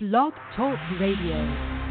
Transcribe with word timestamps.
Blog 0.00 0.32
Talk 0.54 0.78
Radio. 1.00 1.88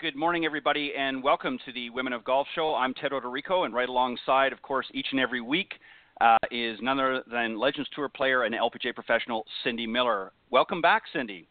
Good 0.00 0.16
morning, 0.16 0.44
everybody, 0.44 0.92
and 0.98 1.22
welcome 1.22 1.56
to 1.64 1.72
the 1.72 1.90
Women 1.90 2.12
of 2.12 2.24
Golf 2.24 2.48
Show. 2.56 2.74
I'm 2.74 2.92
Ted 2.92 3.12
Oderico, 3.12 3.64
and 3.64 3.72
right 3.72 3.88
alongside, 3.88 4.52
of 4.52 4.60
course, 4.62 4.84
each 4.92 5.06
and 5.12 5.20
every 5.20 5.40
week 5.40 5.74
uh, 6.20 6.38
is 6.50 6.76
none 6.82 6.98
other 6.98 7.22
than 7.30 7.56
Legends 7.56 7.88
Tour 7.94 8.08
player 8.08 8.42
and 8.42 8.52
LPGA 8.52 8.92
professional 8.92 9.46
Cindy 9.62 9.86
Miller. 9.86 10.32
Welcome 10.50 10.82
back, 10.82 11.04
Cindy. 11.12 11.46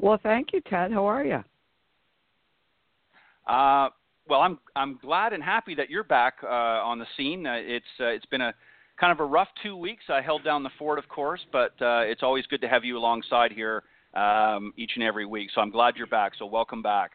Well, 0.00 0.20
thank 0.22 0.52
you, 0.52 0.60
Ted. 0.60 0.92
How 0.92 1.06
are 1.06 1.24
you? 1.24 1.42
Uh, 3.52 3.88
well, 4.28 4.40
I'm 4.40 4.60
I'm 4.76 4.96
glad 5.02 5.32
and 5.32 5.42
happy 5.42 5.74
that 5.74 5.90
you're 5.90 6.04
back 6.04 6.34
uh, 6.44 6.46
on 6.46 7.00
the 7.00 7.06
scene. 7.16 7.48
Uh, 7.48 7.56
it's 7.56 7.84
uh, 7.98 8.06
it's 8.06 8.26
been 8.26 8.42
a 8.42 8.54
kind 9.00 9.10
of 9.10 9.18
a 9.18 9.26
rough 9.26 9.48
two 9.60 9.76
weeks. 9.76 10.04
I 10.08 10.20
held 10.20 10.44
down 10.44 10.62
the 10.62 10.70
fort, 10.78 11.00
of 11.00 11.08
course, 11.08 11.40
but 11.50 11.72
uh, 11.82 12.02
it's 12.02 12.22
always 12.22 12.46
good 12.46 12.60
to 12.60 12.68
have 12.68 12.84
you 12.84 12.96
alongside 12.96 13.50
here 13.50 13.82
um, 14.14 14.72
each 14.76 14.92
and 14.94 15.04
every 15.04 15.26
week. 15.26 15.50
So 15.54 15.60
I'm 15.60 15.70
glad 15.70 15.96
you're 15.96 16.06
back. 16.06 16.32
So 16.38 16.46
welcome 16.46 16.82
back. 16.82 17.12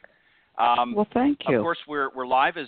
Um, 0.58 0.94
well, 0.94 1.08
thank 1.13 1.39
you. 1.47 1.58
Of 1.58 1.63
course, 1.63 1.80
we're 1.88 2.09
we're 2.16 2.27
live 2.27 2.58
as 2.58 2.67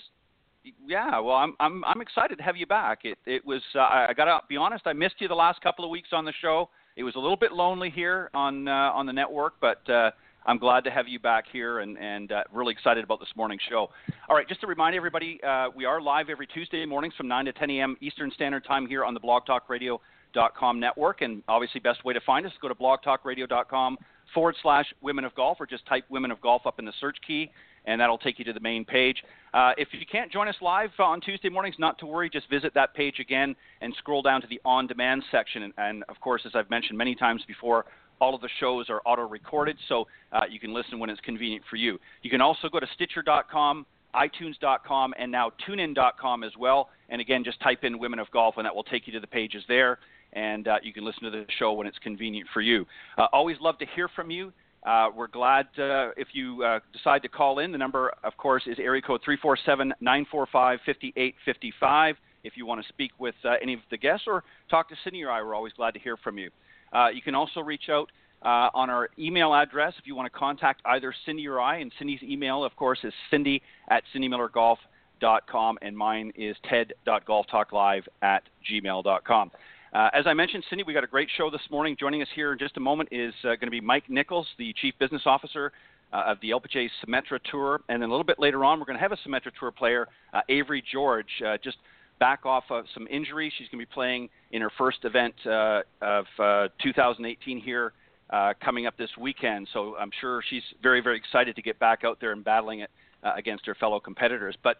yeah. 0.85 1.19
Well, 1.19 1.35
I'm 1.35 1.55
I'm 1.59 1.83
I'm 1.85 2.01
excited 2.01 2.37
to 2.37 2.43
have 2.43 2.57
you 2.57 2.65
back. 2.65 2.99
It 3.03 3.17
it 3.25 3.45
was 3.45 3.61
uh, 3.75 3.79
I 3.79 4.13
got 4.15 4.25
to 4.25 4.39
be 4.49 4.57
honest. 4.57 4.87
I 4.87 4.93
missed 4.93 5.15
you 5.19 5.27
the 5.27 5.35
last 5.35 5.61
couple 5.61 5.85
of 5.85 5.91
weeks 5.91 6.09
on 6.11 6.25
the 6.25 6.33
show. 6.41 6.69
It 6.95 7.03
was 7.03 7.15
a 7.15 7.19
little 7.19 7.37
bit 7.37 7.51
lonely 7.51 7.89
here 7.89 8.29
on 8.33 8.67
uh, 8.67 8.91
on 8.93 9.05
the 9.05 9.13
network, 9.13 9.55
but 9.61 9.87
uh, 9.89 10.11
I'm 10.45 10.57
glad 10.57 10.83
to 10.83 10.91
have 10.91 11.07
you 11.07 11.19
back 11.19 11.45
here 11.51 11.79
and 11.79 11.97
and 11.97 12.31
uh, 12.31 12.43
really 12.53 12.71
excited 12.71 13.03
about 13.03 13.19
this 13.19 13.29
morning's 13.35 13.61
show. 13.69 13.89
All 14.29 14.35
right, 14.35 14.47
just 14.47 14.61
to 14.61 14.67
remind 14.67 14.95
everybody, 14.95 15.39
uh, 15.43 15.69
we 15.75 15.85
are 15.85 16.01
live 16.01 16.29
every 16.29 16.47
Tuesday 16.47 16.85
mornings 16.85 17.13
from 17.15 17.27
9 17.27 17.45
to 17.45 17.53
10 17.53 17.69
a.m. 17.71 17.97
Eastern 18.01 18.31
Standard 18.31 18.65
Time 18.65 18.85
here 18.85 19.03
on 19.03 19.13
the 19.13 19.19
Blog 19.19 19.45
Talk 19.45 19.69
Radio. 19.69 19.99
Dot 20.33 20.53
com 20.53 20.81
network 20.81 21.21
and 21.21 21.41
obviously 21.47 21.79
best 21.79 22.03
way 22.03 22.13
to 22.13 22.19
find 22.19 22.45
us 22.45 22.51
go 22.61 22.67
to 22.67 22.75
blogtalkradio.com 22.75 23.97
forward 24.33 24.55
slash 24.61 24.85
women 25.01 25.23
of 25.23 25.33
golf 25.33 25.61
or 25.61 25.65
just 25.65 25.85
type 25.85 26.03
women 26.09 26.29
of 26.29 26.41
golf 26.41 26.67
up 26.67 26.77
in 26.77 26.83
the 26.83 26.91
search 26.99 27.15
key 27.25 27.49
and 27.87 28.01
that'll 28.01 28.17
take 28.17 28.39
you 28.39 28.45
to 28.45 28.53
the 28.53 28.59
main 28.59 28.83
page. 28.83 29.23
Uh, 29.53 29.71
if 29.77 29.87
you 29.93 30.05
can't 30.11 30.31
join 30.31 30.47
us 30.47 30.55
live 30.61 30.89
on 30.99 31.21
Tuesday 31.21 31.49
mornings, 31.49 31.75
not 31.79 31.97
to 31.99 32.05
worry, 32.05 32.29
just 32.29 32.49
visit 32.49 32.73
that 32.73 32.93
page 32.93 33.19
again 33.19 33.55
and 33.81 33.93
scroll 33.97 34.21
down 34.21 34.41
to 34.41 34.47
the 34.47 34.59
on 34.65 34.87
demand 34.87 35.23
section. 35.31 35.63
And, 35.63 35.73
and 35.77 36.03
of 36.09 36.19
course, 36.19 36.41
as 36.45 36.51
I've 36.55 36.69
mentioned 36.69 36.97
many 36.97 37.15
times 37.15 37.43
before, 37.47 37.85
all 38.19 38.35
of 38.35 38.41
the 38.41 38.49
shows 38.59 38.89
are 38.89 39.01
auto 39.05 39.27
recorded, 39.27 39.77
so 39.87 40.07
uh, 40.31 40.41
you 40.49 40.59
can 40.59 40.73
listen 40.73 40.99
when 40.99 41.09
it's 41.09 41.21
convenient 41.21 41.63
for 41.69 41.75
you. 41.75 41.99
You 42.21 42.29
can 42.29 42.41
also 42.41 42.69
go 42.69 42.79
to 42.79 42.87
Stitcher.com, 42.93 43.85
iTunes.com, 44.13 45.13
and 45.17 45.31
now 45.31 45.51
TuneIn.com 45.67 46.43
as 46.43 46.51
well. 46.57 46.89
And 47.09 47.21
again, 47.21 47.43
just 47.43 47.59
type 47.61 47.83
in 47.83 47.99
Women 47.99 48.19
of 48.19 48.29
Golf, 48.31 48.55
and 48.57 48.65
that 48.65 48.75
will 48.75 48.83
take 48.83 49.07
you 49.07 49.13
to 49.13 49.19
the 49.19 49.27
pages 49.27 49.63
there. 49.67 49.99
And 50.33 50.67
uh, 50.67 50.77
you 50.83 50.93
can 50.93 51.05
listen 51.05 51.23
to 51.23 51.31
the 51.31 51.45
show 51.59 51.73
when 51.73 51.87
it's 51.87 51.99
convenient 51.99 52.47
for 52.53 52.61
you. 52.61 52.85
Uh, 53.17 53.27
always 53.31 53.57
love 53.61 53.77
to 53.79 53.85
hear 53.95 54.09
from 54.09 54.31
you. 54.31 54.51
Uh, 54.85 55.09
we're 55.15 55.27
glad 55.27 55.65
uh, 55.79 56.09
if 56.15 56.27
you 56.33 56.63
uh, 56.63 56.79
decide 56.93 57.23
to 57.23 57.27
call 57.27 57.59
in. 57.59 57.71
The 57.71 57.77
number, 57.77 58.13
of 58.23 58.37
course, 58.37 58.63
is 58.67 58.77
area 58.77 59.01
code 59.01 59.21
347 59.25 59.93
945 59.99 60.79
5855. 60.85 62.15
If 62.43 62.53
you 62.55 62.67
want 62.67 62.83
to 62.83 62.87
speak 62.87 63.11
with 63.17 63.33
uh, 63.43 63.53
any 63.61 63.73
of 63.73 63.79
the 63.89 63.97
guests 63.97 64.25
or 64.27 64.43
talk 64.69 64.87
to 64.89 64.95
Cindy 65.03 65.23
or 65.23 65.31
I, 65.31 65.41
we're 65.41 65.55
always 65.55 65.73
glad 65.73 65.95
to 65.95 65.99
hear 65.99 66.17
from 66.17 66.37
you. 66.37 66.51
Uh, 66.95 67.09
you 67.09 67.21
can 67.21 67.35
also 67.35 67.59
reach 67.59 67.89
out 67.89 68.09
uh, 68.43 68.69
on 68.73 68.89
our 68.89 69.09
email 69.19 69.53
address 69.53 69.93
if 69.99 70.07
you 70.07 70.15
want 70.15 70.31
to 70.31 70.39
contact 70.39 70.81
either 70.85 71.13
Cindy 71.25 71.47
or 71.47 71.59
I. 71.59 71.77
And 71.77 71.91
Cindy's 71.99 72.23
email, 72.23 72.63
of 72.63 72.75
course, 72.75 72.99
is 73.03 73.13
cindy 73.29 73.61
at 73.89 74.03
cindymillergolf.com, 74.15 75.77
and 75.81 75.97
mine 75.97 76.31
is 76.35 76.55
ted.golftalklive 76.69 78.03
at 78.21 78.43
gmail.com. 78.71 79.51
Uh, 79.93 80.09
as 80.13 80.27
I 80.27 80.33
mentioned, 80.33 80.63
Cindy, 80.69 80.83
we 80.83 80.93
got 80.93 81.03
a 81.03 81.07
great 81.07 81.29
show 81.37 81.49
this 81.49 81.61
morning. 81.71 81.95
Joining 81.99 82.21
us 82.21 82.27
here 82.35 82.53
in 82.53 82.59
just 82.59 82.77
a 82.77 82.81
moment 82.81 83.09
is 83.11 83.33
uh, 83.43 83.55
going 83.55 83.61
to 83.61 83.71
be 83.71 83.81
Mike 83.81 84.09
Nichols, 84.09 84.47
the 84.57 84.73
Chief 84.81 84.93
Business 84.99 85.23
Officer 85.25 85.71
uh, 86.13 86.23
of 86.27 86.37
the 86.41 86.51
LPGA 86.51 86.89
Symetra 87.03 87.39
Tour. 87.49 87.81
And 87.89 88.01
then 88.01 88.09
a 88.09 88.11
little 88.11 88.25
bit 88.25 88.39
later 88.39 88.63
on, 88.63 88.79
we're 88.79 88.85
going 88.85 88.97
to 88.97 89.01
have 89.01 89.11
a 89.11 89.17
Symetra 89.27 89.51
Tour 89.57 89.71
player, 89.71 90.07
uh, 90.33 90.41
Avery 90.49 90.83
George, 90.91 91.41
uh, 91.45 91.57
just 91.63 91.77
back 92.19 92.45
off 92.45 92.65
of 92.69 92.85
some 92.93 93.07
injury. 93.09 93.51
She's 93.57 93.67
going 93.69 93.79
to 93.79 93.85
be 93.85 93.93
playing 93.93 94.29
in 94.51 94.61
her 94.61 94.71
first 94.77 94.99
event 95.03 95.35
uh, 95.45 95.81
of 96.01 96.25
uh, 96.39 96.67
2018 96.81 97.59
here 97.59 97.93
uh, 98.29 98.53
coming 98.63 98.87
up 98.87 98.97
this 98.97 99.09
weekend. 99.19 99.67
So 99.73 99.95
I'm 99.99 100.11
sure 100.21 100.41
she's 100.49 100.63
very, 100.81 101.01
very 101.01 101.17
excited 101.17 101.55
to 101.55 101.61
get 101.61 101.79
back 101.79 102.03
out 102.03 102.19
there 102.19 102.31
and 102.31 102.43
battling 102.43 102.79
it. 102.79 102.89
Uh, 103.23 103.33
against 103.37 103.65
her 103.65 103.73
fellow 103.73 103.99
competitors. 103.99 104.55
But 104.61 104.77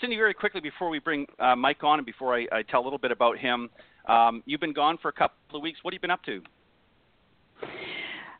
Cindy, 0.00 0.16
very 0.16 0.32
quickly 0.32 0.62
before 0.62 0.88
we 0.88 0.98
bring 0.98 1.26
Mike 1.58 1.84
on 1.84 1.98
and 1.98 2.06
before 2.06 2.34
I, 2.34 2.46
I, 2.50 2.62
tell 2.62 2.80
a 2.80 2.84
little 2.84 2.98
bit 2.98 3.10
about 3.10 3.36
him, 3.36 3.68
um, 4.08 4.42
you've 4.46 4.62
been 4.62 4.72
gone 4.72 4.96
for 4.96 5.10
a 5.10 5.12
couple 5.12 5.36
of 5.52 5.60
weeks. 5.60 5.80
What 5.82 5.92
have 5.92 5.98
you 5.98 6.00
been 6.00 6.10
up 6.10 6.24
to? 6.24 6.40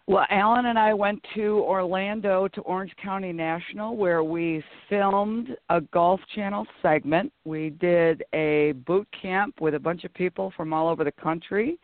Well, 0.08 0.26
Alan 0.30 0.66
and 0.66 0.78
I 0.78 0.92
went 0.92 1.24
to 1.36 1.60
Orlando 1.60 2.48
to 2.48 2.60
Orange 2.62 2.92
County 3.00 3.32
National 3.32 3.96
where 3.96 4.24
we 4.24 4.62
filmed 4.88 5.50
a 5.70 5.80
Golf 5.80 6.20
Channel 6.34 6.66
segment. 6.82 7.32
We 7.44 7.70
did 7.70 8.24
a 8.34 8.72
boot 8.84 9.06
camp 9.20 9.60
with 9.60 9.74
a 9.74 9.78
bunch 9.78 10.02
of 10.02 10.12
people 10.12 10.52
from 10.56 10.72
all 10.72 10.88
over 10.88 11.04
the 11.04 11.12
country. 11.12 11.78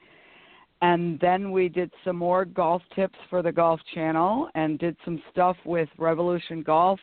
And 0.83 1.19
then 1.21 1.53
we 1.53 1.69
did 1.69 1.93
some 2.05 2.17
more 2.17 2.45
golf 2.45 2.83
tips 2.95 3.19
for 3.31 3.41
the 3.41 3.53
Golf 3.53 3.81
Channel 3.95 4.49
and 4.55 4.79
did 4.79 4.97
some 5.05 5.23
stuff 5.31 5.57
with 5.65 5.89
Revolution 5.97 6.63
Golf 6.63 7.01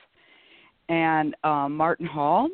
and 0.89 1.33
uh, 1.43 1.69
Martin 1.69 2.05
Hall 2.05 2.49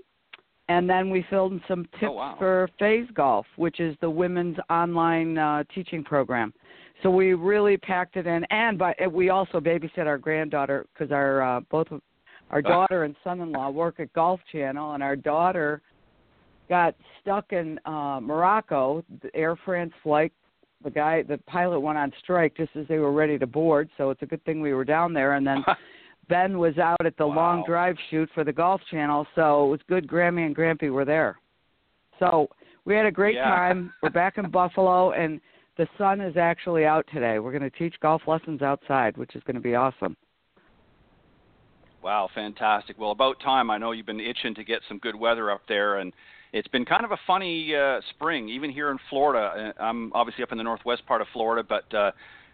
and 0.71 0.89
then 0.89 1.09
we 1.09 1.25
filled 1.29 1.51
in 1.51 1.61
some 1.67 1.83
tips 1.99 2.05
oh, 2.05 2.11
wow. 2.13 2.35
for 2.39 2.69
Phase 2.79 3.07
Golf, 3.13 3.45
which 3.57 3.81
is 3.81 3.95
the 3.99 4.09
women's 4.09 4.55
online 4.69 5.37
uh, 5.37 5.63
teaching 5.75 6.01
program. 6.01 6.53
So 7.03 7.09
we 7.09 7.33
really 7.33 7.77
packed 7.77 8.15
it 8.15 8.27
in, 8.27 8.45
and 8.51 8.77
but 8.77 8.95
we 9.11 9.29
also 9.29 9.59
babysit 9.59 10.05
our 10.05 10.17
granddaughter 10.17 10.85
because 10.93 11.11
our 11.11 11.41
uh, 11.41 11.59
both 11.71 11.89
of 11.91 12.01
our 12.51 12.61
daughter 12.61 13.05
and 13.05 13.15
son-in-law 13.23 13.69
work 13.69 13.99
at 13.99 14.11
Golf 14.13 14.39
Channel, 14.51 14.93
and 14.93 15.01
our 15.01 15.15
daughter 15.15 15.81
got 16.69 16.95
stuck 17.21 17.53
in 17.53 17.79
uh, 17.85 18.19
Morocco. 18.21 19.03
The 19.23 19.35
Air 19.35 19.55
France 19.65 19.93
flight, 20.03 20.31
the 20.83 20.91
guy, 20.91 21.23
the 21.23 21.37
pilot 21.47 21.79
went 21.79 21.97
on 21.97 22.11
strike 22.21 22.55
just 22.55 22.75
as 22.75 22.87
they 22.87 22.97
were 22.97 23.13
ready 23.13 23.39
to 23.39 23.47
board. 23.47 23.89
So 23.97 24.09
it's 24.09 24.21
a 24.21 24.25
good 24.25 24.43
thing 24.45 24.61
we 24.61 24.73
were 24.73 24.85
down 24.85 25.13
there, 25.13 25.33
and 25.33 25.45
then. 25.45 25.63
Ben 26.29 26.59
was 26.59 26.77
out 26.77 27.05
at 27.05 27.17
the 27.17 27.27
wow. 27.27 27.35
long 27.35 27.63
drive 27.67 27.97
shoot 28.09 28.29
for 28.33 28.45
the 28.45 28.53
Golf 28.53 28.79
Channel, 28.89 29.27
so 29.35 29.65
it 29.65 29.69
was 29.69 29.79
good. 29.89 30.07
Grammy 30.07 30.45
and 30.45 30.55
Grampy 30.55 30.89
were 30.89 31.03
there, 31.03 31.37
so 32.19 32.47
we 32.85 32.95
had 32.95 33.05
a 33.05 33.11
great 33.11 33.35
yeah. 33.35 33.49
time. 33.49 33.91
We're 34.01 34.11
back 34.11 34.37
in 34.37 34.49
Buffalo, 34.51 35.11
and 35.11 35.41
the 35.77 35.87
sun 35.97 36.21
is 36.21 36.37
actually 36.37 36.85
out 36.85 37.05
today. 37.13 37.39
We're 37.39 37.57
going 37.57 37.69
to 37.69 37.77
teach 37.77 37.95
golf 38.01 38.23
lessons 38.27 38.61
outside, 38.61 39.17
which 39.17 39.35
is 39.35 39.43
going 39.43 39.55
to 39.55 39.61
be 39.61 39.75
awesome. 39.75 40.15
Wow, 42.03 42.29
fantastic. 42.33 42.97
Well, 42.97 43.11
about 43.11 43.39
time. 43.39 43.69
I 43.69 43.77
know 43.77 43.91
you've 43.91 44.07
been 44.07 44.19
itching 44.19 44.55
to 44.55 44.63
get 44.63 44.81
some 44.87 44.97
good 44.97 45.15
weather 45.15 45.51
up 45.51 45.61
there, 45.67 45.97
and 45.97 46.11
it's 46.51 46.67
been 46.67 46.83
kind 46.83 47.05
of 47.05 47.11
a 47.11 47.17
funny 47.27 47.75
uh, 47.75 48.01
spring, 48.09 48.49
even 48.49 48.71
here 48.71 48.89
in 48.89 48.97
Florida. 49.09 49.73
Uh, 49.79 49.81
I'm 49.81 50.11
obviously 50.13 50.43
up 50.43 50.51
in 50.51 50.57
the 50.57 50.63
northwest 50.63 51.05
part 51.05 51.21
of 51.21 51.27
Florida, 51.31 51.65
but 51.67 51.93
uh, 51.95 52.11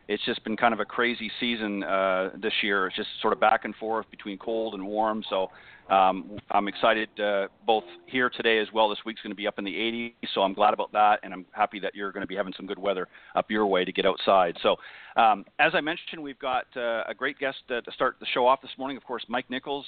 it's 0.07 0.23
just 0.25 0.43
been 0.43 0.57
kind 0.57 0.73
of 0.73 0.79
a 0.79 0.85
crazy 0.85 1.31
season 1.39 1.83
uh, 1.83 2.31
this 2.41 2.53
year. 2.61 2.87
It's 2.87 2.95
just 2.95 3.09
sort 3.21 3.33
of 3.33 3.39
back 3.39 3.65
and 3.65 3.73
forth 3.75 4.05
between 4.11 4.37
cold 4.37 4.73
and 4.73 4.85
warm. 4.85 5.23
So 5.29 5.49
um, 5.89 6.37
I'm 6.51 6.67
excited 6.67 7.09
uh, 7.19 7.47
both 7.65 7.85
here 8.07 8.29
today 8.29 8.59
as 8.59 8.67
well. 8.73 8.89
This 8.89 8.99
week's 9.05 9.21
going 9.21 9.31
to 9.31 9.35
be 9.35 9.47
up 9.47 9.57
in 9.57 9.65
the 9.65 9.73
80s, 9.73 10.13
so 10.33 10.41
I'm 10.41 10.53
glad 10.53 10.73
about 10.73 10.91
that, 10.91 11.19
and 11.23 11.33
I'm 11.33 11.45
happy 11.51 11.79
that 11.79 11.95
you're 11.95 12.11
going 12.11 12.21
to 12.21 12.27
be 12.27 12.35
having 12.35 12.53
some 12.57 12.65
good 12.65 12.79
weather 12.79 13.07
up 13.35 13.49
your 13.49 13.65
way 13.65 13.85
to 13.85 13.91
get 13.91 14.05
outside. 14.05 14.57
So 14.61 14.75
um, 15.15 15.45
as 15.59 15.73
I 15.73 15.81
mentioned, 15.81 16.21
we've 16.21 16.39
got 16.39 16.65
uh, 16.75 17.03
a 17.07 17.13
great 17.15 17.39
guest 17.39 17.57
uh, 17.69 17.81
to 17.81 17.91
start 17.91 18.17
the 18.19 18.25
show 18.33 18.45
off 18.45 18.61
this 18.61 18.71
morning. 18.77 18.97
Of 18.97 19.03
course, 19.03 19.25
Mike 19.27 19.49
Nichols. 19.49 19.85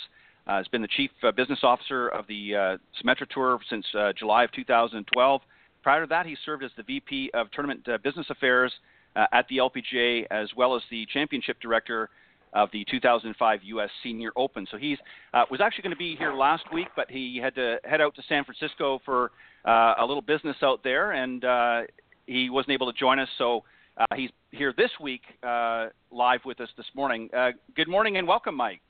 Uh, 0.48 0.57
has 0.57 0.68
been 0.69 0.81
the 0.81 0.88
chief 0.88 1.12
uh, 1.22 1.31
business 1.31 1.60
officer 1.62 2.07
of 2.07 2.25
the 2.25 2.56
uh, 2.56 2.78
Symetra 3.00 3.30
Tour 3.30 3.60
since 3.69 3.86
uh, 3.94 4.12
July 4.18 4.46
of 4.46 4.51
2012. 4.54 5.42
Prior 5.84 6.01
to 6.01 6.07
that, 6.07 6.25
he 6.25 6.36
served 6.44 6.63
as 6.63 6.72
the 6.75 6.81
VP 6.81 7.30
of 7.36 7.51
Tournament 7.51 7.88
Business 8.04 8.25
Affairs 8.31 8.74
at 9.16 9.46
the 9.50 9.57
LPGA, 9.57 10.25
as 10.31 10.50
well 10.57 10.75
as 10.75 10.81
the 10.90 11.06
Championship 11.13 11.60
Director 11.62 12.10
of 12.54 12.69
the 12.72 12.86
2005 12.90 13.60
U.S. 13.63 13.90
Senior 14.04 14.31
Open. 14.36 14.68
So 14.69 14.78
he 14.78 14.98
uh, 15.34 15.44
was 15.51 15.62
actually 15.62 15.84
going 15.84 15.92
to 15.92 15.98
be 15.98 16.16
here 16.16 16.34
last 16.34 16.63
week, 16.74 16.88
but 16.96 17.10
he 17.10 17.40
had 17.42 17.56
to 17.56 17.78
head 17.84 18.01
out 18.01 18.16
to 18.16 18.24
San 18.28 18.44
Francisco 18.44 19.00
for 19.06 19.31
uh, 19.66 19.96
a 20.00 20.06
little 20.06 20.22
business 20.22 20.56
out 20.63 20.84
there, 20.84 21.12
and 21.12 21.46
uh, 21.46 21.81
he 22.25 22.50
wasn't 22.50 22.72
able 22.72 22.92
to 22.92 22.98
join 22.98 23.19
us. 23.19 23.30
So 23.38 23.63
uh, 23.98 24.06
he's 24.16 24.30
here 24.51 24.74
this 24.75 24.90
week 25.00 25.22
uh, 25.44 25.88
live 26.12 26.42
with 26.46 26.60
us 26.60 26.69
this 26.78 26.86
morning. 26.96 27.30
Uh, 27.36 27.51
good 27.75 27.88
morning 27.88 28.18
and 28.18 28.28
welcome, 28.28 28.56
Mike. 28.56 28.81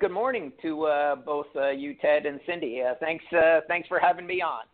good 0.00 0.10
morning 0.10 0.52
to 0.62 1.16
both 1.24 1.46
you, 1.76 1.94
Ted, 2.00 2.26
and 2.26 2.40
Cindy. 2.46 2.82
thanks, 3.00 3.24
thanks 3.68 3.86
for 3.88 4.00
having 4.00 4.26
me 4.26 4.40
on. 4.42 4.64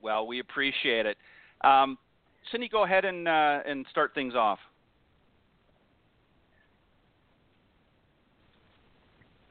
Well, 0.00 0.26
we 0.26 0.40
appreciate 0.40 1.06
it. 1.06 1.16
Um, 1.62 1.96
Cindy, 2.50 2.68
go 2.68 2.84
ahead 2.84 3.04
and 3.04 3.28
and 3.28 3.86
start 3.90 4.14
things 4.14 4.34
off. 4.34 4.58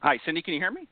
Hi, 0.01 0.19
Cindy, 0.25 0.41
can 0.41 0.53
you 0.55 0.59
hear 0.59 0.71
me? 0.71 0.87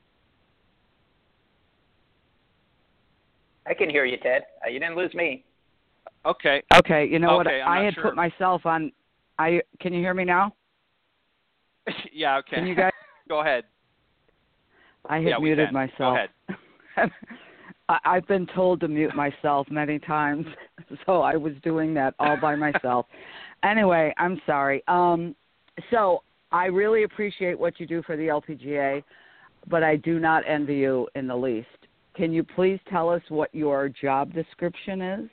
I 3.66 3.74
can 3.74 3.90
hear 3.90 4.04
you, 4.04 4.16
Ted. 4.16 4.42
Uh, 4.64 4.68
you 4.70 4.78
didn't 4.78 4.96
lose 4.96 5.12
me. 5.14 5.44
Okay. 6.24 6.62
Okay. 6.76 7.06
You 7.06 7.18
know 7.18 7.40
okay, 7.40 7.60
what? 7.60 7.68
I'm 7.68 7.80
I 7.80 7.84
had 7.84 7.94
sure. 7.94 8.04
put 8.04 8.16
myself 8.16 8.66
on. 8.66 8.92
I 9.38 9.60
can 9.80 9.92
you 9.92 10.00
hear 10.00 10.14
me 10.14 10.24
now? 10.24 10.54
yeah. 12.12 12.38
Okay. 12.38 12.56
Can 12.56 12.66
you 12.66 12.74
guys? 12.74 12.92
go 13.28 13.40
ahead. 13.40 13.64
I 15.08 15.16
had 15.16 15.24
yeah, 15.24 15.38
muted 15.38 15.68
can. 15.68 15.74
myself. 15.74 16.18
Go 16.48 16.54
ahead. 16.96 17.10
I, 17.88 17.98
I've 18.04 18.26
been 18.28 18.46
told 18.54 18.80
to 18.80 18.88
mute 18.88 19.14
myself 19.14 19.66
many 19.70 19.98
times, 19.98 20.46
so 21.06 21.22
I 21.22 21.36
was 21.36 21.54
doing 21.62 21.94
that 21.94 22.14
all 22.18 22.36
by 22.36 22.54
myself. 22.54 23.06
anyway, 23.64 24.14
I'm 24.18 24.40
sorry. 24.46 24.82
Um, 24.86 25.34
so 25.90 26.22
I 26.52 26.66
really 26.66 27.04
appreciate 27.04 27.58
what 27.58 27.78
you 27.78 27.86
do 27.86 28.02
for 28.02 28.16
the 28.16 28.28
LPGA, 28.28 29.02
but 29.68 29.82
I 29.82 29.96
do 29.96 30.18
not 30.18 30.42
envy 30.46 30.76
you 30.76 31.08
in 31.14 31.26
the 31.26 31.36
least. 31.36 31.68
Can 32.16 32.32
you 32.32 32.42
please 32.42 32.80
tell 32.90 33.08
us 33.08 33.22
what 33.28 33.54
your 33.54 33.88
job 33.88 34.32
description 34.32 35.00
is? 35.00 35.30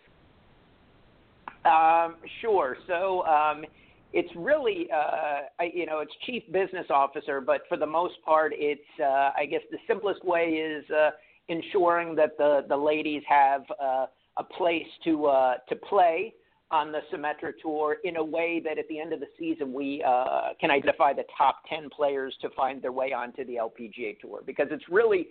Um, 1.66 2.16
sure. 2.42 2.78
So 2.88 3.26
um, 3.26 3.66
it's 4.14 4.30
really, 4.36 4.88
uh, 4.94 5.42
I, 5.60 5.72
you 5.74 5.86
know, 5.86 6.00
it's 6.00 6.14
chief 6.26 6.44
business 6.52 6.86
officer, 6.90 7.42
but 7.42 7.62
for 7.68 7.78
the 7.78 7.86
most 7.86 8.16
part, 8.24 8.54
it's, 8.56 8.82
uh, 9.02 9.32
I 9.36 9.46
guess, 9.50 9.62
the 9.72 9.80
simplest 9.88 10.24
way 10.24 10.50
is 10.50 10.90
uh, 10.92 11.10
ensuring 11.50 12.16
that 12.16 12.38
the 12.38 12.66
the 12.68 12.76
ladies 12.76 13.24
have 13.28 13.64
uh, 13.82 14.06
a 14.38 14.44
place 14.44 14.88
to 15.06 15.26
uh, 15.26 15.56
to 15.70 15.76
play 15.76 16.34
on 16.72 16.92
the 16.92 17.00
Symetra 17.12 17.54
Tour 17.62 17.98
in 18.04 18.18
a 18.18 18.24
way 18.24 18.62
that 18.64 18.78
at 18.78 18.88
the 18.90 19.00
end 19.00 19.14
of 19.14 19.20
the 19.20 19.28
season 19.40 19.74
we 19.74 20.04
uh, 20.06 20.50
can 20.60 20.70
identify 20.70 21.14
the 21.14 21.24
top 21.38 21.62
10 21.70 21.90
players 21.90 22.36
to 22.42 22.50
find 22.52 22.82
their 22.82 22.92
way 22.92 23.14
onto 23.14 23.46
the 23.46 23.56
LPGA 23.56 24.20
Tour 24.20 24.42
because 24.46 24.68
it's 24.72 24.84
really 24.90 25.28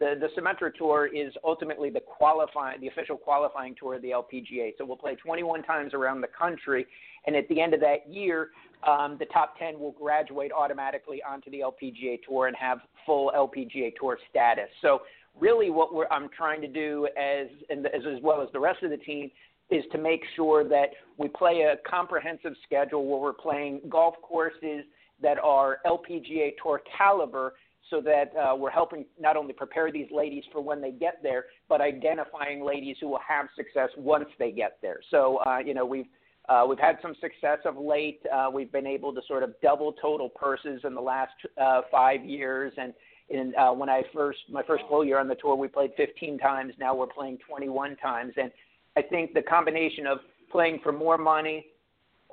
the 0.00 0.14
the 0.20 0.28
Symetra 0.40 0.74
Tour 0.74 1.06
is 1.06 1.32
ultimately 1.44 1.88
the 1.88 2.00
qualifying 2.00 2.80
the 2.80 2.88
official 2.88 3.16
qualifying 3.16 3.74
tour 3.78 3.94
of 3.94 4.02
the 4.02 4.10
LPGA. 4.10 4.72
So 4.76 4.84
we'll 4.84 4.96
play 4.96 5.14
21 5.14 5.62
times 5.62 5.94
around 5.94 6.20
the 6.20 6.28
country, 6.36 6.86
and 7.26 7.36
at 7.36 7.48
the 7.48 7.60
end 7.60 7.74
of 7.74 7.80
that 7.80 8.08
year, 8.08 8.50
um, 8.86 9.16
the 9.18 9.26
top 9.26 9.58
10 9.58 9.78
will 9.78 9.92
graduate 9.92 10.50
automatically 10.52 11.22
onto 11.22 11.50
the 11.50 11.60
LPGA 11.60 12.18
Tour 12.26 12.48
and 12.48 12.56
have 12.56 12.80
full 13.06 13.32
LPGA 13.34 13.92
Tour 13.98 14.18
status. 14.30 14.68
So 14.82 15.02
really, 15.38 15.70
what 15.70 15.90
I'm 16.10 16.28
trying 16.36 16.60
to 16.62 16.68
do 16.68 17.08
as 17.16 17.46
and 17.70 17.86
as, 17.86 18.02
as 18.04 18.20
well 18.22 18.42
as 18.42 18.48
the 18.52 18.60
rest 18.60 18.82
of 18.82 18.90
the 18.90 18.96
team 18.96 19.30
is 19.70 19.84
to 19.92 19.98
make 19.98 20.22
sure 20.36 20.66
that 20.68 20.90
we 21.18 21.28
play 21.28 21.62
a 21.62 21.76
comprehensive 21.88 22.52
schedule 22.64 23.06
where 23.06 23.20
we're 23.20 23.32
playing 23.32 23.80
golf 23.88 24.14
courses 24.22 24.84
that 25.22 25.38
are 25.38 25.78
LPGA 25.86 26.52
Tour 26.62 26.82
caliber 26.96 27.54
so 27.90 28.00
that 28.00 28.32
uh, 28.36 28.54
we're 28.56 28.70
helping 28.70 29.04
not 29.20 29.36
only 29.36 29.52
prepare 29.52 29.92
these 29.92 30.08
ladies 30.10 30.44
for 30.52 30.60
when 30.60 30.80
they 30.80 30.90
get 30.90 31.18
there, 31.22 31.46
but 31.68 31.80
identifying 31.80 32.64
ladies 32.64 32.96
who 33.00 33.08
will 33.08 33.20
have 33.26 33.46
success 33.56 33.90
once 33.96 34.26
they 34.38 34.50
get 34.50 34.78
there. 34.82 35.00
So, 35.10 35.38
uh, 35.46 35.58
you 35.58 35.74
know, 35.74 35.84
we've 35.84 36.06
uh, 36.46 36.62
we've 36.68 36.78
had 36.78 36.98
some 37.00 37.14
success 37.22 37.58
of 37.64 37.78
late. 37.78 38.20
Uh, 38.30 38.50
we've 38.52 38.70
been 38.70 38.86
able 38.86 39.14
to 39.14 39.22
sort 39.26 39.42
of 39.42 39.54
double 39.62 39.94
total 39.94 40.28
purses 40.28 40.82
in 40.84 40.94
the 40.94 41.00
last 41.00 41.32
uh, 41.60 41.80
five 41.90 42.22
years, 42.22 42.70
and 42.76 42.92
in 43.30 43.54
uh, 43.58 43.72
when 43.72 43.88
I 43.88 44.02
first 44.12 44.40
my 44.50 44.62
first 44.62 44.84
full 44.88 45.04
year 45.04 45.18
on 45.18 45.26
the 45.26 45.36
tour, 45.36 45.54
we 45.54 45.68
played 45.68 45.92
15 45.96 46.38
times. 46.38 46.74
Now 46.78 46.94
we're 46.94 47.06
playing 47.06 47.38
21 47.48 47.96
times, 47.96 48.34
and 48.36 48.50
I 48.96 49.02
think 49.02 49.34
the 49.34 49.42
combination 49.42 50.06
of 50.06 50.18
playing 50.50 50.80
for 50.82 50.92
more 50.92 51.18
money 51.18 51.66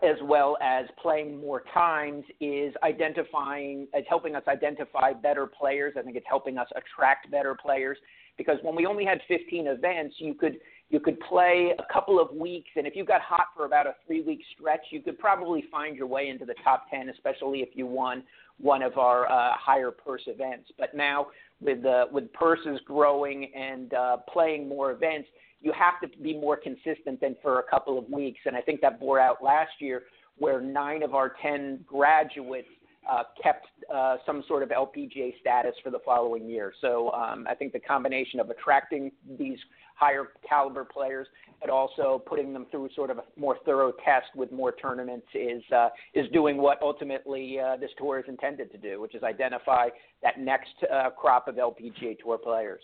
as 0.03 0.17
well 0.23 0.57
as 0.61 0.85
playing 1.01 1.39
more 1.39 1.63
times 1.73 2.23
is 2.39 2.73
identifying 2.83 3.87
is 3.95 4.05
helping 4.09 4.35
us 4.35 4.43
identify 4.47 5.13
better 5.13 5.45
players. 5.45 5.93
I 5.97 6.01
think 6.01 6.15
it's 6.15 6.25
helping 6.27 6.57
us 6.57 6.67
attract 6.75 7.29
better 7.29 7.55
players 7.55 7.97
because 8.37 8.57
when 8.63 8.75
we 8.75 8.85
only 8.85 9.05
had 9.05 9.19
15 9.27 9.67
events, 9.67 10.15
you 10.17 10.33
could 10.33 10.57
you 10.89 10.99
could 10.99 11.19
play 11.21 11.73
a 11.79 11.93
couple 11.93 12.19
of 12.19 12.35
weeks, 12.35 12.69
and 12.75 12.85
if 12.85 12.97
you 12.97 13.05
got 13.05 13.21
hot 13.21 13.47
for 13.55 13.65
about 13.65 13.87
a 13.87 13.95
three 14.05 14.21
week 14.21 14.41
stretch, 14.53 14.81
you 14.89 15.01
could 15.01 15.17
probably 15.17 15.63
find 15.71 15.95
your 15.95 16.07
way 16.07 16.27
into 16.27 16.43
the 16.43 16.55
top 16.65 16.89
10, 16.91 17.07
especially 17.09 17.59
if 17.59 17.69
you 17.75 17.85
won 17.87 18.23
one 18.59 18.81
of 18.81 18.97
our 18.97 19.31
uh, 19.31 19.53
higher 19.53 19.89
purse 19.89 20.23
events. 20.27 20.69
But 20.77 20.93
now 20.93 21.27
with 21.61 21.85
uh, 21.85 22.07
with 22.11 22.31
purses 22.33 22.79
growing 22.85 23.51
and 23.55 23.93
uh, 23.93 24.17
playing 24.31 24.67
more 24.67 24.91
events, 24.91 25.29
you 25.61 25.71
have 25.73 25.99
to 26.01 26.17
be 26.19 26.33
more 26.33 26.57
consistent 26.57 27.21
than 27.21 27.35
for 27.41 27.59
a 27.59 27.63
couple 27.63 27.97
of 27.97 28.09
weeks. 28.09 28.39
And 28.45 28.55
I 28.55 28.61
think 28.61 28.81
that 28.81 28.99
bore 28.99 29.19
out 29.19 29.43
last 29.43 29.71
year, 29.79 30.03
where 30.37 30.59
nine 30.59 31.03
of 31.03 31.13
our 31.13 31.33
10 31.41 31.85
graduates 31.85 32.67
uh, 33.09 33.23
kept 33.41 33.67
uh, 33.93 34.17
some 34.25 34.43
sort 34.47 34.63
of 34.63 34.69
LPGA 34.69 35.33
status 35.39 35.73
for 35.83 35.89
the 35.89 35.99
following 36.05 36.47
year. 36.47 36.71
So 36.81 37.11
um, 37.11 37.47
I 37.49 37.55
think 37.55 37.73
the 37.73 37.79
combination 37.79 38.39
of 38.39 38.49
attracting 38.49 39.11
these 39.37 39.57
higher 39.95 40.29
caliber 40.47 40.83
players, 40.83 41.27
but 41.59 41.69
also 41.69 42.21
putting 42.25 42.53
them 42.53 42.65
through 42.71 42.89
sort 42.95 43.09
of 43.09 43.19
a 43.19 43.23
more 43.37 43.57
thorough 43.65 43.91
test 44.03 44.27
with 44.35 44.51
more 44.51 44.71
tournaments 44.71 45.27
is 45.33 45.63
uh, 45.75 45.89
is 46.13 46.27
doing 46.31 46.57
what 46.57 46.81
ultimately 46.81 47.59
uh, 47.59 47.77
this 47.77 47.91
tour 47.97 48.19
is 48.19 48.25
intended 48.27 48.71
to 48.71 48.77
do, 48.77 49.01
which 49.01 49.15
is 49.15 49.23
identify 49.23 49.89
that 50.23 50.39
next 50.39 50.73
uh, 50.91 51.09
crop 51.11 51.47
of 51.47 51.55
LPGA 51.55 52.17
Tour 52.19 52.37
players. 52.37 52.81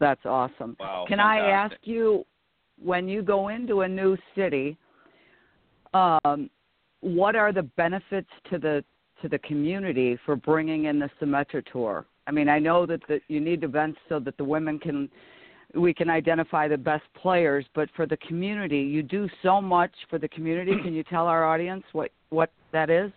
That's 0.00 0.24
awesome. 0.24 0.76
Wow, 0.80 1.04
Can 1.08 1.18
fantastic. 1.18 1.44
I 1.44 1.50
ask 1.50 1.76
you, 1.84 2.24
when 2.82 3.08
you 3.08 3.22
go 3.22 3.48
into 3.48 3.82
a 3.82 3.88
new 3.88 4.16
city, 4.34 4.76
um, 5.92 6.50
what 7.00 7.36
are 7.36 7.52
the 7.52 7.62
benefits 7.62 8.28
to 8.50 8.58
the 8.58 8.84
to 9.22 9.28
the 9.28 9.38
community 9.38 10.18
for 10.26 10.36
bringing 10.36 10.86
in 10.86 10.98
the 10.98 11.08
Symetra 11.20 11.64
tour? 11.70 12.06
I 12.26 12.32
mean, 12.32 12.48
I 12.48 12.58
know 12.58 12.84
that 12.86 13.00
the, 13.06 13.20
you 13.28 13.40
need 13.40 13.62
events 13.62 13.98
so 14.08 14.18
that 14.20 14.36
the 14.36 14.44
women 14.44 14.78
can 14.78 15.08
we 15.74 15.92
can 15.92 16.08
identify 16.08 16.68
the 16.68 16.76
best 16.76 17.04
players, 17.20 17.64
but 17.74 17.88
for 17.96 18.06
the 18.06 18.16
community, 18.18 18.80
you 18.80 19.02
do 19.02 19.28
so 19.42 19.60
much 19.60 19.92
for 20.08 20.18
the 20.18 20.28
community. 20.28 20.72
Can 20.82 20.94
you 20.94 21.02
tell 21.04 21.26
our 21.26 21.44
audience 21.44 21.84
what 21.92 22.10
what 22.30 22.50
that 22.72 22.90
is? 22.90 23.12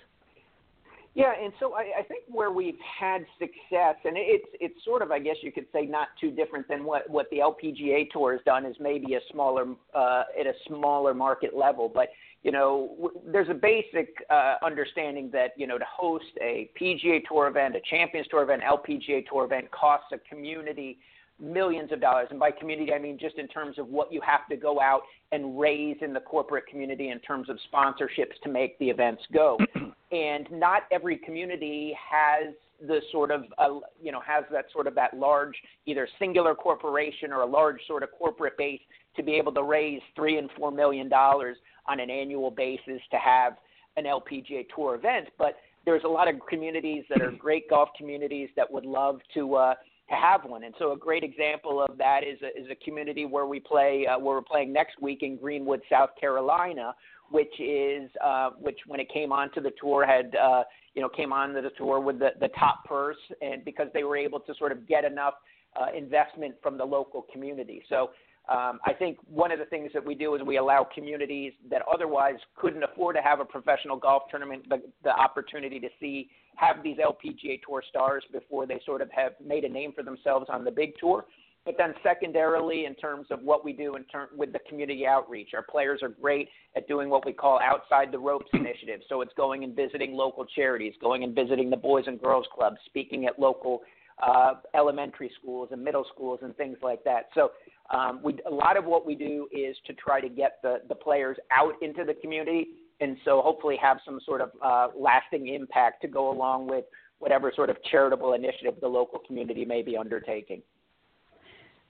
Yeah, 1.17 1.33
and 1.43 1.51
so 1.59 1.73
I, 1.73 2.01
I 2.01 2.03
think 2.03 2.25
where 2.27 2.51
we've 2.51 2.77
had 2.99 3.25
success, 3.39 3.95
and 4.05 4.15
it's 4.15 4.45
it's 4.61 4.75
sort 4.85 5.01
of 5.01 5.09
I 5.09 5.17
guess 5.17 5.37
you 5.41 5.51
could 5.51 5.65
say 5.73 5.87
not 5.87 6.09
too 6.21 6.29
different 6.29 6.67
than 6.67 6.83
what 6.83 7.09
what 7.09 7.27
the 7.31 7.37
LPGA 7.37 8.11
tour 8.11 8.33
has 8.33 8.41
done 8.45 8.67
is 8.67 8.75
maybe 8.79 9.15
a 9.15 9.19
smaller 9.31 9.65
uh, 9.95 10.23
at 10.39 10.45
a 10.45 10.53
smaller 10.67 11.15
market 11.15 11.57
level, 11.57 11.89
but 11.91 12.09
you 12.43 12.51
know 12.51 12.93
w- 13.01 13.19
there's 13.25 13.49
a 13.49 13.55
basic 13.55 14.09
uh, 14.29 14.57
understanding 14.63 15.31
that 15.33 15.53
you 15.57 15.65
know 15.65 15.79
to 15.79 15.85
host 15.91 16.25
a 16.39 16.69
PGA 16.79 17.23
Tour 17.27 17.47
event, 17.47 17.75
a 17.75 17.81
Champions 17.89 18.27
Tour 18.27 18.43
event, 18.43 18.61
LPGA 18.61 19.25
Tour 19.27 19.45
event 19.45 19.71
costs 19.71 20.09
a 20.13 20.19
community 20.19 20.99
millions 21.39 21.91
of 21.91 22.01
dollars. 22.01 22.27
And 22.31 22.39
by 22.39 22.51
community, 22.51 22.93
I 22.93 22.99
mean 22.99 23.17
just 23.19 23.37
in 23.37 23.47
terms 23.47 23.77
of 23.77 23.87
what 23.87 24.11
you 24.11 24.21
have 24.21 24.47
to 24.49 24.55
go 24.55 24.79
out 24.79 25.01
and 25.31 25.59
raise 25.59 25.97
in 26.01 26.13
the 26.13 26.19
corporate 26.19 26.65
community 26.67 27.09
in 27.09 27.19
terms 27.19 27.49
of 27.49 27.57
sponsorships 27.71 28.39
to 28.43 28.49
make 28.49 28.77
the 28.79 28.89
events 28.89 29.21
go. 29.33 29.57
and 30.11 30.47
not 30.51 30.83
every 30.91 31.17
community 31.17 31.95
has 32.09 32.53
the 32.85 32.99
sort 33.11 33.31
of 33.31 33.45
uh, 33.57 33.79
you 34.01 34.11
know 34.11 34.21
has 34.21 34.43
that 34.51 34.65
sort 34.71 34.87
of 34.87 34.95
that 34.95 35.17
large 35.17 35.55
either 35.85 36.07
singular 36.19 36.53
corporation 36.53 37.31
or 37.33 37.41
a 37.41 37.45
large 37.45 37.79
sort 37.87 38.03
of 38.03 38.09
corporate 38.11 38.55
base 38.57 38.81
to 39.15 39.23
be 39.23 39.33
able 39.33 39.51
to 39.51 39.63
raise 39.63 40.01
three 40.15 40.37
and 40.37 40.49
four 40.57 40.71
million 40.71 41.09
dollars 41.09 41.57
on 41.87 41.99
an 41.99 42.09
annual 42.09 42.51
basis 42.51 43.01
to 43.09 43.17
have 43.17 43.53
an 43.95 44.03
LPGA 44.05 44.67
tour 44.75 44.95
event. 44.95 45.27
But 45.39 45.55
there's 45.85 46.03
a 46.03 46.07
lot 46.07 46.27
of 46.27 46.35
communities 46.47 47.03
that 47.09 47.21
are 47.21 47.31
great 47.31 47.69
golf 47.69 47.89
communities 47.97 48.49
that 48.55 48.71
would 48.71 48.85
love 48.85 49.19
to 49.33 49.55
uh, 49.55 49.73
to 50.09 50.15
have 50.15 50.45
one. 50.45 50.63
And 50.63 50.73
so 50.79 50.93
a 50.93 50.97
great 50.97 51.23
example 51.23 51.81
of 51.81 51.97
that 51.97 52.21
is 52.23 52.39
a, 52.41 52.59
is 52.59 52.67
a 52.71 52.75
community 52.83 53.25
where 53.25 53.45
we 53.45 53.59
play 53.59 54.07
uh, 54.07 54.17
where 54.17 54.35
we're 54.35 54.41
playing 54.41 54.71
next 54.71 55.01
week 55.01 55.19
in 55.21 55.37
Greenwood, 55.37 55.81
South 55.89 56.11
Carolina, 56.19 56.95
which 57.29 57.53
is 57.59 58.09
uh, 58.23 58.51
which 58.59 58.79
when 58.87 58.99
it 58.99 59.11
came 59.11 59.31
onto 59.31 59.61
the 59.61 59.71
tour 59.81 60.05
had 60.05 60.35
uh, 60.35 60.63
you 60.93 61.01
know 61.01 61.09
came 61.09 61.33
onto 61.33 61.61
the 61.61 61.71
tour 61.77 61.99
with 61.99 62.19
the, 62.19 62.29
the 62.39 62.49
top 62.49 62.85
purse, 62.85 63.17
and 63.41 63.65
because 63.65 63.87
they 63.93 64.03
were 64.03 64.17
able 64.17 64.39
to 64.39 64.53
sort 64.55 64.71
of 64.71 64.87
get 64.87 65.03
enough 65.03 65.33
uh, 65.79 65.87
investment 65.95 66.55
from 66.63 66.77
the 66.77 66.85
local 66.85 67.25
community. 67.31 67.83
So 67.89 68.11
um, 68.49 68.79
I 68.85 68.93
think 68.93 69.17
one 69.29 69.51
of 69.51 69.59
the 69.59 69.65
things 69.65 69.91
that 69.93 70.05
we 70.05 70.15
do 70.15 70.35
is 70.35 70.41
we 70.41 70.57
allow 70.57 70.87
communities 70.93 71.53
that 71.69 71.81
otherwise 71.91 72.35
couldn't 72.55 72.83
afford 72.83 73.15
to 73.17 73.21
have 73.21 73.41
a 73.41 73.45
professional 73.45 73.97
golf 73.97 74.23
tournament 74.29 74.67
the, 74.69 74.81
the 75.03 75.09
opportunity 75.09 75.79
to 75.79 75.89
see 75.99 76.29
have 76.55 76.81
these 76.81 76.97
LPGA 76.97 77.61
Tour 77.67 77.83
stars 77.89 78.23
before 78.31 78.65
they 78.65 78.81
sort 78.85 79.01
of 79.01 79.09
have 79.11 79.33
made 79.45 79.63
a 79.63 79.69
name 79.69 79.91
for 79.93 80.03
themselves 80.03 80.47
on 80.49 80.63
the 80.63 80.71
big 80.71 80.93
tour. 80.99 81.25
But 81.65 81.75
then 81.77 81.93
secondarily, 82.01 82.85
in 82.85 82.95
terms 82.95 83.27
of 83.29 83.41
what 83.41 83.65
we 83.65 83.73
do 83.73 83.97
in 83.97 84.05
term 84.05 84.29
with 84.37 84.53
the 84.53 84.59
community 84.69 85.05
outreach, 85.05 85.49
our 85.53 85.61
players 85.61 86.01
are 86.01 86.07
great 86.07 86.47
at 86.77 86.87
doing 86.87 87.09
what 87.09 87.25
we 87.25 87.33
call 87.33 87.59
outside 87.61 88.09
the 88.09 88.17
ropes 88.17 88.47
initiatives. 88.53 89.03
So 89.09 89.19
it's 89.19 89.33
going 89.35 89.65
and 89.65 89.75
visiting 89.75 90.13
local 90.13 90.45
charities, 90.45 90.93
going 91.01 91.25
and 91.25 91.35
visiting 91.35 91.69
the 91.69 91.75
Boys 91.75 92.05
and 92.07 92.21
Girls 92.21 92.45
Clubs, 92.55 92.77
speaking 92.85 93.25
at 93.25 93.37
local 93.37 93.81
uh, 94.25 94.53
elementary 94.73 95.29
schools 95.39 95.69
and 95.71 95.83
middle 95.83 96.05
schools 96.13 96.39
and 96.41 96.55
things 96.55 96.77
like 96.81 97.03
that. 97.03 97.29
So 97.35 97.51
um, 97.93 98.19
we, 98.23 98.37
a 98.45 98.53
lot 98.53 98.77
of 98.77 98.85
what 98.85 99.05
we 99.05 99.15
do 99.15 99.47
is 99.51 99.75
to 99.85 99.93
try 99.93 100.19
to 100.19 100.29
get 100.29 100.59
the, 100.61 100.81
the 100.89 100.95
players 100.95 101.37
out 101.51 101.73
into 101.81 102.03
the 102.03 102.13
community 102.15 102.67
and 102.99 103.17
so 103.25 103.41
hopefully 103.41 103.77
have 103.81 103.97
some 104.05 104.19
sort 104.25 104.41
of 104.41 104.51
uh, 104.63 104.87
lasting 104.97 105.53
impact 105.53 106.01
to 106.01 106.07
go 106.07 106.31
along 106.31 106.67
with 106.67 106.85
whatever 107.19 107.51
sort 107.55 107.69
of 107.69 107.77
charitable 107.89 108.33
initiative 108.33 108.75
the 108.81 108.87
local 108.87 109.19
community 109.19 109.65
may 109.65 109.81
be 109.81 109.95
undertaking. 109.95 110.61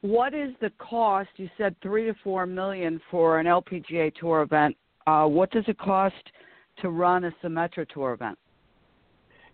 What 0.01 0.33
is 0.33 0.51
the 0.61 0.71
cost? 0.77 1.29
You 1.37 1.49
said 1.57 1.75
three 1.81 2.05
to 2.05 2.13
four 2.23 2.45
million 2.45 3.01
for 3.09 3.39
an 3.39 3.47
LPGA 3.47 4.13
Tour 4.15 4.43
event. 4.43 4.75
Uh, 5.07 5.25
what 5.25 5.51
does 5.51 5.63
it 5.67 5.77
cost 5.77 6.15
to 6.81 6.89
run 6.89 7.23
a 7.23 7.31
Symetra 7.43 7.87
Tour 7.89 8.13
event? 8.13 8.37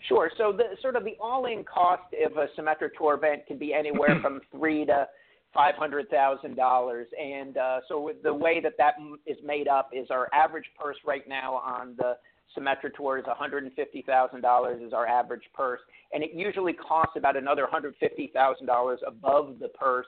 Sure. 0.10 0.30
So 0.38 0.52
the 0.52 0.76
sort 0.82 0.98
of 0.98 1.06
the 1.06 1.16
all-in 1.22 1.64
cost 1.64 2.04
of 2.26 2.36
a 2.36 2.48
Symetra 2.60 2.90
Tour 2.98 3.14
event 3.14 3.48
can 3.48 3.58
be 3.58 3.74
anywhere 3.74 4.20
from 4.22 4.42
three 4.52 4.86
to 4.86 5.08
five 5.54 5.76
hundred 5.76 6.10
thousand 6.10 6.56
dollars, 6.56 7.08
and 7.22 7.58
uh, 7.58 7.80
so 7.88 8.12
the 8.24 8.34
way 8.34 8.60
that 8.60 8.74
that 8.78 8.96
is 9.26 9.38
made 9.44 9.68
up 9.68 9.90
is 9.94 10.08
our 10.10 10.30
average 10.34 10.66
purse 10.80 10.98
right 11.06 11.28
now 11.28 11.56
on 11.56 11.96
the 11.98 12.18
Symetra 12.58 12.94
Tour 12.96 13.20
is 13.20 13.26
one 13.26 13.36
hundred 13.36 13.64
and 13.64 13.74
fifty 13.74 14.02
thousand 14.02 14.42
dollars 14.42 14.82
is 14.82 14.94
our 14.94 15.08
average 15.08 15.44
purse, 15.54 15.80
and 16.12 16.24
it 16.24 16.32
usually 16.34 16.74
costs 16.74 17.14
about 17.16 17.38
another 17.38 17.68
hundred 17.70 17.96
fifty 18.00 18.32
thousand 18.34 18.68
dollars 18.68 19.00
above 19.06 19.58
the 19.60 19.70
purse 19.70 20.08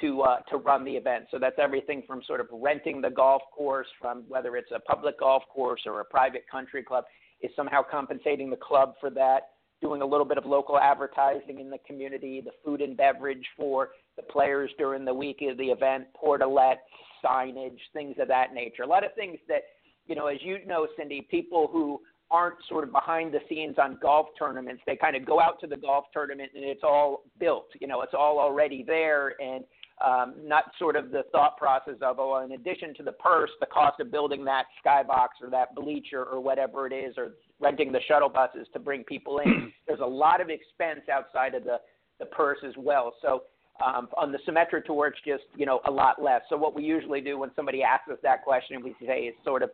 to 0.00 0.22
uh, 0.22 0.40
to 0.50 0.56
run 0.56 0.84
the 0.84 0.92
event. 0.92 1.26
So 1.30 1.38
that's 1.38 1.56
everything 1.58 2.02
from 2.06 2.22
sort 2.26 2.40
of 2.40 2.48
renting 2.52 3.00
the 3.00 3.10
golf 3.10 3.42
course, 3.56 3.86
from 4.00 4.24
whether 4.28 4.56
it's 4.56 4.70
a 4.74 4.80
public 4.80 5.18
golf 5.20 5.42
course 5.52 5.82
or 5.86 6.00
a 6.00 6.04
private 6.04 6.44
country 6.50 6.82
club, 6.82 7.04
is 7.40 7.50
somehow 7.54 7.82
compensating 7.88 8.50
the 8.50 8.56
club 8.56 8.94
for 9.00 9.10
that. 9.10 9.50
Doing 9.82 10.02
a 10.02 10.06
little 10.06 10.24
bit 10.24 10.38
of 10.38 10.46
local 10.46 10.78
advertising 10.78 11.60
in 11.60 11.68
the 11.68 11.78
community, 11.86 12.40
the 12.40 12.52
food 12.64 12.80
and 12.80 12.96
beverage 12.96 13.44
for 13.56 13.90
the 14.16 14.22
players 14.22 14.70
during 14.78 15.04
the 15.04 15.12
week 15.12 15.38
of 15.42 15.58
the 15.58 15.66
event, 15.66 16.06
portalets, 16.14 16.76
signage, 17.24 17.78
things 17.92 18.16
of 18.18 18.28
that 18.28 18.54
nature. 18.54 18.82
A 18.82 18.86
lot 18.86 19.04
of 19.04 19.12
things 19.14 19.38
that, 19.48 19.62
you 20.06 20.14
know, 20.14 20.28
as 20.28 20.38
you 20.40 20.64
know, 20.66 20.86
Cindy, 20.96 21.26
people 21.30 21.68
who 21.70 22.00
aren't 22.30 22.56
sort 22.68 22.84
of 22.84 22.92
behind 22.92 23.32
the 23.32 23.40
scenes 23.48 23.76
on 23.80 23.98
golf 24.00 24.26
tournaments. 24.38 24.82
They 24.86 24.96
kind 24.96 25.16
of 25.16 25.24
go 25.24 25.40
out 25.40 25.60
to 25.60 25.66
the 25.66 25.76
golf 25.76 26.06
tournament 26.12 26.50
and 26.54 26.64
it's 26.64 26.82
all 26.82 27.22
built. 27.38 27.68
You 27.80 27.86
know, 27.86 28.02
it's 28.02 28.14
all 28.16 28.38
already 28.38 28.82
there, 28.82 29.34
and 29.40 29.64
um, 30.04 30.34
not 30.42 30.64
sort 30.78 30.96
of 30.96 31.10
the 31.10 31.22
thought 31.30 31.56
process 31.56 31.94
of, 32.02 32.18
oh, 32.18 32.42
in 32.44 32.52
addition 32.52 32.94
to 32.94 33.02
the 33.02 33.12
purse, 33.12 33.50
the 33.60 33.66
cost 33.66 34.00
of 34.00 34.10
building 34.10 34.44
that 34.46 34.64
skybox 34.84 35.28
or 35.42 35.50
that 35.50 35.74
bleacher 35.74 36.24
or 36.24 36.40
whatever 36.40 36.86
it 36.86 36.92
is, 36.92 37.14
or 37.16 37.34
renting 37.60 37.92
the 37.92 38.00
shuttle 38.06 38.28
buses 38.28 38.66
to 38.72 38.78
bring 38.78 39.04
people 39.04 39.38
in. 39.38 39.72
There's 39.86 40.00
a 40.00 40.06
lot 40.06 40.40
of 40.40 40.50
expense 40.50 41.00
outside 41.12 41.54
of 41.54 41.64
the, 41.64 41.78
the 42.18 42.26
purse 42.26 42.58
as 42.66 42.74
well. 42.76 43.14
So 43.22 43.44
um, 43.84 44.08
on 44.16 44.32
the 44.32 44.38
Symetra 44.46 44.84
tour, 44.84 45.08
it's 45.08 45.18
just 45.26 45.44
you 45.56 45.66
know 45.66 45.80
a 45.86 45.90
lot 45.90 46.22
less. 46.22 46.42
So 46.48 46.56
what 46.56 46.74
we 46.74 46.84
usually 46.84 47.20
do 47.20 47.38
when 47.38 47.50
somebody 47.56 47.82
asks 47.82 48.08
us 48.10 48.18
that 48.22 48.44
question, 48.44 48.82
we 48.82 48.94
say 49.04 49.22
is 49.22 49.34
sort 49.44 49.62
of 49.62 49.70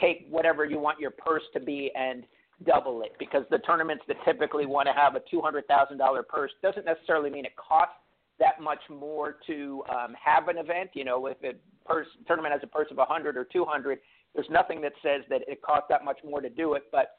take 0.00 0.26
whatever 0.28 0.64
you 0.64 0.78
want 0.78 0.98
your 0.98 1.12
purse 1.12 1.44
to 1.52 1.60
be 1.60 1.90
and 1.94 2.24
double 2.66 3.02
it 3.02 3.12
because 3.18 3.44
the 3.50 3.58
tournaments 3.58 4.04
that 4.06 4.16
typically 4.24 4.66
want 4.66 4.86
to 4.86 4.92
have 4.92 5.14
a 5.14 5.20
two 5.30 5.40
hundred 5.40 5.66
thousand 5.66 5.98
dollar 5.98 6.22
purse 6.22 6.50
doesn't 6.62 6.84
necessarily 6.84 7.30
mean 7.30 7.44
it 7.44 7.54
costs 7.56 7.94
that 8.40 8.60
much 8.60 8.80
more 8.90 9.36
to 9.46 9.82
um, 9.88 10.14
have 10.22 10.48
an 10.48 10.58
event. 10.58 10.90
You 10.94 11.04
know, 11.04 11.26
if 11.26 11.36
a 11.44 11.52
purse, 11.86 12.06
tournament 12.26 12.52
has 12.52 12.60
a 12.62 12.66
purse 12.66 12.88
of 12.90 12.96
100 12.96 13.36
or 13.36 13.44
200, 13.44 13.98
there's 14.34 14.46
nothing 14.50 14.80
that 14.80 14.92
says 15.02 15.22
that 15.30 15.42
it 15.46 15.62
costs 15.62 15.86
that 15.90 16.04
much 16.04 16.18
more 16.24 16.40
to 16.40 16.48
do 16.50 16.74
it. 16.74 16.84
But 16.90 17.18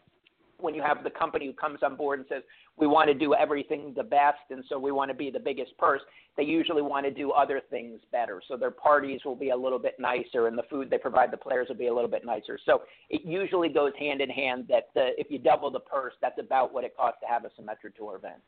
when 0.59 0.73
you 0.73 0.81
have 0.81 1.03
the 1.03 1.09
company 1.09 1.45
who 1.45 1.53
comes 1.53 1.79
on 1.83 1.95
board 1.95 2.19
and 2.19 2.27
says 2.29 2.43
we 2.77 2.87
want 2.87 3.07
to 3.07 3.13
do 3.13 3.33
everything 3.33 3.93
the 3.95 4.03
best 4.03 4.39
and 4.49 4.63
so 4.69 4.77
we 4.79 4.91
want 4.91 5.09
to 5.09 5.15
be 5.15 5.29
the 5.29 5.39
biggest 5.39 5.77
purse 5.77 6.01
they 6.37 6.43
usually 6.43 6.81
want 6.81 7.05
to 7.05 7.11
do 7.11 7.31
other 7.31 7.61
things 7.69 7.99
better 8.11 8.41
so 8.47 8.55
their 8.57 8.71
parties 8.71 9.21
will 9.25 9.35
be 9.35 9.49
a 9.49 9.55
little 9.55 9.79
bit 9.79 9.95
nicer 9.99 10.47
and 10.47 10.57
the 10.57 10.63
food 10.69 10.89
they 10.89 10.97
provide 10.97 11.31
the 11.31 11.37
players 11.37 11.67
will 11.67 11.75
be 11.75 11.87
a 11.87 11.93
little 11.93 12.09
bit 12.09 12.25
nicer 12.25 12.57
so 12.65 12.81
it 13.09 13.21
usually 13.25 13.69
goes 13.69 13.91
hand 13.99 14.21
in 14.21 14.29
hand 14.29 14.65
that 14.69 14.89
the, 14.93 15.09
if 15.17 15.27
you 15.29 15.39
double 15.39 15.69
the 15.69 15.79
purse 15.79 16.13
that's 16.21 16.39
about 16.39 16.73
what 16.73 16.83
it 16.83 16.95
costs 16.95 17.19
to 17.21 17.27
have 17.27 17.43
a 17.45 17.49
Symetra 17.59 17.93
tour 17.95 18.15
event 18.15 18.41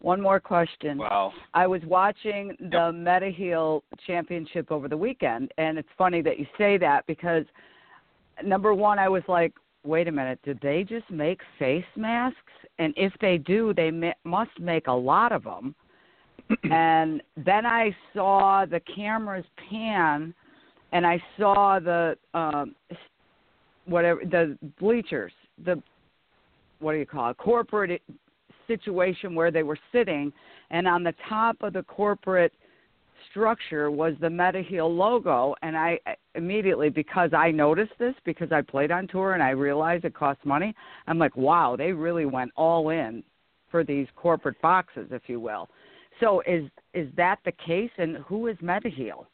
one 0.00 0.20
more 0.20 0.38
question. 0.38 0.98
Wow. 0.98 1.32
I 1.54 1.66
was 1.66 1.82
watching 1.84 2.56
the 2.60 2.92
Mediheal 2.94 3.82
Championship 4.06 4.70
over 4.70 4.86
the 4.86 4.96
weekend, 4.96 5.52
and 5.58 5.76
it's 5.76 5.88
funny 5.98 6.22
that 6.22 6.38
you 6.38 6.46
say 6.56 6.78
that 6.78 7.04
because 7.08 7.44
number 8.44 8.74
one, 8.74 8.98
I 8.98 9.08
was 9.08 9.22
like, 9.26 9.52
wait 9.88 10.06
a 10.06 10.12
minute, 10.12 10.38
did 10.44 10.60
they 10.60 10.84
just 10.84 11.10
make 11.10 11.40
face 11.58 11.84
masks? 11.96 12.36
And 12.78 12.92
if 12.96 13.12
they 13.20 13.38
do, 13.38 13.72
they 13.74 13.90
ma- 13.90 14.12
must 14.22 14.50
make 14.60 14.86
a 14.86 14.92
lot 14.92 15.32
of 15.32 15.44
them. 15.44 15.74
and 16.70 17.22
then 17.36 17.66
I 17.66 17.96
saw 18.14 18.66
the 18.66 18.80
cameras 18.80 19.46
pan, 19.68 20.34
and 20.92 21.06
I 21.06 21.22
saw 21.38 21.80
the 21.80 22.16
um, 22.34 22.74
whatever 23.86 24.20
the 24.24 24.58
bleachers, 24.78 25.32
the 25.64 25.82
what 26.80 26.92
do 26.92 26.98
you 26.98 27.06
call 27.06 27.30
it, 27.30 27.36
corporate 27.38 28.02
situation 28.66 29.34
where 29.34 29.50
they 29.50 29.62
were 29.62 29.78
sitting, 29.90 30.32
and 30.70 30.86
on 30.86 31.02
the 31.02 31.14
top 31.28 31.56
of 31.62 31.72
the 31.72 31.82
corporate 31.82 32.52
structure 33.30 33.90
was 33.90 34.14
the 34.20 34.28
Mediheal 34.28 34.94
logo, 34.94 35.54
and 35.62 35.76
I 35.76 35.98
immediately 36.34 36.88
because 36.88 37.30
I 37.32 37.50
noticed 37.50 37.92
this 37.98 38.14
because 38.24 38.52
I 38.52 38.62
played 38.62 38.90
on 38.90 39.06
tour 39.08 39.34
and 39.34 39.42
I 39.42 39.50
realized 39.50 40.04
it 40.04 40.14
costs 40.14 40.44
money. 40.44 40.74
I'm 41.06 41.18
like, 41.18 41.36
wow, 41.36 41.76
they 41.76 41.92
really 41.92 42.26
went 42.26 42.52
all 42.56 42.90
in 42.90 43.22
for 43.70 43.84
these 43.84 44.06
corporate 44.16 44.60
boxes, 44.62 45.08
if 45.10 45.22
you 45.26 45.40
will. 45.40 45.68
So 46.20 46.42
is 46.46 46.64
is 46.94 47.08
that 47.16 47.38
the 47.44 47.52
case, 47.52 47.90
and 47.98 48.18
who 48.18 48.48
is 48.48 48.56
Mediheal? 48.58 49.26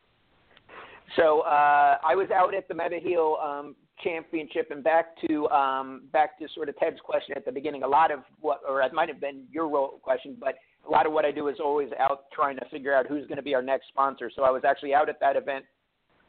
So 1.17 1.41
uh, 1.41 1.99
I 2.05 2.15
was 2.15 2.31
out 2.31 2.55
at 2.55 2.67
the 2.69 2.75
Mediheal 2.75 3.39
um, 3.43 3.77
championship 4.03 4.71
and 4.71 4.83
back 4.83 5.17
to 5.27 5.49
um, 5.51 6.03
back 6.13 6.39
to 6.39 6.49
sort 6.55 6.69
of 6.69 6.77
Ted's 6.79 7.01
question 7.01 7.37
at 7.37 7.45
the 7.45 7.53
beginning. 7.53 7.83
A 7.83 7.89
lot 7.89 8.11
of 8.11 8.21
what, 8.41 8.61
or 8.69 8.83
it 8.83 8.93
might 8.93 9.09
have 9.09 9.21
been 9.21 9.45
your 9.51 9.89
question, 10.03 10.37
but 10.39 10.57
a 10.87 10.91
lot 10.91 11.07
of 11.07 11.13
what 11.13 11.25
I 11.25 11.31
do 11.31 11.49
is 11.49 11.57
always 11.63 11.89
out 11.99 12.25
trying 12.33 12.57
to 12.57 12.65
figure 12.71 12.95
out 12.95 13.07
who's 13.07 13.27
going 13.27 13.37
to 13.37 13.43
be 13.43 13.55
our 13.55 13.63
next 13.63 13.89
sponsor. 13.89 14.31
So 14.35 14.43
I 14.43 14.51
was 14.51 14.63
actually 14.65 14.95
out 14.95 15.09
at 15.09 15.19
that 15.21 15.37
event, 15.37 15.65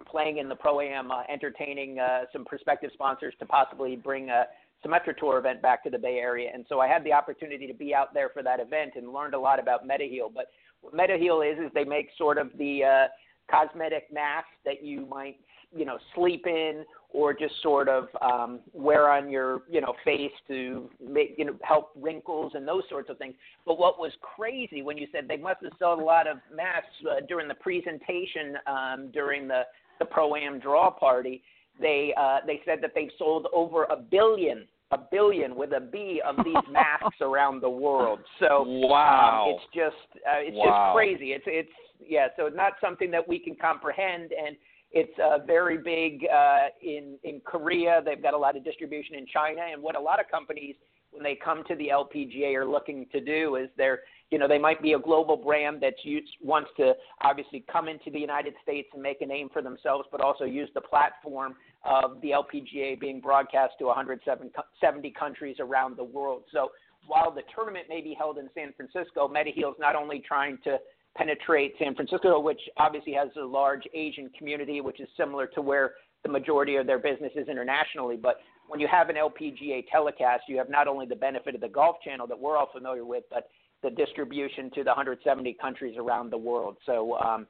playing 0.09 0.37
in 0.37 0.49
the 0.49 0.55
pro 0.55 0.81
am, 0.81 1.11
uh, 1.11 1.23
entertaining 1.29 1.99
uh, 1.99 2.21
some 2.31 2.45
prospective 2.45 2.91
sponsors 2.93 3.33
to 3.39 3.45
possibly 3.45 3.95
bring 3.95 4.29
a 4.29 4.45
Symetra 4.85 5.17
Tour 5.17 5.39
event 5.39 5.61
back 5.61 5.83
to 5.83 5.89
the 5.89 5.97
Bay 5.97 6.17
Area. 6.17 6.51
And 6.53 6.65
so 6.69 6.79
I 6.79 6.87
had 6.87 7.03
the 7.03 7.13
opportunity 7.13 7.67
to 7.67 7.73
be 7.73 7.93
out 7.93 8.13
there 8.13 8.29
for 8.29 8.43
that 8.43 8.59
event 8.59 8.93
and 8.95 9.11
learned 9.11 9.33
a 9.33 9.39
lot 9.39 9.59
about 9.59 9.87
Mediheal. 9.87 10.31
But 10.33 10.47
what 10.81 10.93
Mediheal 10.93 11.41
is 11.41 11.57
is 11.59 11.71
they 11.73 11.83
make 11.83 12.09
sort 12.17 12.37
of 12.37 12.49
the 12.57 12.83
uh, 12.83 13.07
cosmetic 13.49 14.11
mask 14.11 14.47
that 14.65 14.83
you 14.83 15.05
might 15.05 15.37
you 15.75 15.85
know 15.85 15.97
sleep 16.13 16.45
in 16.47 16.85
or 17.13 17.33
just 17.33 17.53
sort 17.61 17.87
of 17.87 18.07
um, 18.21 18.59
wear 18.73 19.09
on 19.09 19.29
your 19.29 19.61
you 19.69 19.81
know 19.81 19.93
face 20.03 20.31
to 20.47 20.89
make 21.01 21.35
you 21.37 21.45
know 21.45 21.55
help 21.61 21.91
wrinkles 21.95 22.53
and 22.55 22.67
those 22.67 22.83
sorts 22.89 23.09
of 23.09 23.17
things. 23.17 23.35
But 23.65 23.79
what 23.79 23.99
was 23.99 24.11
crazy 24.21 24.81
when 24.81 24.97
you 24.97 25.07
said 25.11 25.25
they 25.27 25.37
must 25.37 25.63
have 25.63 25.73
sold 25.79 25.99
a 25.99 26.03
lot 26.03 26.27
of 26.27 26.37
masks 26.53 26.87
uh, 27.09 27.25
during 27.27 27.47
the 27.47 27.55
presentation 27.55 28.57
um, 28.67 29.11
during 29.11 29.47
the 29.47 29.63
the 29.99 30.05
pro 30.05 30.35
am 30.35 30.59
draw 30.59 30.91
party, 30.91 31.41
they 31.79 32.13
uh, 32.17 32.39
they 32.45 32.61
said 32.65 32.79
that 32.81 32.91
they've 32.93 33.11
sold 33.17 33.47
over 33.53 33.85
a 33.85 33.95
billion 33.95 34.67
a 34.91 34.99
billion 35.11 35.55
with 35.55 35.71
a 35.73 35.79
B 35.79 36.21
of 36.25 36.35
these 36.43 36.55
masks 36.71 37.17
around 37.21 37.61
the 37.61 37.69
world. 37.69 38.19
So 38.39 38.63
wow, 38.65 39.45
um, 39.47 39.55
it's 39.55 39.65
just 39.73 40.23
uh, 40.25 40.39
it's 40.39 40.55
wow. 40.55 40.91
just 40.91 40.95
crazy. 40.95 41.33
It's 41.33 41.45
it's 41.47 41.69
yeah. 42.05 42.27
So 42.37 42.47
it's 42.47 42.55
not 42.55 42.73
something 42.81 43.09
that 43.11 43.27
we 43.27 43.39
can 43.39 43.55
comprehend 43.55 44.31
and 44.31 44.55
it's 44.95 45.19
uh, 45.19 45.39
very 45.45 45.77
big 45.77 46.25
uh, 46.33 46.69
in 46.81 47.19
in 47.23 47.41
Korea. 47.41 48.01
They've 48.03 48.21
got 48.21 48.33
a 48.33 48.37
lot 48.37 48.55
of 48.55 48.63
distribution 48.63 49.15
in 49.15 49.27
China, 49.27 49.61
and 49.71 49.83
what 49.83 49.95
a 49.95 49.99
lot 49.99 50.19
of 50.19 50.25
companies 50.31 50.75
when 51.11 51.21
they 51.21 51.35
come 51.35 51.63
to 51.67 51.75
the 51.75 51.89
LPGA 51.89 52.55
are 52.55 52.65
looking 52.65 53.05
to 53.11 53.19
do 53.19 53.57
is 53.57 53.69
they're 53.77 53.99
you 54.31 54.39
know 54.39 54.47
they 54.47 54.57
might 54.57 54.81
be 54.81 54.93
a 54.93 54.99
global 54.99 55.35
brand 55.35 55.81
that 55.81 55.95
wants 56.41 56.69
to 56.77 56.93
obviously 57.21 57.65
come 57.71 57.89
into 57.89 58.09
the 58.09 58.19
United 58.19 58.53
States 58.63 58.87
and 58.93 59.03
make 59.03 59.21
a 59.21 59.25
name 59.25 59.49
for 59.51 59.61
themselves, 59.61 60.07
but 60.11 60.21
also 60.21 60.45
use 60.45 60.69
the 60.73 60.81
platform 60.81 61.55
of 61.83 62.21
the 62.21 62.31
LPGA 62.31 62.97
being 62.97 63.19
broadcast 63.19 63.73
to 63.79 63.85
170 63.85 65.11
countries 65.11 65.57
around 65.59 65.97
the 65.97 66.03
world. 66.03 66.43
So 66.53 66.71
while 67.05 67.31
the 67.31 67.43
tournament 67.53 67.85
may 67.89 68.01
be 68.01 68.15
held 68.17 68.37
in 68.37 68.49
San 68.55 68.73
Francisco, 68.73 69.27
Mediheal 69.27 69.71
is 69.71 69.79
not 69.79 69.95
only 69.95 70.23
trying 70.25 70.57
to 70.63 70.77
penetrate 71.15 71.73
San 71.79 71.95
Francisco, 71.95 72.39
which 72.39 72.59
obviously 72.77 73.13
has 73.13 73.29
a 73.37 73.45
large 73.45 73.83
Asian 73.93 74.29
community, 74.37 74.81
which 74.81 74.99
is 74.99 75.07
similar 75.17 75.47
to 75.47 75.61
where 75.61 75.93
the 76.23 76.29
majority 76.29 76.75
of 76.75 76.87
their 76.87 76.99
business 76.99 77.31
is 77.35 77.47
internationally, 77.47 78.17
but 78.17 78.37
when 78.67 78.79
you 78.79 78.87
have 78.87 79.09
an 79.09 79.15
LPGA 79.15 79.85
telecast, 79.91 80.43
you 80.47 80.57
have 80.57 80.69
not 80.69 80.87
only 80.87 81.05
the 81.05 81.15
benefit 81.15 81.55
of 81.55 81.61
the 81.61 81.69
Golf 81.69 81.97
Channel 82.03 82.27
that 82.27 82.39
we're 82.39 82.57
all 82.57 82.69
familiar 82.73 83.05
with, 83.05 83.23
but 83.29 83.49
the 83.83 83.91
distribution 83.91 84.71
to 84.71 84.83
the 84.83 84.89
170 84.89 85.53
countries 85.61 85.95
around 85.97 86.31
the 86.31 86.37
world. 86.37 86.77
So 86.85 87.15
um, 87.17 87.45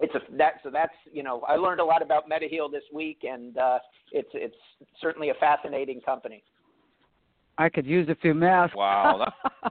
it's 0.00 0.14
a 0.14 0.20
that 0.36 0.54
so 0.62 0.70
that's 0.70 0.92
you 1.12 1.22
know 1.22 1.42
I 1.48 1.56
learned 1.56 1.80
a 1.80 1.84
lot 1.84 2.02
about 2.02 2.28
Mediheal 2.28 2.70
this 2.70 2.82
week, 2.92 3.18
and 3.22 3.56
uh, 3.58 3.78
it's 4.12 4.28
it's 4.32 4.56
certainly 5.00 5.30
a 5.30 5.34
fascinating 5.34 6.00
company. 6.00 6.42
I 7.58 7.68
could 7.68 7.86
use 7.86 8.08
a 8.08 8.14
few 8.16 8.34
masks. 8.34 8.76
Wow, 8.76 9.32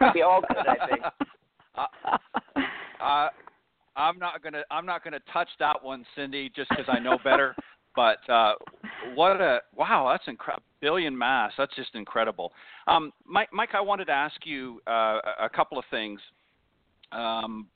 we 0.14 0.22
all 0.22 0.42
could, 0.42 0.66
I 0.66 0.86
think. 0.88 1.02
Uh, 1.76 1.86
uh, 3.02 3.28
I'm 3.96 4.18
not 4.18 4.42
gonna 4.42 4.62
I'm 4.70 4.86
not 4.86 5.04
gonna 5.04 5.20
touch 5.32 5.48
that 5.58 5.82
one, 5.82 6.04
Cindy, 6.16 6.50
just 6.54 6.68
because 6.70 6.86
I 6.88 6.98
know 6.98 7.18
better. 7.22 7.54
but 7.96 8.18
uh, 8.30 8.54
what 9.14 9.40
a 9.40 9.60
wow, 9.74 10.08
that's 10.10 10.26
incredible. 10.26 10.64
Billion 10.80 11.16
mass, 11.16 11.52
that's 11.58 11.74
just 11.76 11.94
incredible. 11.94 12.52
Um, 12.86 13.12
Mike, 13.26 13.50
Mike, 13.52 13.70
I 13.74 13.80
wanted 13.80 14.06
to 14.06 14.12
ask 14.12 14.34
you 14.44 14.80
uh, 14.86 15.18
a 15.40 15.48
couple 15.54 15.78
of 15.78 15.84
things. 15.90 16.20
Um, 17.12 17.66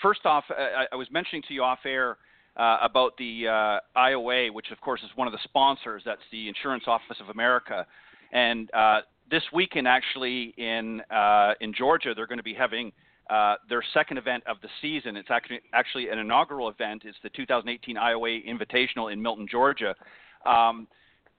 first 0.00 0.20
off, 0.24 0.44
I, 0.50 0.84
I, 0.92 0.96
was 0.96 1.08
mentioning 1.10 1.42
to 1.48 1.54
you 1.54 1.64
off 1.64 1.80
air 1.84 2.18
uh, 2.56 2.78
about 2.82 3.16
the 3.18 3.48
uh, 3.48 3.98
IOA, 3.98 4.52
which 4.52 4.70
of 4.70 4.80
course 4.80 5.00
is 5.02 5.10
one 5.16 5.26
of 5.26 5.32
the 5.32 5.40
sponsors. 5.42 6.02
That's 6.04 6.20
the 6.30 6.46
Insurance 6.46 6.84
Office 6.86 7.16
of 7.20 7.30
America, 7.30 7.86
and 8.32 8.70
uh, 8.74 9.00
this 9.30 9.42
weekend, 9.52 9.88
actually 9.88 10.54
in 10.56 11.00
uh, 11.10 11.54
in 11.60 11.72
Georgia, 11.74 12.14
they're 12.14 12.26
going 12.26 12.38
to 12.38 12.44
be 12.44 12.54
having 12.54 12.92
uh, 13.30 13.54
their 13.68 13.82
second 13.94 14.18
event 14.18 14.42
of 14.46 14.56
the 14.60 14.68
season. 14.82 15.16
It's 15.16 15.30
actually 15.30 15.60
actually 15.72 16.08
an 16.08 16.18
inaugural 16.18 16.68
event. 16.68 17.02
It's 17.04 17.18
the 17.22 17.30
2018 17.30 17.96
IOA 17.96 18.46
Invitational 18.46 19.12
in 19.12 19.22
Milton, 19.22 19.46
Georgia. 19.50 19.94
Um, 20.44 20.88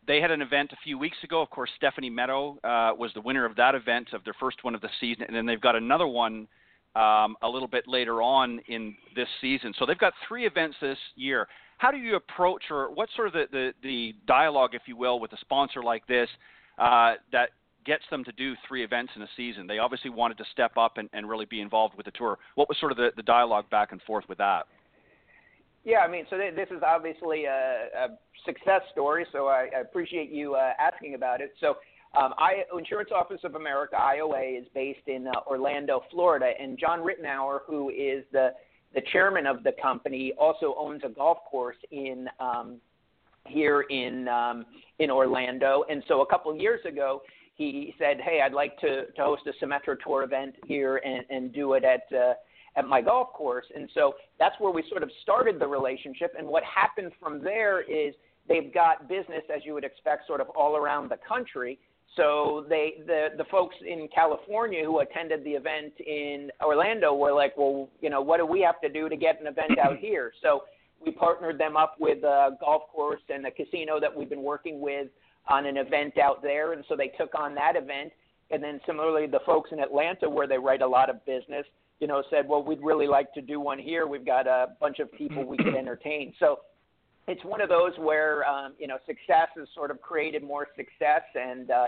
they 0.08 0.22
had 0.22 0.32
an 0.32 0.42
event 0.42 0.72
a 0.72 0.78
few 0.84 0.98
weeks 0.98 1.18
ago. 1.24 1.42
Of 1.42 1.50
course, 1.50 1.70
Stephanie 1.76 2.10
Meadow 2.10 2.58
uh, 2.64 2.92
was 2.98 3.12
the 3.14 3.22
winner 3.22 3.46
of 3.46 3.56
that 3.58 3.76
event, 3.76 4.10
of 4.14 4.24
their 4.24 4.36
first 4.40 4.64
one 4.64 4.74
of 4.74 4.82
the 4.82 4.90
season, 5.00 5.24
and 5.28 5.36
then 5.36 5.46
they've 5.46 5.62
got 5.62 5.76
another 5.76 6.08
one 6.08 6.48
um, 6.96 7.36
a 7.42 7.48
little 7.48 7.68
bit 7.68 7.88
later 7.88 8.22
on 8.22 8.60
in 8.68 8.96
this 9.16 9.28
season. 9.40 9.74
So 9.78 9.86
they've 9.86 9.98
got 9.98 10.14
three 10.28 10.46
events 10.46 10.78
this 10.82 10.98
year. 11.16 11.48
How 11.78 11.92
do 11.92 11.98
you 11.98 12.16
approach, 12.16 12.64
or 12.70 12.94
what 12.94 13.10
sort 13.16 13.28
of 13.28 13.34
the, 13.34 13.46
the, 13.52 13.74
the 13.84 14.16
dialogue, 14.28 14.72
if 14.74 14.84
you 14.86 14.96
will, 14.96 15.20
with 15.20 15.34
a 15.34 15.38
sponsor 15.42 15.84
like 15.84 16.06
this 16.08 16.30
uh, 16.78 17.16
that 17.32 17.50
gets 17.86 18.04
them 18.10 18.24
to 18.24 18.32
do 18.34 18.54
three 18.68 18.84
events 18.84 19.12
in 19.16 19.22
a 19.22 19.28
season? 19.36 19.68
They 19.68 19.80
obviously 19.80 20.10
wanted 20.10 20.38
to 20.38 20.46
step 20.52 20.78
up 20.78 20.98
and, 20.98 21.10
and 21.14 21.30
really 21.30 21.46
be 21.46 21.62
involved 21.62 21.96
with 21.96 22.06
the 22.06 22.12
tour. 22.12 22.38
What 22.56 22.70
was 22.70 22.78
sort 22.80 22.92
of 22.92 22.98
the, 22.98 23.10
the 23.16 23.24
dialogue 23.24 23.70
back 23.70 23.92
and 23.92 24.02
forth 24.04 24.26
with 24.30 24.38
that? 24.38 24.66
Yeah, 25.84 26.00
I 26.00 26.08
mean, 26.08 26.26
so 26.30 26.38
th- 26.38 26.56
this 26.56 26.68
is 26.70 26.84
obviously 26.86 27.46
a, 27.46 27.88
a 27.98 28.08
success 28.46 28.82
story, 28.92 29.26
so 29.32 29.48
I, 29.48 29.70
I 29.76 29.80
appreciate 29.82 30.32
you 30.32 30.56
uh, 30.56 30.74
asking 30.80 31.16
about 31.16 31.42
it. 31.42 31.54
So, 31.60 31.78
um, 32.14 32.34
I, 32.38 32.64
Insurance 32.78 33.10
Office 33.16 33.40
of 33.44 33.56
America 33.56 33.96
(IOA) 33.96 34.60
is 34.60 34.68
based 34.76 35.08
in 35.08 35.28
uh, 35.28 35.32
Orlando, 35.48 36.04
Florida, 36.12 36.52
and 36.60 36.78
John 36.78 37.00
Ritenour, 37.00 37.60
who 37.66 37.90
is 37.90 38.24
the 38.32 38.50
the 38.94 39.02
chairman 39.14 39.48
of 39.48 39.64
the 39.64 39.72
company, 39.82 40.34
also 40.38 40.76
owns 40.78 41.02
a 41.06 41.10
golf 41.10 41.38
course 41.50 41.78
in 41.92 42.28
um, 42.40 42.82
here 43.48 43.82
in 43.90 44.28
um, 44.28 44.66
in 45.00 45.10
Orlando. 45.10 45.84
And 45.90 46.04
so, 46.08 46.22
a 46.22 46.26
couple 46.26 46.56
years 46.56 46.82
ago, 46.86 47.22
he 47.56 47.94
said, 47.98 48.20
"Hey, 48.22 48.42
I'd 48.42 48.54
like 48.54 48.78
to, 48.80 49.06
to 49.06 49.22
host 49.22 49.44
a 49.48 49.64
Symetra 49.64 49.98
Tour 50.04 50.24
event 50.24 50.56
here 50.66 50.98
and, 50.98 51.24
and 51.30 51.54
do 51.54 51.74
it 51.74 51.84
at 51.84 52.02
uh, 52.16 52.34
at 52.76 52.88
my 52.88 53.02
golf 53.02 53.34
course." 53.34 53.66
And 53.76 53.90
so 53.94 54.16
that's 54.40 54.56
where 54.60 54.72
we 54.72 54.84
sort 54.90 55.04
of 55.04 55.10
started 55.22 55.60
the 55.60 55.68
relationship. 55.68 56.34
And 56.38 56.48
what 56.48 56.64
happened 56.64 57.12
from 57.20 57.44
there 57.44 57.82
is 57.82 58.14
they've 58.48 58.74
got 58.74 59.08
business, 59.08 59.44
as 59.54 59.64
you 59.66 59.74
would 59.74 59.84
expect, 59.84 60.28
sort 60.28 60.42
of 60.42 60.50
all 60.50 60.76
around 60.76 61.10
the 61.10 61.18
country. 61.28 61.80
So 62.16 62.66
they 62.68 62.96
the 63.06 63.30
the 63.38 63.46
folks 63.46 63.76
in 63.86 64.08
California 64.14 64.84
who 64.84 65.00
attended 65.00 65.44
the 65.44 65.52
event 65.52 65.94
in 66.00 66.50
Orlando 66.62 67.14
were 67.14 67.34
like, 67.34 67.56
"Well, 67.58 67.90
you 68.02 68.10
know, 68.10 68.22
what 68.22 68.38
do 68.38 68.46
we 68.46 68.62
have 68.62 68.82
to 68.82 68.90
do 68.90 69.08
to 69.08 69.16
get 69.16 69.40
an 69.40 69.48
event 69.48 69.78
out 69.78 69.98
here?" 70.00 70.32
So 70.42 70.64
we 71.04 71.12
partnered 71.12 71.58
them 71.58 71.76
up 71.76 71.96
with 72.00 72.24
a 72.24 72.58
golf 72.60 72.84
course 72.94 73.22
and 73.30 73.46
a 73.46 73.52
casino 73.52 74.00
that 74.00 74.16
we've 74.16 74.30
been 74.30 74.44
working 74.44 74.82
with 74.82 75.08
on 75.48 75.66
an 75.66 75.78
event 75.78 76.18
out 76.18 76.42
there, 76.42 76.74
and 76.74 76.84
so 76.88 76.96
they 76.96 77.08
took 77.08 77.34
on 77.36 77.56
that 77.56 77.76
event. 77.76 78.12
And 78.52 78.62
then 78.62 78.82
similarly, 78.86 79.28
the 79.28 79.40
folks 79.46 79.72
in 79.72 79.80
Atlanta, 79.80 80.30
where 80.30 80.48
they 80.48 80.58
write 80.58 80.82
a 80.82 80.88
lot 80.88 81.10
of 81.10 81.26
business, 81.26 81.66
you 82.00 82.08
know, 82.08 82.24
said, 82.30 82.48
"Well, 82.48 82.64
we'd 82.64 82.82
really 82.82 83.08
like 83.08 83.34
to 83.34 83.42
do 83.42 83.60
one 83.60 83.80
here. 83.80 84.08
We've 84.08 84.26
got 84.26 84.48
a 84.48 84.76
bunch 84.80 85.00
of 85.00 85.12
people 85.14 85.44
we 85.46 85.58
could 85.58 85.76
entertain." 85.76 86.34
So 86.40 86.60
it's 87.28 87.44
one 87.46 87.62
of 87.62 87.70
those 87.70 87.94
where 87.98 88.48
um, 88.48 88.74
you 88.78 88.88
know 88.88 88.98
success 89.06 89.50
has 89.56 89.68
sort 89.74 89.92
of 89.92 90.02
created 90.02 90.44
more 90.44 90.68
success, 90.76 91.24
and 91.36 91.72
uh, 91.72 91.88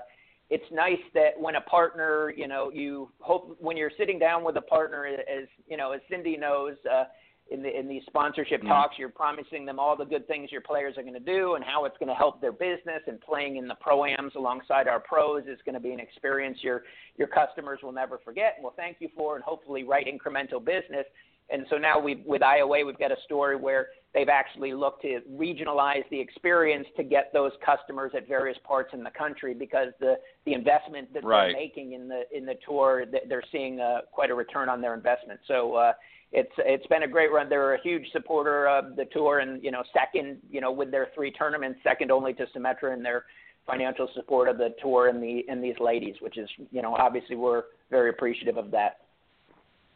it's 0.50 0.66
nice 0.72 1.02
that 1.13 1.39
when 1.39 1.56
a 1.56 1.62
partner, 1.62 2.34
you 2.36 2.48
know, 2.48 2.72
you 2.72 3.10
hope 3.20 3.58
when 3.60 3.76
you're 3.76 3.92
sitting 3.98 4.20
down 4.20 4.44
with 4.44 4.56
a 4.56 4.62
partner, 4.62 5.06
as 5.06 5.48
you 5.68 5.78
know, 5.78 5.92
as 5.92 6.02
Cindy 6.10 6.38
knows. 6.38 6.76
Uh, 6.89 7.06
in, 7.51 7.62
the, 7.62 7.77
in 7.77 7.88
these 7.88 8.01
sponsorship 8.08 8.62
mm-hmm. 8.62 8.69
talks, 8.69 8.95
you're 8.97 9.10
promising 9.10 9.65
them 9.65 9.79
all 9.79 9.95
the 9.97 10.06
good 10.06 10.27
things 10.27 10.51
your 10.51 10.62
players 10.62 10.97
are 10.97 11.01
going 11.01 11.13
to 11.13 11.19
do 11.19 11.56
and 11.56 11.63
how 11.63 11.86
it's 11.86 11.97
going 11.97 12.10
to 12.10 12.15
help 12.15 12.41
their 12.41 12.51
business. 12.51 13.01
And 13.08 13.19
playing 13.21 13.58
in 13.58 13.67
the 13.67 13.75
pro-ams 13.75 14.34
alongside 14.36 14.88
our 14.88 14.99
pros 14.99 15.43
is 15.43 15.60
going 15.65 15.75
to 15.75 15.82
be 15.82 15.91
an 15.91 15.99
experience 15.99 16.60
your 16.62 16.84
your 17.17 17.27
customers 17.27 17.79
will 17.84 17.91
never 17.91 18.19
forget 18.23 18.53
and 18.56 18.63
will 18.63 18.73
thank 18.75 18.97
you 18.99 19.10
for, 19.15 19.36
and 19.36 19.43
hopefully 19.43 19.84
write 19.84 20.08
incremental 20.08 20.63
business. 20.63 21.06
And 21.49 21.65
so 21.69 21.77
now 21.77 21.99
we 21.99 22.23
with 22.25 22.41
IOA, 22.41 22.86
we've 22.86 22.97
got 22.97 23.12
a 23.12 23.21
story 23.25 23.56
where 23.56 23.88
they've 24.13 24.29
actually 24.29 24.73
looked 24.73 25.01
to 25.01 25.19
regionalize 25.32 26.08
the 26.10 26.19
experience 26.19 26.88
to 26.95 27.03
get 27.03 27.32
those 27.34 27.51
customers 27.63 28.13
at 28.15 28.27
various 28.27 28.58
parts 28.63 28.91
in 28.93 29.03
the 29.03 29.12
country 29.12 29.53
because 29.53 29.89
the 29.99 30.15
the 30.45 30.53
investment 30.53 31.13
that 31.13 31.23
right. 31.23 31.47
they're 31.47 31.53
making 31.53 31.93
in 31.93 32.08
the 32.08 32.23
in 32.36 32.45
the 32.45 32.56
tour, 32.65 33.06
they're 33.27 33.43
seeing 33.51 33.82
uh, 33.82 33.99
quite 34.12 34.32
a 34.32 34.36
return 34.36 34.69
on 34.69 34.82
their 34.82 34.93
investment. 34.93 35.39
So. 35.47 35.75
Uh, 35.75 35.93
it's 36.34 36.52
it's 36.58 36.86
been 36.88 37.04
a 37.04 37.08
great 37.08 37.32
run. 37.32 37.48
They're 37.48 37.76
a 37.76 37.82
huge 37.82 38.06
supporter 38.12 38.67
of 38.67 38.96
the 38.96 39.06
tour, 39.06 39.39
and 39.39 39.63
you 39.63 39.72
know, 39.72 39.84
second, 39.93 40.39
you 40.50 40.62
know, 40.62 40.72
with 40.72 40.89
their 40.89 41.10
three 41.13 41.32
tournaments, 41.32 41.80
second 41.84 42.12
only 42.12 42.34
to 42.34 42.46
Symetra 42.56 42.93
in 42.93 43.04
their 43.04 43.26
financial 43.67 44.10
support 44.15 44.50
of 44.50 44.58
the 44.58 44.74
tour 44.82 45.08
and 45.08 45.22
the 45.22 45.46
and 45.48 45.63
these 45.63 45.76
ladies, 45.80 46.15
which 46.19 46.38
is 46.38 46.50
you 46.72 46.82
know, 46.82 46.96
obviously 46.96 47.36
we're 47.36 47.63
very 47.91 48.10
appreciative 48.10 48.58
of 48.58 48.72
that. 48.72 49.02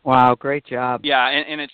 Wow, 0.03 0.35
great 0.35 0.65
job. 0.65 1.01
Yeah, 1.03 1.27
and, 1.27 1.45
and 1.49 1.61
it's 1.61 1.73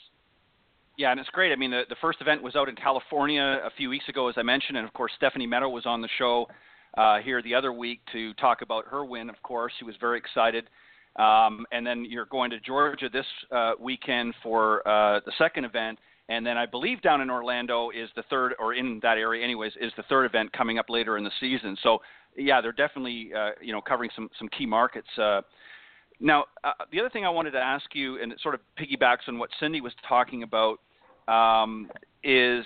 yeah, 0.98 1.12
and 1.12 1.20
it's 1.20 1.30
great. 1.30 1.52
I 1.52 1.58
mean, 1.58 1.72
the 1.72 1.84
the 1.90 1.98
first 2.02 2.22
event 2.22 2.42
was 2.42 2.56
out 2.56 2.70
in 2.70 2.76
California 2.76 3.60
a 3.66 3.70
few 3.76 3.90
weeks 3.90 4.08
ago, 4.08 4.30
as 4.30 4.36
I 4.38 4.44
mentioned, 4.44 4.78
and 4.78 4.88
of 4.88 4.94
course 4.94 5.12
Stephanie 5.18 5.48
Meadow 5.48 5.68
was 5.68 5.86
on 5.86 6.02
the 6.02 6.10
show 6.18 6.48
uh, 6.98 7.20
here 7.20 7.42
the 7.42 7.54
other 7.54 7.74
week 7.74 8.00
to 8.14 8.34
talk 8.36 8.62
about 8.62 8.86
her 8.88 9.04
win. 9.04 9.30
Of 9.30 9.42
course, 9.44 9.74
she 9.78 9.84
was 9.84 9.96
very 10.00 10.18
excited. 10.18 10.70
Um, 11.16 11.66
and 11.72 11.86
then 11.86 12.06
you're 12.06 12.26
going 12.26 12.50
to 12.52 12.60
Georgia 12.60 13.10
this 13.10 13.26
uh, 13.52 13.74
weekend 13.80 14.34
for 14.42 14.88
uh, 14.88 15.20
the 15.26 15.32
second 15.38 15.66
event. 15.66 16.00
And 16.30 16.46
then 16.46 16.58
I 16.58 16.66
believe 16.66 17.02
down 17.02 17.22
in 17.22 17.30
Orlando 17.30 17.90
is 17.90 18.10
the 18.16 18.24
third, 18.30 18.54
or 18.58 18.74
in 18.74 19.00
that 19.04 19.18
area, 19.18 19.44
anyways, 19.44 19.74
is 19.80 19.92
the 19.98 20.04
third 20.04 20.26
event 20.26 20.52
coming 20.54 20.80
up 20.80 20.90
later 20.90 21.18
in 21.18 21.24
the 21.24 21.32
season. 21.40 21.78
So 21.84 22.00
yeah, 22.36 22.62
they're 22.62 22.72
definitely 22.72 23.32
uh, 23.38 23.52
you 23.62 23.74
know 23.74 23.82
covering 23.82 24.10
some 24.16 24.30
some 24.40 24.48
key 24.58 24.66
markets. 24.66 25.08
Uh, 25.18 25.42
now, 26.20 26.46
uh, 26.64 26.72
the 26.92 27.00
other 27.00 27.10
thing 27.10 27.26
I 27.26 27.30
wanted 27.30 27.52
to 27.52 27.60
ask 27.60 27.86
you, 27.94 28.22
and 28.22 28.32
it 28.32 28.40
sort 28.42 28.56
of 28.56 28.62
piggybacks 28.80 29.28
on 29.28 29.38
what 29.38 29.50
Cindy 29.60 29.82
was 29.82 29.94
talking 30.08 30.44
about, 30.44 30.80
um, 31.28 31.90
is 32.24 32.66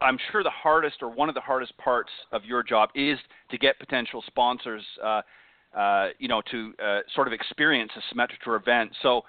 I'm 0.00 0.18
sure 0.30 0.42
the 0.42 0.50
hardest 0.50 0.96
or 1.00 1.08
one 1.08 1.28
of 1.28 1.34
the 1.34 1.40
hardest 1.40 1.76
parts 1.78 2.10
of 2.32 2.44
your 2.44 2.62
job 2.62 2.90
is 2.94 3.18
to 3.50 3.58
get 3.58 3.78
potential 3.78 4.22
sponsors. 4.26 4.82
Uh, 5.02 5.22
uh, 5.74 6.08
you 6.18 6.28
know, 6.28 6.42
to 6.50 6.72
uh, 6.82 7.00
sort 7.14 7.26
of 7.26 7.32
experience 7.32 7.92
a 7.96 8.14
Symetra 8.14 8.60
event. 8.60 8.92
So 9.02 9.22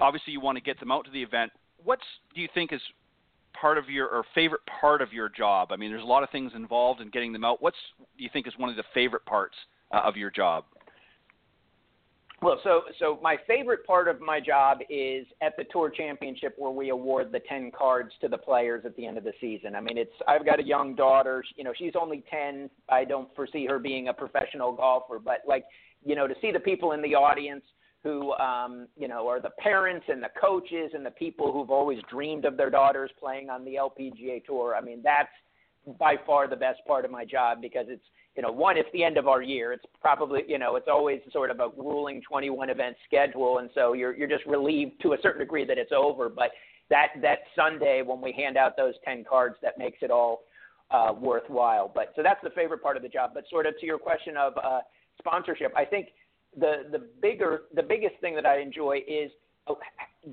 obviously 0.00 0.32
you 0.32 0.40
want 0.40 0.56
to 0.56 0.62
get 0.62 0.78
them 0.80 0.90
out 0.90 1.04
to 1.04 1.10
the 1.10 1.22
event. 1.22 1.52
What 1.82 1.98
do 2.34 2.40
you 2.40 2.48
think 2.54 2.72
is 2.72 2.80
part 3.58 3.78
of 3.78 3.88
your 3.88 4.08
or 4.08 4.24
favorite 4.34 4.62
part 4.80 5.02
of 5.02 5.12
your 5.12 5.28
job? 5.28 5.72
I 5.72 5.76
mean, 5.76 5.90
there's 5.90 6.02
a 6.02 6.06
lot 6.06 6.22
of 6.22 6.30
things 6.30 6.52
involved 6.54 7.00
in 7.00 7.10
getting 7.10 7.32
them 7.32 7.44
out. 7.44 7.62
What's 7.62 7.76
do 8.16 8.24
you 8.24 8.30
think 8.32 8.46
is 8.46 8.54
one 8.56 8.70
of 8.70 8.76
the 8.76 8.84
favorite 8.92 9.24
parts 9.24 9.54
uh, 9.92 10.00
of 10.04 10.16
your 10.16 10.30
job? 10.30 10.64
Well, 12.44 12.60
so 12.62 12.82
so 12.98 13.18
my 13.22 13.38
favorite 13.46 13.86
part 13.86 14.06
of 14.06 14.20
my 14.20 14.38
job 14.38 14.80
is 14.90 15.26
at 15.40 15.56
the 15.56 15.64
tour 15.72 15.88
championship 15.88 16.54
where 16.58 16.70
we 16.70 16.90
award 16.90 17.32
the 17.32 17.40
10 17.40 17.70
cards 17.70 18.12
to 18.20 18.28
the 18.28 18.36
players 18.36 18.84
at 18.84 18.94
the 18.96 19.06
end 19.06 19.16
of 19.16 19.24
the 19.24 19.32
season. 19.40 19.74
I 19.74 19.80
mean, 19.80 19.96
it's 19.96 20.12
I've 20.28 20.44
got 20.44 20.60
a 20.60 20.62
young 20.62 20.94
daughter, 20.94 21.42
you 21.56 21.64
know, 21.64 21.72
she's 21.74 21.94
only 21.98 22.22
10. 22.30 22.68
I 22.90 23.06
don't 23.06 23.34
foresee 23.34 23.64
her 23.66 23.78
being 23.78 24.08
a 24.08 24.12
professional 24.12 24.72
golfer, 24.72 25.18
but 25.18 25.38
like, 25.48 25.64
you 26.04 26.14
know, 26.14 26.28
to 26.28 26.34
see 26.42 26.52
the 26.52 26.60
people 26.60 26.92
in 26.92 27.00
the 27.00 27.14
audience 27.14 27.64
who 28.02 28.34
um, 28.34 28.88
you 28.94 29.08
know, 29.08 29.26
are 29.26 29.40
the 29.40 29.52
parents 29.58 30.04
and 30.10 30.22
the 30.22 30.28
coaches 30.38 30.90
and 30.92 31.06
the 31.06 31.12
people 31.12 31.50
who've 31.50 31.70
always 31.70 32.00
dreamed 32.10 32.44
of 32.44 32.58
their 32.58 32.68
daughters 32.68 33.10
playing 33.18 33.48
on 33.48 33.64
the 33.64 33.76
LPGA 33.76 34.44
tour. 34.44 34.76
I 34.76 34.82
mean, 34.82 35.00
that's 35.02 35.32
by 35.98 36.16
far 36.26 36.46
the 36.46 36.56
best 36.56 36.80
part 36.86 37.06
of 37.06 37.10
my 37.10 37.24
job 37.24 37.62
because 37.62 37.86
it's 37.88 38.04
you 38.36 38.42
know, 38.42 38.50
one, 38.50 38.76
it's 38.76 38.88
the 38.92 39.04
end 39.04 39.16
of 39.16 39.28
our 39.28 39.42
year. 39.42 39.72
It's 39.72 39.84
probably, 40.00 40.42
you 40.48 40.58
know, 40.58 40.74
it's 40.76 40.88
always 40.90 41.20
sort 41.32 41.50
of 41.50 41.60
a 41.60 41.68
grueling 41.68 42.20
21 42.28 42.68
event 42.68 42.96
schedule, 43.06 43.58
and 43.58 43.70
so 43.74 43.92
you're 43.92 44.14
you're 44.16 44.28
just 44.28 44.44
relieved 44.46 45.00
to 45.02 45.12
a 45.12 45.16
certain 45.22 45.40
degree 45.40 45.64
that 45.64 45.78
it's 45.78 45.92
over. 45.92 46.28
But 46.28 46.50
that 46.90 47.08
that 47.22 47.40
Sunday 47.54 48.02
when 48.02 48.20
we 48.20 48.32
hand 48.32 48.56
out 48.56 48.76
those 48.76 48.94
10 49.04 49.24
cards, 49.28 49.56
that 49.62 49.78
makes 49.78 49.98
it 50.02 50.10
all 50.10 50.42
uh, 50.90 51.12
worthwhile. 51.16 51.90
But 51.94 52.12
so 52.16 52.22
that's 52.22 52.42
the 52.42 52.50
favorite 52.50 52.82
part 52.82 52.96
of 52.96 53.02
the 53.02 53.08
job. 53.08 53.30
But 53.34 53.44
sort 53.48 53.66
of 53.66 53.78
to 53.78 53.86
your 53.86 53.98
question 53.98 54.36
of 54.36 54.54
uh, 54.62 54.80
sponsorship, 55.18 55.72
I 55.76 55.84
think 55.84 56.08
the 56.58 56.86
the 56.90 57.06
bigger 57.22 57.62
the 57.74 57.82
biggest 57.82 58.16
thing 58.20 58.34
that 58.34 58.46
I 58.46 58.60
enjoy 58.60 59.02
is 59.06 59.30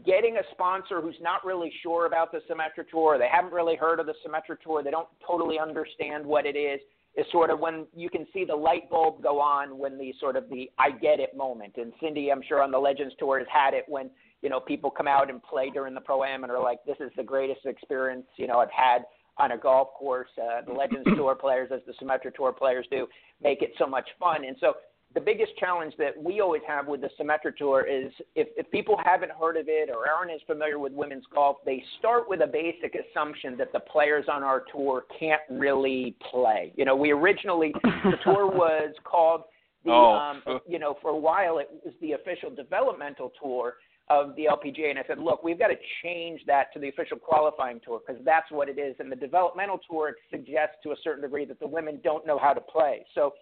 getting 0.06 0.38
a 0.38 0.42
sponsor 0.54 1.02
who's 1.02 1.16
not 1.22 1.46
really 1.46 1.72
sure 1.84 2.08
about 2.08 2.32
the 2.32 2.40
Symetra 2.50 2.88
Tour. 2.90 3.18
They 3.20 3.30
haven't 3.32 3.54
really 3.54 3.76
heard 3.76 4.00
of 4.00 4.08
the 4.08 4.16
Symetra 4.26 4.60
Tour. 4.64 4.82
They 4.84 4.92
don't 4.92 5.08
totally 5.26 5.60
understand 5.60 6.26
what 6.26 6.48
it 6.48 6.58
is 6.58 6.80
is 7.16 7.26
sort 7.32 7.50
of 7.50 7.60
when 7.60 7.86
you 7.94 8.10
can 8.10 8.26
see 8.34 8.46
the 8.46 8.56
light 8.56 8.90
bulb 8.90 9.22
go 9.22 9.40
on 9.40 9.78
when 9.78 9.98
the 9.98 10.14
sort 10.20 10.36
of 10.36 10.50
the 10.50 10.70
I 10.78 10.92
get 10.92 11.20
it 11.20 11.36
moment. 11.36 11.74
And 11.78 11.92
Cindy, 12.02 12.32
I'm 12.32 12.42
sure 12.48 12.62
on 12.62 12.72
the 12.72 12.80
Legends 12.80 13.14
Tour 13.20 13.40
has 13.40 13.48
had 13.52 13.74
it 13.74 13.84
when 13.88 14.10
you 14.42 14.50
know 14.50 14.60
people 14.60 14.90
come 14.90 15.08
out 15.08 15.30
and 15.30 15.42
play 15.44 15.70
during 15.70 15.94
the 15.94 16.02
pro 16.02 16.24
am 16.24 16.44
and 16.44 16.52
are 16.52 16.62
like, 16.62 16.80
this 16.86 16.98
is 17.00 17.12
the 17.18 17.24
greatest 17.24 17.66
experience 17.66 18.26
you 18.38 18.48
know 18.48 18.60
I've 18.60 18.72
had 18.72 19.04
on 19.38 19.52
a 19.52 19.58
golf 19.58 19.90
course. 19.94 20.30
Uh, 20.38 20.62
the 20.66 20.74
Legends 20.74 21.08
Tour 21.16 21.36
players, 21.36 21.72
as 21.74 21.82
the 21.86 21.94
Symetra 21.94 22.34
Tour 22.34 22.54
players 22.54 22.86
do, 22.92 23.08
make 23.42 23.62
it 23.62 23.72
so 23.78 23.88
much 23.88 24.08
fun. 24.20 24.46
And 24.46 24.56
so 24.60 24.74
the 25.14 25.20
biggest 25.20 25.52
challenge 25.58 25.94
that 25.98 26.22
we 26.22 26.40
always 26.40 26.62
have 26.68 26.88
with 26.88 27.02
the 27.02 27.10
Symetra 27.20 27.56
Tour 27.58 27.86
is 27.86 28.12
if, 28.36 28.48
if 28.56 28.70
people 28.72 28.98
haven't 29.04 29.32
heard 29.32 29.58
of 29.58 29.66
it 29.68 29.90
or 29.90 30.10
aren't 30.10 30.32
as 30.32 30.40
familiar 30.48 30.80
with 30.80 30.94
women's 30.94 31.26
golf, 31.34 31.58
they 31.66 31.84
start 32.00 32.30
with 32.30 32.42
a 32.42 32.48
basic 32.48 32.96
assumption 32.96 33.58
that 33.58 33.74
the 33.74 33.80
players 33.80 34.26
on 34.32 34.44
our 34.44 34.64
tour 34.72 35.04
can't 35.20 35.42
really 35.50 36.16
play. 36.32 36.72
You 36.76 36.86
know, 36.86 36.96
we 36.96 37.12
originally 37.12 37.74
the 37.84 38.18
tour 38.24 38.48
was 38.52 38.94
called 39.04 39.44
the 39.84 39.92
oh. 39.92 40.14
um, 40.14 40.60
you 40.68 40.78
know 40.78 40.96
for 41.02 41.10
a 41.10 41.18
while 41.18 41.58
it 41.58 41.70
was 41.84 41.94
the 42.02 42.12
official 42.14 42.52
developmental 42.52 43.32
tour 43.42 43.76
of 44.10 44.36
the 44.36 44.44
LPGA, 44.46 44.90
and 44.90 45.00
I 45.00 45.04
said, 45.08 45.20
look, 45.20 45.42
we've 45.42 45.58
got 45.58 45.68
to 45.68 45.78
change 46.04 46.42
that 46.46 46.74
to 46.74 46.80
the 46.80 46.90
official 46.90 47.18
qualifying 47.18 47.80
tour 47.84 48.02
because 48.06 48.22
that's 48.26 48.52
what 48.52 48.68
it 48.68 48.78
is. 48.78 48.96
And 49.00 49.10
the 49.10 49.16
developmental 49.16 49.80
tour 49.90 50.16
suggests 50.30 50.76
to 50.84 50.92
a 50.92 50.96
certain 51.02 51.22
degree 51.22 51.46
that 51.46 51.62
the 51.62 51.68
women 51.68 52.00
don't 52.04 52.28
know 52.28 52.38
how 52.38 52.52
to 52.52 52.60
play. 52.60 53.06
So 53.16 53.34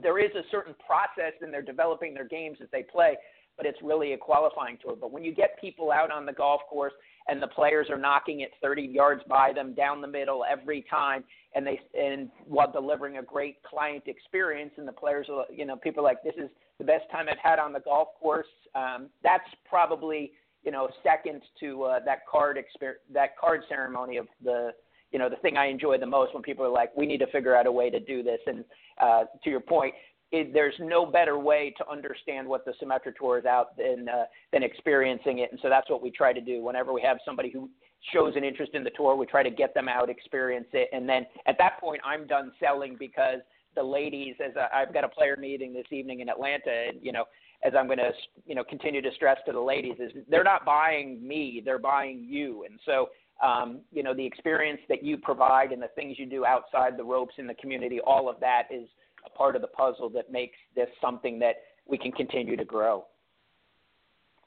there 0.00 0.18
is 0.18 0.30
a 0.34 0.42
certain 0.50 0.74
process 0.84 1.32
in 1.42 1.50
their 1.50 1.62
developing 1.62 2.14
their 2.14 2.26
games 2.26 2.58
as 2.62 2.68
they 2.72 2.82
play, 2.82 3.16
but 3.56 3.66
it's 3.66 3.78
really 3.82 4.14
a 4.14 4.16
qualifying 4.16 4.78
tour. 4.82 4.96
But 4.98 5.12
when 5.12 5.22
you 5.22 5.34
get 5.34 5.60
people 5.60 5.92
out 5.92 6.10
on 6.10 6.24
the 6.24 6.32
golf 6.32 6.62
course 6.68 6.94
and 7.28 7.42
the 7.42 7.48
players 7.48 7.88
are 7.90 7.98
knocking 7.98 8.40
it 8.40 8.50
30 8.62 8.82
yards 8.82 9.22
by 9.28 9.52
them 9.52 9.74
down 9.74 10.00
the 10.00 10.08
middle 10.08 10.44
every 10.50 10.84
time, 10.88 11.24
and 11.54 11.66
they 11.66 11.80
and 11.94 12.30
while 12.46 12.70
delivering 12.72 13.18
a 13.18 13.22
great 13.22 13.62
client 13.62 14.04
experience, 14.06 14.72
and 14.78 14.88
the 14.88 14.92
players 14.92 15.26
are 15.30 15.44
you 15.54 15.66
know 15.66 15.76
people 15.76 16.00
are 16.00 16.08
like 16.08 16.22
this 16.22 16.34
is 16.38 16.48
the 16.78 16.84
best 16.84 17.04
time 17.10 17.26
I've 17.30 17.38
had 17.42 17.58
on 17.58 17.72
the 17.72 17.80
golf 17.80 18.08
course. 18.20 18.46
Um, 18.74 19.08
that's 19.22 19.44
probably 19.68 20.32
you 20.64 20.72
know 20.72 20.88
second 21.02 21.42
to 21.60 21.82
uh, 21.84 22.00
that 22.06 22.26
card 22.30 22.56
exper- 22.56 23.02
that 23.12 23.36
card 23.38 23.62
ceremony 23.68 24.16
of 24.16 24.26
the 24.42 24.70
you 25.12 25.18
know 25.18 25.28
the 25.28 25.36
thing 25.36 25.56
I 25.56 25.66
enjoy 25.66 25.98
the 25.98 26.06
most 26.06 26.34
when 26.34 26.42
people 26.42 26.64
are 26.64 26.70
like, 26.70 26.96
we 26.96 27.06
need 27.06 27.18
to 27.18 27.26
figure 27.28 27.54
out 27.54 27.66
a 27.66 27.72
way 27.72 27.90
to 27.90 28.00
do 28.00 28.22
this. 28.22 28.40
And 28.46 28.64
uh, 29.00 29.24
to 29.44 29.50
your 29.50 29.60
point, 29.60 29.94
it, 30.32 30.52
there's 30.52 30.74
no 30.80 31.04
better 31.04 31.38
way 31.38 31.74
to 31.76 31.88
understand 31.90 32.48
what 32.48 32.64
the 32.64 32.72
Symetra 32.82 33.14
Tour 33.18 33.38
is 33.38 33.44
out 33.44 33.76
than 33.76 34.08
uh, 34.08 34.24
than 34.52 34.62
experiencing 34.62 35.40
it. 35.40 35.50
And 35.52 35.60
so 35.62 35.68
that's 35.68 35.88
what 35.90 36.02
we 36.02 36.10
try 36.10 36.32
to 36.32 36.40
do. 36.40 36.62
Whenever 36.62 36.92
we 36.92 37.02
have 37.02 37.18
somebody 37.24 37.50
who 37.50 37.68
shows 38.12 38.32
an 38.34 38.42
interest 38.42 38.72
in 38.74 38.82
the 38.82 38.90
tour, 38.96 39.14
we 39.14 39.26
try 39.26 39.42
to 39.42 39.50
get 39.50 39.74
them 39.74 39.88
out, 39.88 40.08
experience 40.08 40.66
it, 40.72 40.88
and 40.92 41.08
then 41.08 41.26
at 41.46 41.56
that 41.58 41.78
point, 41.78 42.00
I'm 42.04 42.26
done 42.26 42.50
selling 42.58 42.96
because 42.98 43.40
the 43.74 43.82
ladies, 43.82 44.34
as 44.44 44.52
i 44.56 44.82
I've 44.82 44.92
got 44.92 45.04
a 45.04 45.08
player 45.08 45.36
meeting 45.38 45.72
this 45.72 45.86
evening 45.90 46.20
in 46.20 46.28
Atlanta, 46.28 46.88
and 46.88 46.98
you 47.02 47.12
know, 47.12 47.24
as 47.62 47.74
I'm 47.78 47.86
going 47.86 47.98
to 47.98 48.10
you 48.46 48.54
know 48.54 48.64
continue 48.64 49.02
to 49.02 49.10
stress 49.14 49.38
to 49.46 49.52
the 49.52 49.60
ladies, 49.60 49.94
is 50.00 50.12
they're 50.28 50.44
not 50.44 50.64
buying 50.64 51.26
me, 51.26 51.62
they're 51.64 51.78
buying 51.78 52.24
you, 52.26 52.64
and 52.68 52.80
so 52.84 53.08
um, 53.42 53.80
you 53.92 54.02
know, 54.02 54.14
the 54.14 54.24
experience 54.24 54.80
that 54.88 55.02
you 55.02 55.16
provide 55.16 55.72
and 55.72 55.82
the 55.82 55.88
things 55.94 56.18
you 56.18 56.26
do 56.26 56.44
outside 56.44 56.96
the 56.96 57.04
ropes 57.04 57.34
in 57.38 57.46
the 57.46 57.54
community, 57.54 58.00
all 58.00 58.28
of 58.28 58.38
that 58.40 58.64
is 58.70 58.88
a 59.26 59.30
part 59.30 59.56
of 59.56 59.62
the 59.62 59.68
puzzle 59.68 60.08
that 60.10 60.30
makes 60.30 60.56
this 60.74 60.88
something 61.00 61.38
that 61.38 61.56
we 61.86 61.98
can 61.98 62.12
continue 62.12 62.56
to 62.56 62.64
grow. 62.64 63.04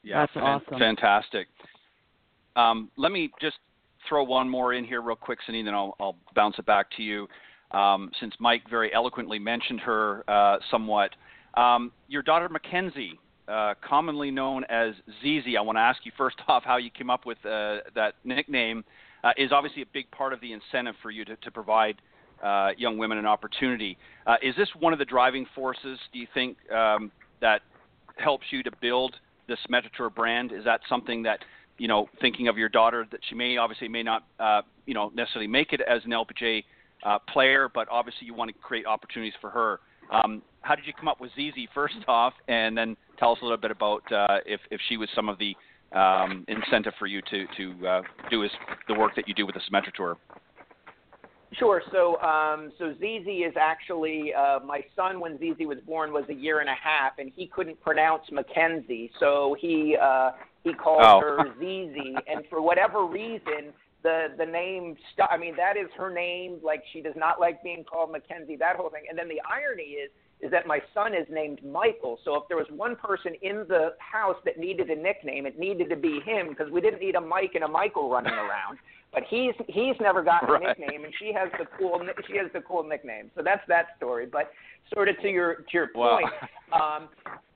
Yeah, 0.02 0.20
That's 0.20 0.32
awesome. 0.36 0.78
Fantastic. 0.78 1.48
Um, 2.54 2.90
let 2.96 3.12
me 3.12 3.30
just 3.40 3.56
throw 4.08 4.22
one 4.22 4.48
more 4.48 4.72
in 4.72 4.84
here 4.84 5.02
real 5.02 5.16
quick, 5.16 5.40
Cindy, 5.44 5.62
then 5.62 5.74
I'll, 5.74 5.96
I'll 5.98 6.16
bounce 6.34 6.56
it 6.58 6.66
back 6.66 6.86
to 6.96 7.02
you. 7.02 7.26
Um, 7.72 8.10
since 8.20 8.32
Mike 8.38 8.62
very 8.70 8.94
eloquently 8.94 9.38
mentioned 9.38 9.80
her 9.80 10.22
uh, 10.30 10.58
somewhat, 10.70 11.10
um, 11.54 11.90
your 12.08 12.22
daughter 12.22 12.48
Mackenzie 12.48 13.18
uh, 13.48 13.74
commonly 13.86 14.30
known 14.30 14.64
as 14.64 14.94
ZZ. 15.22 15.56
I 15.56 15.60
want 15.60 15.76
to 15.76 15.80
ask 15.80 16.04
you 16.04 16.12
first 16.16 16.36
off 16.48 16.64
how 16.64 16.76
you 16.76 16.90
came 16.90 17.10
up 17.10 17.26
with 17.26 17.38
uh, 17.44 17.78
that 17.94 18.14
nickname. 18.24 18.84
Uh, 19.24 19.30
is 19.36 19.50
obviously 19.50 19.82
a 19.82 19.86
big 19.92 20.08
part 20.10 20.32
of 20.32 20.40
the 20.40 20.52
incentive 20.52 20.94
for 21.02 21.10
you 21.10 21.24
to, 21.24 21.36
to 21.36 21.50
provide 21.50 21.96
uh, 22.44 22.68
young 22.76 22.98
women 22.98 23.18
an 23.18 23.26
opportunity. 23.26 23.96
Uh, 24.26 24.36
is 24.42 24.54
this 24.56 24.68
one 24.78 24.92
of 24.92 24.98
the 24.98 25.04
driving 25.04 25.46
forces? 25.54 25.98
Do 26.12 26.18
you 26.18 26.26
think 26.32 26.56
um, 26.70 27.10
that 27.40 27.62
helps 28.16 28.46
you 28.50 28.62
to 28.62 28.70
build 28.80 29.16
this 29.48 29.58
Symetra 29.68 30.14
brand? 30.14 30.52
Is 30.52 30.64
that 30.64 30.80
something 30.88 31.22
that 31.24 31.40
you 31.78 31.88
know, 31.88 32.08
thinking 32.22 32.48
of 32.48 32.56
your 32.56 32.70
daughter, 32.70 33.06
that 33.10 33.20
she 33.28 33.34
may 33.34 33.58
obviously 33.58 33.86
may 33.86 34.02
not, 34.02 34.24
you 34.86 34.94
know, 34.94 35.10
necessarily 35.14 35.46
make 35.46 35.74
it 35.74 35.82
as 35.82 36.00
an 36.06 36.10
LPGA 36.10 36.62
player, 37.28 37.68
but 37.74 37.86
obviously 37.90 38.26
you 38.26 38.32
want 38.32 38.50
to 38.50 38.58
create 38.60 38.86
opportunities 38.86 39.34
for 39.42 39.50
her. 39.50 39.80
Um, 40.10 40.42
how 40.62 40.74
did 40.74 40.86
you 40.86 40.92
come 40.92 41.08
up 41.08 41.20
with 41.20 41.30
ZZ 41.32 41.68
first 41.74 41.96
off, 42.08 42.34
and 42.48 42.76
then 42.76 42.96
tell 43.18 43.32
us 43.32 43.38
a 43.42 43.44
little 43.44 43.58
bit 43.58 43.70
about 43.70 44.10
uh, 44.12 44.38
if 44.46 44.60
if 44.70 44.80
she 44.88 44.96
was 44.96 45.08
some 45.14 45.28
of 45.28 45.38
the 45.38 45.54
um, 45.96 46.44
incentive 46.48 46.92
for 46.98 47.06
you 47.06 47.22
to 47.30 47.46
to 47.56 47.86
uh, 47.86 48.02
do 48.30 48.42
is 48.42 48.50
the 48.88 48.94
work 48.94 49.14
that 49.16 49.28
you 49.28 49.34
do 49.34 49.46
with 49.46 49.54
the 49.54 49.60
Symetra 49.70 49.92
Tour. 49.94 50.16
Sure. 51.58 51.80
So, 51.92 52.20
um, 52.20 52.72
so 52.78 52.92
ZZ 52.94 53.26
is 53.26 53.54
actually 53.58 54.34
uh, 54.34 54.58
my 54.66 54.84
son. 54.94 55.20
When 55.20 55.38
ZZ 55.38 55.66
was 55.66 55.78
born, 55.86 56.12
was 56.12 56.24
a 56.28 56.34
year 56.34 56.60
and 56.60 56.68
a 56.68 56.74
half, 56.74 57.12
and 57.18 57.30
he 57.34 57.46
couldn't 57.46 57.80
pronounce 57.80 58.24
Mackenzie, 58.32 59.10
so 59.20 59.56
he 59.58 59.96
uh, 60.00 60.32
he 60.64 60.74
called 60.74 61.02
oh. 61.02 61.20
her 61.20 61.38
ZZ. 61.58 62.20
And 62.26 62.44
for 62.50 62.60
whatever 62.60 63.06
reason, 63.06 63.72
the 64.02 64.28
the 64.36 64.44
name. 64.44 64.96
St- 65.12 65.28
I 65.30 65.38
mean, 65.38 65.54
that 65.56 65.76
is 65.76 65.86
her 65.96 66.12
name. 66.12 66.58
Like 66.62 66.82
she 66.92 67.00
does 67.00 67.14
not 67.16 67.40
like 67.40 67.62
being 67.62 67.84
called 67.84 68.10
Mackenzie. 68.10 68.56
That 68.56 68.76
whole 68.76 68.90
thing. 68.90 69.04
And 69.08 69.16
then 69.16 69.28
the 69.28 69.40
irony 69.48 69.94
is 69.94 70.10
is 70.40 70.50
that 70.50 70.66
my 70.66 70.80
son 70.92 71.14
is 71.14 71.26
named 71.30 71.60
Michael. 71.64 72.18
So 72.24 72.34
if 72.36 72.42
there 72.48 72.56
was 72.56 72.66
one 72.70 72.96
person 72.96 73.32
in 73.40 73.64
the 73.68 73.94
house 73.98 74.36
that 74.44 74.58
needed 74.58 74.90
a 74.90 74.96
nickname, 74.96 75.46
it 75.46 75.58
needed 75.58 75.88
to 75.88 75.96
be 75.96 76.20
him 76.24 76.48
because 76.50 76.70
we 76.70 76.80
didn't 76.80 77.00
need 77.00 77.14
a 77.14 77.20
Mike 77.20 77.52
and 77.54 77.64
a 77.64 77.68
Michael 77.68 78.10
running 78.10 78.34
around. 78.34 78.78
But 79.14 79.22
he's 79.30 79.54
he's 79.68 79.94
never 80.00 80.22
gotten 80.22 80.48
right. 80.50 80.62
a 80.62 80.68
nickname, 80.68 81.04
and 81.04 81.14
she 81.18 81.32
has 81.32 81.48
the 81.58 81.64
cool 81.78 82.02
she 82.28 82.36
has 82.36 82.50
the 82.52 82.60
cool 82.60 82.82
nickname. 82.82 83.30
So 83.34 83.42
that's 83.42 83.62
that 83.68 83.96
story. 83.96 84.26
But 84.26 84.50
sort 84.92 85.08
of 85.08 85.18
to 85.22 85.28
your 85.28 85.54
to 85.54 85.72
your 85.72 85.88
point, 85.88 86.26
wow. 86.70 86.98
um, 86.98 87.08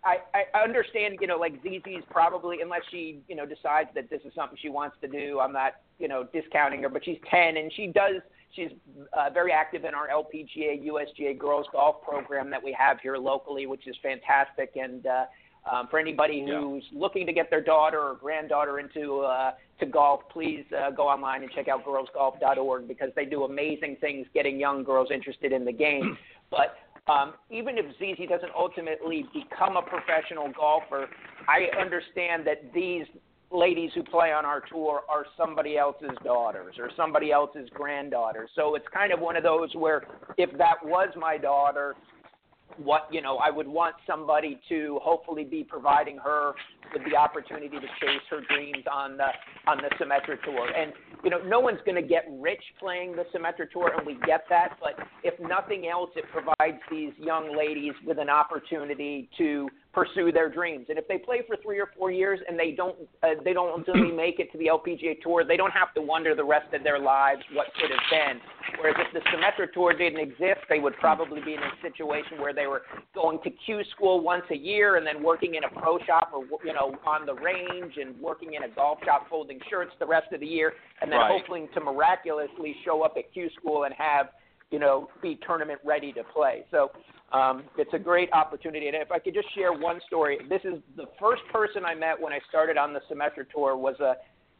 I, 0.05 0.19
I 0.55 0.63
understand, 0.63 1.19
you 1.21 1.27
know, 1.27 1.37
like 1.37 1.63
ZZ's 1.63 2.05
probably, 2.11 2.63
unless 2.63 2.81
she, 2.91 3.21
you 3.29 3.37
know, 3.37 3.45
decides 3.45 3.91
that 3.95 4.09
this 4.09 4.21
is 4.25 4.33
something 4.35 4.57
she 4.61 4.71
wants 4.71 4.97
to 5.03 5.09
do. 5.09 5.41
I'm 5.41 5.53
not, 5.53 5.75
you 5.99 6.09
know, 6.09 6.27
discounting 6.33 6.83
her, 6.83 6.89
but 6.89 7.05
she's 7.05 7.19
10 7.31 7.57
and 7.57 7.71
she 7.75 7.89
does 7.89 8.23
She's 8.55 8.71
uh, 9.13 9.31
very 9.33 9.53
active 9.53 9.85
in 9.85 9.95
our 9.95 10.09
LPGA 10.09 10.87
USGA 10.87 11.39
girls 11.39 11.67
golf 11.73 12.03
program 12.03 12.51
that 12.51 12.63
we 12.63 12.77
have 12.79 12.99
here 13.01 13.17
locally, 13.17 13.67
which 13.67 13.87
is 13.87 13.97
fantastic. 14.03 14.73
And 14.75 15.07
uh, 15.07 15.25
um, 15.71 15.89
for 15.89 15.99
anybody 15.99 16.41
who's 16.41 16.85
yeah. 16.91 17.01
looking 17.01 17.27
to 17.27 17.33
get 17.33 17.51
their 17.51 17.61
daughter 17.61 18.01
or 18.01 18.15
granddaughter 18.15 18.81
into 18.81 19.21
uh, 19.21 19.53
to 19.79 19.87
golf, 19.87 20.23
please 20.33 20.65
uh, 20.77 20.91
go 20.91 21.09
online 21.09 21.43
and 21.43 21.51
check 21.53 21.69
out 21.69 21.85
girlsgolf.org 21.85 22.89
because 22.89 23.11
they 23.15 23.25
do 23.25 23.45
amazing 23.45 23.97
things 24.01 24.27
getting 24.35 24.59
young 24.59 24.83
girls 24.83 25.09
interested 25.13 25.53
in 25.53 25.65
the 25.65 25.73
game. 25.73 26.17
but 26.51 26.77
um, 27.11 27.35
even 27.51 27.77
if 27.79 27.87
ZZ 27.97 28.29
doesn't 28.29 28.53
ultimately 28.57 29.27
become 29.33 29.77
a 29.77 29.83
professional 29.83 30.51
golfer, 30.53 31.09
I 31.49 31.69
understand 31.81 32.47
that 32.47 32.73
these 32.75 33.07
ladies 33.51 33.91
who 33.95 34.03
play 34.03 34.33
on 34.33 34.45
our 34.45 34.61
tour 34.61 35.03
are 35.09 35.25
somebody 35.37 35.77
else's 35.77 36.17
daughters 36.25 36.77
or 36.79 36.91
somebody 36.97 37.33
else's 37.33 37.69
granddaughters. 37.75 38.51
So 38.55 38.75
it's 38.75 38.87
kind 38.93 39.13
of 39.13 39.21
one 39.21 39.37
of 39.37 39.43
those 39.43 39.75
where 39.75 40.05
if 40.39 40.57
that 40.59 40.77
was 40.85 41.09
my 41.17 41.37
daughter, 41.37 41.95
what 42.77 43.09
you 43.11 43.21
know 43.21 43.39
I 43.39 43.51
would 43.51 43.67
want 43.67 43.97
somebody 44.07 44.61
to 44.69 45.01
hopefully 45.03 45.45
be 45.45 45.65
providing 45.65 46.19
her 46.19 46.53
with 46.93 47.03
the 47.11 47.17
opportunity 47.17 47.69
to 47.69 47.81
chase 48.01 48.23
her 48.31 48.41
dreams 48.49 48.85
on 48.93 49.17
the 49.17 49.27
on 49.67 49.79
the 49.79 49.91
Symetra 49.97 50.43
tour. 50.45 50.69
And 50.75 50.93
you 51.25 51.31
know, 51.31 51.39
no 51.45 51.61
one's 51.61 51.81
going 51.85 52.01
to 52.01 52.09
get 52.09 52.25
rich 52.39 52.63
playing 52.79 53.17
the 53.17 53.25
Symetra 53.35 53.71
tour, 53.73 53.93
and 53.97 54.07
we 54.07 54.15
get 54.27 54.45
that. 54.49 54.79
But 54.81 55.07
if 55.23 55.39
nothing 55.41 55.89
else, 55.89 56.11
it 56.17 56.25
provides 56.33 56.81
these 56.91 57.13
young 57.19 57.57
ladies 57.57 57.95
with 58.07 58.19
an 58.19 58.31
opportunity 58.31 59.29
to 59.39 59.69
pursue 59.93 60.31
their 60.31 60.49
dreams. 60.49 60.87
And 60.89 60.99
if 60.99 61.09
they 61.09 61.19
play 61.19 61.43
for 61.47 61.57
three 61.57 61.81
or 61.81 61.91
four 61.99 62.11
years 62.11 62.39
and 62.49 62.59
they 62.59 62.73
don't 62.73 62.97
uh, 63.23 63.43
they 63.45 63.53
don't 63.53 63.71
ultimately 63.71 64.13
make 64.17 64.39
it 64.39 64.53
to 64.53 64.59
the 64.59 64.67
LPGA 64.67 65.21
Tour, 65.21 65.45
they 65.45 65.57
don't 65.57 65.73
have 65.73 65.93
to 65.95 66.03
wonder 66.03 66.35
the 66.35 66.45
rest 66.45 66.73
of 66.73 66.85
their 66.85 66.99
lives 66.99 67.43
what 67.55 67.67
could 67.75 67.91
have 67.91 68.07
been. 68.11 68.41
Whereas 68.79 68.97
if 68.99 69.13
the 69.13 69.21
Symetra 69.31 69.73
Tour 69.73 69.97
didn't 69.97 70.21
exist, 70.21 70.61
they 70.69 70.79
would 70.79 70.95
probably 71.01 71.41
be 71.41 71.55
in 71.55 71.61
a 71.61 71.71
situation 71.83 72.41
where 72.41 72.55
they 72.55 72.67
were 72.67 72.83
going 73.15 73.41
to 73.43 73.51
Q 73.51 73.83
school 73.95 74.21
once 74.21 74.45
a 74.51 74.57
year 74.57 74.97
and 74.97 75.07
then 75.07 75.23
working 75.23 75.57
in 75.57 75.65
a 75.65 75.69
pro 75.69 75.99
shop 76.07 76.31
or 76.33 76.45
you 76.65 76.73
know 76.73 76.95
on 77.07 77.27
the 77.27 77.35
range 77.35 77.95
and 78.01 78.19
working 78.21 78.55
in 78.55 78.63
a 78.63 78.69
golf 78.69 78.99
shop 79.05 79.27
folding 79.29 79.59
shirts 79.69 79.93
the 79.99 80.07
rest 80.07 80.33
of 80.33 80.41
the 80.41 80.47
year, 80.47 80.75
and 81.03 81.11
then 81.11 81.19
Right. 81.19 81.43
hoping 81.43 81.69
to 81.75 81.81
miraculously 81.81 82.77
show 82.85 83.03
up 83.03 83.15
at 83.17 83.33
Q 83.33 83.51
school 83.59 83.85
and 83.85 83.95
have 83.95 84.29
you 84.71 84.79
know 84.79 85.09
be 85.21 85.39
tournament 85.45 85.81
ready 85.85 86.13
to 86.13 86.23
play. 86.33 86.65
So 86.71 86.93
um, 87.33 87.65
it's 87.79 87.93
a 87.95 87.99
great 87.99 88.33
opportunity. 88.33 88.89
And 88.89 88.97
if 88.97 89.13
I 89.13 89.19
could 89.19 89.35
just 89.35 89.55
share 89.55 89.73
one 89.73 90.01
story, 90.07 90.39
this 90.49 90.63
is 90.65 90.81
the 90.97 91.07
first 91.19 91.43
person 91.53 91.85
I 91.85 91.95
met 91.95 92.21
when 92.21 92.33
I 92.33 92.41
started 92.49 92.77
on 92.77 92.93
the 92.93 93.01
Symetra 93.11 93.45
tour 93.55 93.77
was 93.77 93.99
a 94.01 94.15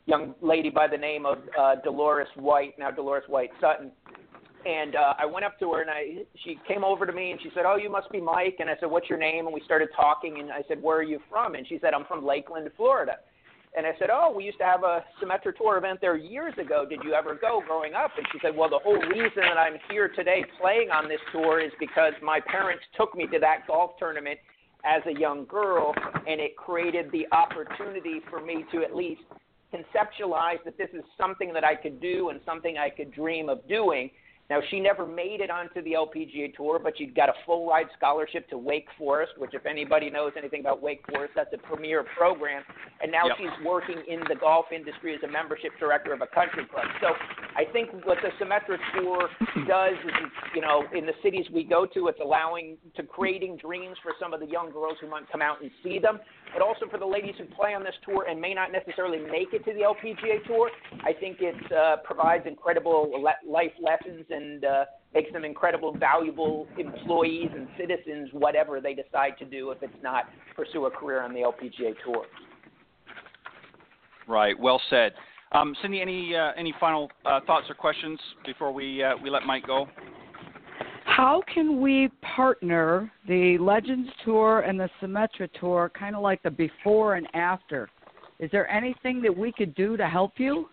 young 0.07 0.35
lady 0.41 0.71
by 0.71 0.87
the 0.87 0.97
name 0.97 1.27
of 1.27 1.39
uh, 1.59 1.77
Dolores 1.83 2.29
White, 2.37 2.79
now 2.79 2.91
Dolores 2.91 3.25
White 3.27 3.51
Sutton. 3.61 3.91
And 4.67 4.95
uh, 4.95 5.15
I 5.19 5.25
went 5.25 5.45
up 5.45 5.59
to 5.61 5.73
her 5.73 5.81
and 5.81 5.91
I, 5.91 6.25
she 6.45 6.59
came 6.69 6.85
over 6.85 7.07
to 7.07 7.13
me 7.13 7.31
and 7.33 7.41
she 7.41 7.49
said, 7.55 7.65
"Oh, 7.67 7.77
you 7.77 7.91
must 7.91 8.11
be 8.13 8.21
Mike." 8.21 8.57
And 8.61 8.69
I 8.69 8.75
said, 8.79 8.91
"What's 8.91 9.09
your 9.09 9.19
name?" 9.19 9.47
And 9.47 9.55
we 9.55 9.63
started 9.65 9.89
talking. 9.97 10.39
And 10.39 10.53
I 10.53 10.63
said, 10.69 10.83
"Where 10.83 10.99
are 10.99 11.03
you 11.03 11.19
from?" 11.31 11.55
And 11.55 11.67
she 11.67 11.79
said, 11.81 11.95
"I'm 11.95 12.05
from 12.05 12.27
Lakeland, 12.27 12.69
Florida." 12.77 13.15
And 13.77 13.87
I 13.87 13.93
said, 13.99 14.11
"Oh, 14.13 14.33
we 14.35 14.45
used 14.45 14.59
to 14.59 14.65
have 14.65 14.83
a 14.83 15.05
Symetra 15.21 15.57
Tour 15.57 15.79
event 15.79 16.01
there 16.01 16.17
years 16.17 16.55
ago. 16.59 16.85
Did 16.85 17.05
you 17.05 17.15
ever 17.15 17.35
go 17.35 17.63
growing 17.67 17.95
up?" 17.95 18.11
And 18.17 18.27
she 18.33 18.39
said, 18.41 18.57
"Well, 18.57 18.69
the 18.69 18.81
whole 18.81 18.99
reason 18.99 19.43
that 19.43 19.59
I'm 19.59 19.79
here 19.91 20.09
today 20.09 20.45
playing 20.61 20.91
on 20.91 21.09
this 21.09 21.21
tour 21.33 21.61
is 21.61 21.73
because 21.79 22.13
my 22.21 22.41
parents 22.41 22.85
took 22.97 23.15
me 23.15 23.27
to 23.29 23.39
that 23.39 23.67
golf 23.69 23.97
tournament 23.99 24.41
as 24.85 25.03
a 25.07 25.13
young 25.13 25.45
girl, 25.47 25.95
and 26.27 26.41
it 26.41 26.57
created 26.57 27.13
the 27.13 27.29
opportunity 27.33 28.21
for 28.29 28.41
me 28.41 28.65
to 28.73 28.83
at 28.83 28.97
least 28.97 29.23
conceptualize 29.73 30.63
that 30.65 30.77
this 30.77 30.91
is 30.93 31.05
something 31.17 31.53
that 31.53 31.63
I 31.63 31.77
could 31.77 32.01
do 32.01 32.31
and 32.31 32.41
something 32.45 32.77
I 32.77 32.91
could 32.91 33.13
dream 33.13 33.49
of 33.49 33.67
doing." 33.69 34.11
Now, 34.51 34.59
she 34.69 34.81
never 34.81 35.07
made 35.07 35.41
it 35.41 35.49
onto 35.49 35.81
the 35.83 35.93
LPGA 35.93 36.53
Tour, 36.57 36.81
but 36.83 36.99
she 36.99 37.07
got 37.07 37.29
a 37.29 37.35
full 37.47 37.69
ride 37.69 37.87
scholarship 37.97 38.51
to 38.51 38.59
Wake 38.59 38.89
Forest, 38.99 39.35
which, 39.39 39.55
if 39.55 39.65
anybody 39.65 40.11
knows 40.11 40.33
anything 40.37 40.59
about 40.59 40.83
Wake 40.83 41.03
Forest, 41.09 41.35
that's 41.37 41.55
a 41.55 41.59
premier 41.59 42.03
program. 42.19 42.65
And 43.01 43.13
now 43.13 43.29
Yep. 43.29 43.37
she's 43.39 43.65
working 43.65 44.03
in 44.09 44.19
the 44.29 44.35
golf 44.35 44.67
industry 44.73 45.15
as 45.15 45.23
a 45.23 45.29
membership 45.29 45.71
director 45.79 46.13
of 46.13 46.21
a 46.21 46.27
country 46.27 46.67
club. 46.67 46.87
So 47.01 47.15
I 47.61 47.71
think 47.71 47.91
what 48.07 48.17
the 48.23 48.31
Symetra 48.43 48.79
Tour 48.95 49.29
does 49.69 49.93
is, 49.93 50.15
it's, 50.25 50.55
you 50.55 50.63
know, 50.63 50.85
in 50.97 51.05
the 51.05 51.13
cities 51.23 51.45
we 51.53 51.63
go 51.63 51.85
to, 51.85 52.09
it's 52.09 52.19
allowing 52.19 52.79
to 52.97 53.03
creating 53.03 53.59
dreams 53.59 53.99
for 54.03 54.13
some 54.19 54.33
of 54.33 54.41
the 54.41 54.47
young 54.47 54.71
girls 54.71 54.97
who 54.99 55.11
might 55.11 55.31
come 55.31 55.43
out 55.43 55.61
and 55.61 55.71
see 55.83 55.99
them, 55.99 56.21
but 56.55 56.63
also 56.63 56.87
for 56.91 56.99
the 56.99 57.05
ladies 57.05 57.35
who 57.37 57.45
play 57.55 57.75
on 57.75 57.85
this 57.85 57.93
tour 58.03 58.25
and 58.31 58.41
may 58.41 58.55
not 58.55 58.73
necessarily 58.73 59.19
make 59.19 59.53
it 59.53 59.63
to 59.67 59.75
the 59.75 59.81
LPGA 59.81 60.47
Tour. 60.47 60.71
I 61.05 61.13
think 61.13 61.39
it 61.41 61.55
uh, 61.71 61.97
provides 62.03 62.47
incredible 62.47 63.11
le- 63.21 63.51
life 63.51 63.73
lessons 63.79 64.25
and 64.31 64.65
uh, 64.65 64.85
makes 65.13 65.31
them 65.31 65.45
incredible, 65.45 65.95
valuable 65.95 66.67
employees 66.79 67.51
and 67.55 67.69
citizens, 67.79 68.31
whatever 68.33 68.81
they 68.81 68.95
decide 68.95 69.37
to 69.39 69.45
do 69.45 69.71
if 69.71 69.83
it's 69.83 70.03
not 70.03 70.25
pursue 70.57 70.87
a 70.87 70.91
career 70.91 71.21
on 71.21 71.35
the 71.35 71.41
LPGA 71.41 71.93
Tour. 72.07 72.25
Right. 74.27 74.59
Well 74.59 74.81
said. 74.89 75.13
Um, 75.53 75.75
Cindy, 75.83 76.01
any 76.01 76.35
uh, 76.35 76.53
any 76.57 76.73
final 76.79 77.11
uh, 77.27 77.41
thoughts 77.47 77.67
or 77.69 77.75
questions 77.75 78.21
before 78.47 78.73
we 78.73 79.03
uh, 79.03 79.15
we 79.23 79.31
let 79.31 79.45
Mike 79.45 79.67
go? 79.67 79.87
How 81.05 81.43
can 81.53 81.81
we 81.81 82.09
partner 82.37 83.11
the 83.27 83.59
Legends 83.59 84.11
Tour 84.25 84.61
and 84.61 84.79
the 84.79 84.89
Symetra 85.03 85.49
Tour, 85.59 85.91
kind 85.99 86.15
of 86.15 86.23
like 86.23 86.41
the 86.45 86.51
before 86.51 87.17
and 87.17 87.27
after? 87.35 87.89
Is 88.39 88.49
there 88.53 88.71
anything 88.71 89.21
that 89.23 89.37
we 89.37 89.51
could 89.51 89.75
do 89.75 89.97
to 89.97 90.07
help 90.07 90.35
you? 90.37 90.69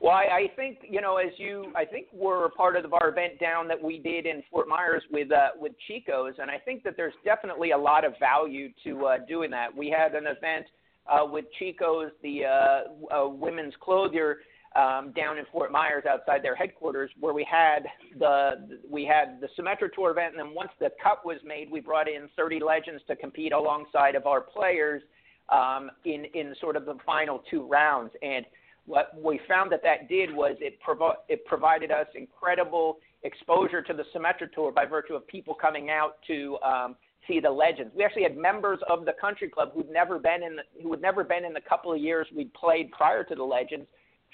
Well, 0.00 0.12
I, 0.12 0.24
I 0.24 0.46
think 0.56 0.78
you 0.88 1.00
know, 1.00 1.16
as 1.16 1.30
you, 1.38 1.72
I 1.76 1.84
think 1.84 2.08
we're 2.12 2.46
a 2.46 2.50
part 2.50 2.76
of 2.76 2.92
our 2.92 3.08
event 3.08 3.38
down 3.40 3.68
that 3.68 3.80
we 3.80 3.98
did 3.98 4.26
in 4.26 4.42
Fort 4.50 4.68
Myers 4.68 5.04
with 5.12 5.30
uh, 5.30 5.50
with 5.58 5.72
Chico's, 5.86 6.34
and 6.38 6.50
I 6.50 6.58
think 6.58 6.82
that 6.82 6.94
there's 6.96 7.14
definitely 7.24 7.70
a 7.70 7.78
lot 7.78 8.04
of 8.04 8.14
value 8.18 8.70
to 8.84 9.06
uh, 9.06 9.18
doing 9.28 9.50
that. 9.52 9.74
We 9.74 9.88
had 9.88 10.16
an 10.16 10.26
event 10.26 10.66
uh, 11.10 11.24
with 11.24 11.44
Chico's, 11.58 12.10
the 12.22 12.44
uh, 12.44 13.14
uh, 13.14 13.28
women's 13.28 13.74
clothier, 13.80 14.38
um, 14.74 15.12
down 15.12 15.38
in 15.38 15.46
Fort 15.50 15.72
Myers 15.72 16.04
outside 16.08 16.42
their 16.42 16.54
headquarters, 16.54 17.10
where 17.18 17.32
we 17.32 17.46
had 17.50 17.86
the 18.18 18.78
we 18.90 19.04
had 19.04 19.40
the 19.40 19.48
Symetra 19.58 19.90
Tour 19.94 20.10
event, 20.10 20.34
and 20.36 20.38
then 20.38 20.54
once 20.54 20.70
the 20.78 20.90
cut 21.02 21.24
was 21.24 21.38
made, 21.44 21.70
we 21.70 21.80
brought 21.80 22.08
in 22.08 22.28
30 22.36 22.60
legends 22.60 23.02
to 23.08 23.16
compete 23.16 23.52
alongside 23.52 24.14
of 24.14 24.26
our 24.26 24.42
players 24.42 25.02
um, 25.48 25.90
in 26.04 26.26
in 26.34 26.54
sort 26.60 26.76
of 26.76 26.84
the 26.84 26.96
final 27.06 27.42
two 27.50 27.66
rounds, 27.66 28.12
and 28.20 28.44
what 28.86 29.12
we 29.20 29.40
found 29.48 29.70
that 29.72 29.82
that 29.82 30.08
did 30.08 30.34
was 30.34 30.56
it, 30.60 30.78
provo- 30.80 31.16
it 31.28 31.44
provided 31.44 31.90
us 31.90 32.06
incredible 32.14 32.98
exposure 33.24 33.82
to 33.82 33.92
the 33.92 34.04
Symetra 34.14 34.50
Tour 34.52 34.72
by 34.72 34.84
virtue 34.84 35.14
of 35.14 35.26
people 35.26 35.54
coming 35.54 35.90
out 35.90 36.18
to 36.28 36.56
um, 36.64 36.96
see 37.28 37.40
the 37.40 37.50
legends. 37.50 37.92
We 37.96 38.04
actually 38.04 38.24
had 38.24 38.36
members 38.36 38.78
of 38.88 39.04
the 39.04 39.12
country 39.20 39.48
club 39.48 39.70
who'd 39.74 39.90
never 39.90 40.18
been 40.18 40.42
in 40.42 40.56
the, 40.56 40.82
who 40.82 40.90
had 40.90 41.00
never 41.00 41.24
been 41.24 41.44
in 41.44 41.52
the 41.52 41.60
couple 41.60 41.92
of 41.92 42.00
years 42.00 42.26
we'd 42.34 42.52
played 42.54 42.90
prior 42.92 43.24
to 43.24 43.34
the 43.34 43.42
legends 43.42 43.86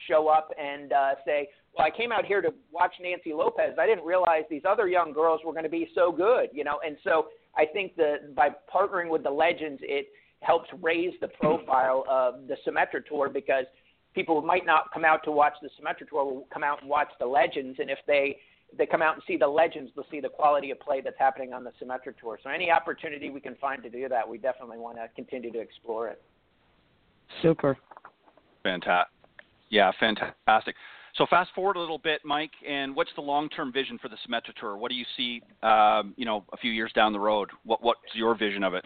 show 0.08 0.28
up 0.28 0.50
and 0.58 0.92
uh, 0.92 1.14
say, 1.24 1.48
"Well, 1.76 1.86
I 1.86 1.96
came 1.96 2.12
out 2.12 2.24
here 2.24 2.40
to 2.40 2.52
watch 2.70 2.94
Nancy 3.00 3.32
Lopez. 3.32 3.74
I 3.78 3.86
didn't 3.86 4.04
realize 4.04 4.42
these 4.48 4.62
other 4.68 4.88
young 4.88 5.12
girls 5.12 5.40
were 5.44 5.52
going 5.52 5.64
to 5.64 5.70
be 5.70 5.88
so 5.94 6.10
good." 6.10 6.48
You 6.52 6.64
know, 6.64 6.80
and 6.84 6.96
so 7.04 7.26
I 7.56 7.66
think 7.66 7.96
that 7.96 8.34
by 8.34 8.50
partnering 8.72 9.10
with 9.10 9.22
the 9.22 9.30
legends, 9.30 9.80
it 9.82 10.06
helps 10.40 10.68
raise 10.80 11.12
the 11.20 11.28
profile 11.28 12.04
of 12.08 12.48
the 12.48 12.56
Symetra 12.66 13.04
Tour 13.06 13.28
because 13.28 13.64
people 14.14 14.40
who 14.40 14.46
might 14.46 14.66
not 14.66 14.92
come 14.92 15.04
out 15.04 15.22
to 15.24 15.30
watch 15.30 15.54
the 15.62 15.68
Symetra 15.80 16.08
Tour 16.08 16.24
will 16.24 16.46
come 16.52 16.64
out 16.64 16.80
and 16.80 16.90
watch 16.90 17.08
the 17.20 17.26
legends, 17.26 17.78
and 17.78 17.90
if 17.90 17.98
they 18.06 18.38
they 18.76 18.86
come 18.86 19.02
out 19.02 19.14
and 19.14 19.22
see 19.26 19.36
the 19.36 19.46
legends, 19.46 19.90
they'll 19.94 20.06
see 20.10 20.20
the 20.20 20.28
quality 20.28 20.70
of 20.70 20.80
play 20.80 21.00
that's 21.00 21.18
happening 21.18 21.52
on 21.52 21.64
the 21.64 21.72
Symetra 21.82 22.14
Tour. 22.18 22.38
So 22.42 22.50
any 22.50 22.70
opportunity 22.70 23.30
we 23.30 23.40
can 23.40 23.54
find 23.56 23.82
to 23.82 23.90
do 23.90 24.08
that, 24.08 24.28
we 24.28 24.38
definitely 24.38 24.78
want 24.78 24.96
to 24.96 25.08
continue 25.14 25.52
to 25.52 25.60
explore 25.60 26.08
it. 26.08 26.22
Super. 27.42 27.76
Fantastic. 28.62 29.12
Yeah, 29.70 29.90
fantastic. 29.98 30.74
So 31.16 31.26
fast 31.28 31.50
forward 31.54 31.76
a 31.76 31.80
little 31.80 31.98
bit, 31.98 32.20
Mike, 32.24 32.52
and 32.66 32.96
what's 32.96 33.10
the 33.16 33.20
long-term 33.20 33.72
vision 33.72 33.98
for 33.98 34.08
the 34.08 34.16
Symetra 34.26 34.54
Tour? 34.58 34.76
What 34.76 34.90
do 34.90 34.94
you 34.94 35.04
see, 35.16 35.42
um, 35.62 36.14
you 36.16 36.24
know, 36.24 36.44
a 36.52 36.56
few 36.56 36.70
years 36.70 36.90
down 36.94 37.12
the 37.12 37.20
road? 37.20 37.50
What 37.64 37.82
what's 37.82 38.00
your 38.14 38.34
vision 38.34 38.62
of 38.64 38.74
it? 38.74 38.84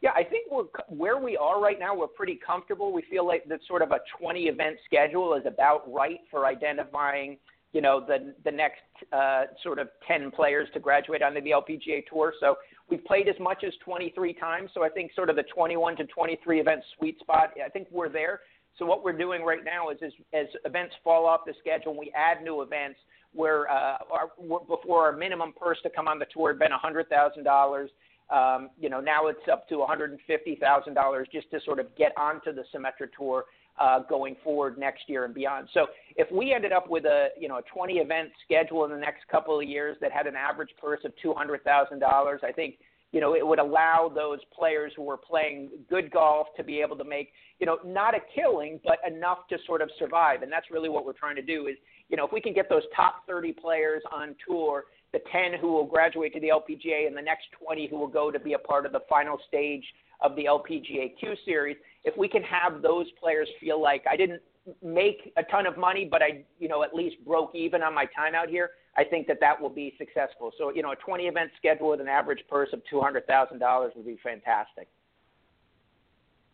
Yeah, 0.00 0.10
I 0.16 0.24
think 0.24 0.50
we're 0.50 0.64
where 0.88 1.18
we 1.18 1.36
are 1.36 1.60
right 1.60 1.78
now. 1.78 1.94
We're 1.94 2.08
pretty 2.08 2.38
comfortable. 2.44 2.92
We 2.92 3.02
feel 3.08 3.24
like 3.24 3.44
that 3.48 3.60
sort 3.68 3.82
of 3.82 3.92
a 3.92 4.00
20 4.18 4.42
event 4.42 4.76
schedule 4.84 5.34
is 5.34 5.46
about 5.46 5.90
right 5.92 6.18
for 6.28 6.46
identifying, 6.46 7.38
you 7.72 7.80
know, 7.80 8.04
the 8.06 8.34
the 8.44 8.50
next 8.50 8.82
uh, 9.12 9.44
sort 9.62 9.78
of 9.78 9.88
10 10.06 10.30
players 10.30 10.68
to 10.74 10.80
graduate 10.80 11.22
onto 11.22 11.40
the 11.40 11.50
LPGA 11.50 12.04
tour. 12.06 12.34
So 12.38 12.56
we've 12.90 13.04
played 13.04 13.28
as 13.28 13.36
much 13.40 13.64
as 13.66 13.72
23 13.84 14.34
times. 14.34 14.70
So 14.74 14.84
I 14.84 14.88
think 14.88 15.12
sort 15.14 15.30
of 15.30 15.36
the 15.36 15.44
21 15.54 15.96
to 15.96 16.04
23 16.04 16.60
event 16.60 16.82
sweet 16.98 17.18
spot. 17.20 17.54
I 17.64 17.68
think 17.68 17.88
we're 17.90 18.10
there. 18.10 18.40
So 18.78 18.86
what 18.86 19.04
we're 19.04 19.16
doing 19.16 19.42
right 19.42 19.64
now 19.64 19.90
is, 19.90 19.98
is 20.02 20.12
as 20.32 20.46
events 20.64 20.94
fall 21.04 21.26
off 21.26 21.40
the 21.46 21.54
schedule, 21.60 21.96
we 21.98 22.12
add 22.16 22.42
new 22.42 22.62
events 22.62 22.98
where 23.34 23.70
uh, 23.70 23.98
our, 24.10 24.30
before 24.68 25.06
our 25.06 25.12
minimum 25.12 25.52
purse 25.58 25.78
to 25.82 25.90
come 25.90 26.08
on 26.08 26.18
the 26.18 26.26
tour 26.32 26.50
had 26.50 26.58
been 26.58 26.70
$100,000. 26.72 27.86
Um, 28.30 28.70
you 28.80 28.88
know, 28.88 29.00
now 29.00 29.26
it's 29.26 29.40
up 29.50 29.68
to 29.68 29.76
$150,000 29.76 31.32
just 31.32 31.50
to 31.50 31.60
sort 31.64 31.78
of 31.80 31.94
get 31.96 32.12
onto 32.16 32.52
the 32.52 32.64
Symetra 32.74 33.08
Tour 33.16 33.44
uh, 33.78 34.00
going 34.08 34.36
forward 34.44 34.78
next 34.78 35.02
year 35.08 35.24
and 35.24 35.34
beyond. 35.34 35.68
So 35.72 35.86
if 36.16 36.30
we 36.30 36.52
ended 36.52 36.72
up 36.72 36.88
with 36.88 37.04
a 37.04 37.28
you 37.38 37.48
know 37.48 37.58
a 37.58 37.62
20 37.62 37.94
event 37.94 38.30
schedule 38.44 38.84
in 38.84 38.90
the 38.90 38.98
next 38.98 39.26
couple 39.30 39.58
of 39.58 39.66
years 39.66 39.96
that 40.00 40.12
had 40.12 40.26
an 40.26 40.36
average 40.36 40.70
purse 40.80 41.00
of 41.04 41.12
$200,000, 41.24 42.44
I 42.44 42.52
think 42.52 42.76
you 43.12 43.20
know 43.20 43.34
it 43.34 43.46
would 43.46 43.58
allow 43.58 44.10
those 44.14 44.38
players 44.56 44.92
who 44.96 45.08
are 45.10 45.16
playing 45.16 45.70
good 45.88 46.10
golf 46.10 46.48
to 46.56 46.64
be 46.64 46.80
able 46.80 46.96
to 46.96 47.04
make 47.04 47.32
you 47.58 47.66
know 47.66 47.78
not 47.84 48.14
a 48.14 48.20
killing 48.34 48.80
but 48.84 48.98
enough 49.06 49.48
to 49.50 49.58
sort 49.66 49.82
of 49.82 49.90
survive. 49.98 50.42
And 50.42 50.52
that's 50.52 50.70
really 50.70 50.88
what 50.88 51.04
we're 51.04 51.12
trying 51.12 51.36
to 51.36 51.42
do 51.42 51.66
is 51.66 51.76
you 52.08 52.16
know 52.16 52.26
if 52.26 52.32
we 52.32 52.40
can 52.40 52.52
get 52.52 52.68
those 52.68 52.84
top 52.94 53.26
30 53.26 53.52
players 53.52 54.02
on 54.12 54.34
tour 54.46 54.84
the 55.12 55.20
10 55.30 55.60
who 55.60 55.72
will 55.72 55.84
graduate 55.84 56.32
to 56.34 56.40
the 56.40 56.48
LPGA 56.48 57.06
and 57.06 57.16
the 57.16 57.22
next 57.22 57.44
20 57.62 57.86
who 57.88 57.98
will 57.98 58.08
go 58.08 58.30
to 58.30 58.40
be 58.40 58.54
a 58.54 58.58
part 58.58 58.86
of 58.86 58.92
the 58.92 59.00
final 59.08 59.38
stage 59.46 59.84
of 60.22 60.34
the 60.36 60.44
LPGA 60.44 61.18
Q 61.18 61.34
Series. 61.44 61.76
If 62.04 62.16
we 62.16 62.28
can 62.28 62.42
have 62.42 62.82
those 62.82 63.06
players 63.20 63.48
feel 63.60 63.80
like 63.80 64.04
I 64.10 64.16
didn't 64.16 64.42
make 64.82 65.32
a 65.36 65.42
ton 65.44 65.66
of 65.66 65.76
money, 65.76 66.06
but 66.10 66.22
I, 66.22 66.44
you 66.58 66.68
know, 66.68 66.82
at 66.82 66.94
least 66.94 67.16
broke 67.24 67.54
even 67.54 67.82
on 67.82 67.94
my 67.94 68.06
time 68.06 68.34
out 68.34 68.48
here, 68.48 68.70
I 68.96 69.04
think 69.04 69.26
that 69.26 69.38
that 69.40 69.60
will 69.60 69.70
be 69.70 69.94
successful. 69.98 70.52
So, 70.58 70.72
you 70.72 70.82
know, 70.82 70.92
a 70.92 70.96
20 70.96 71.24
event 71.24 71.50
schedule 71.56 71.90
with 71.90 72.00
an 72.00 72.08
average 72.08 72.44
purse 72.48 72.68
of 72.72 72.82
$200,000 72.92 73.96
would 73.96 74.06
be 74.06 74.18
fantastic. 74.22 74.88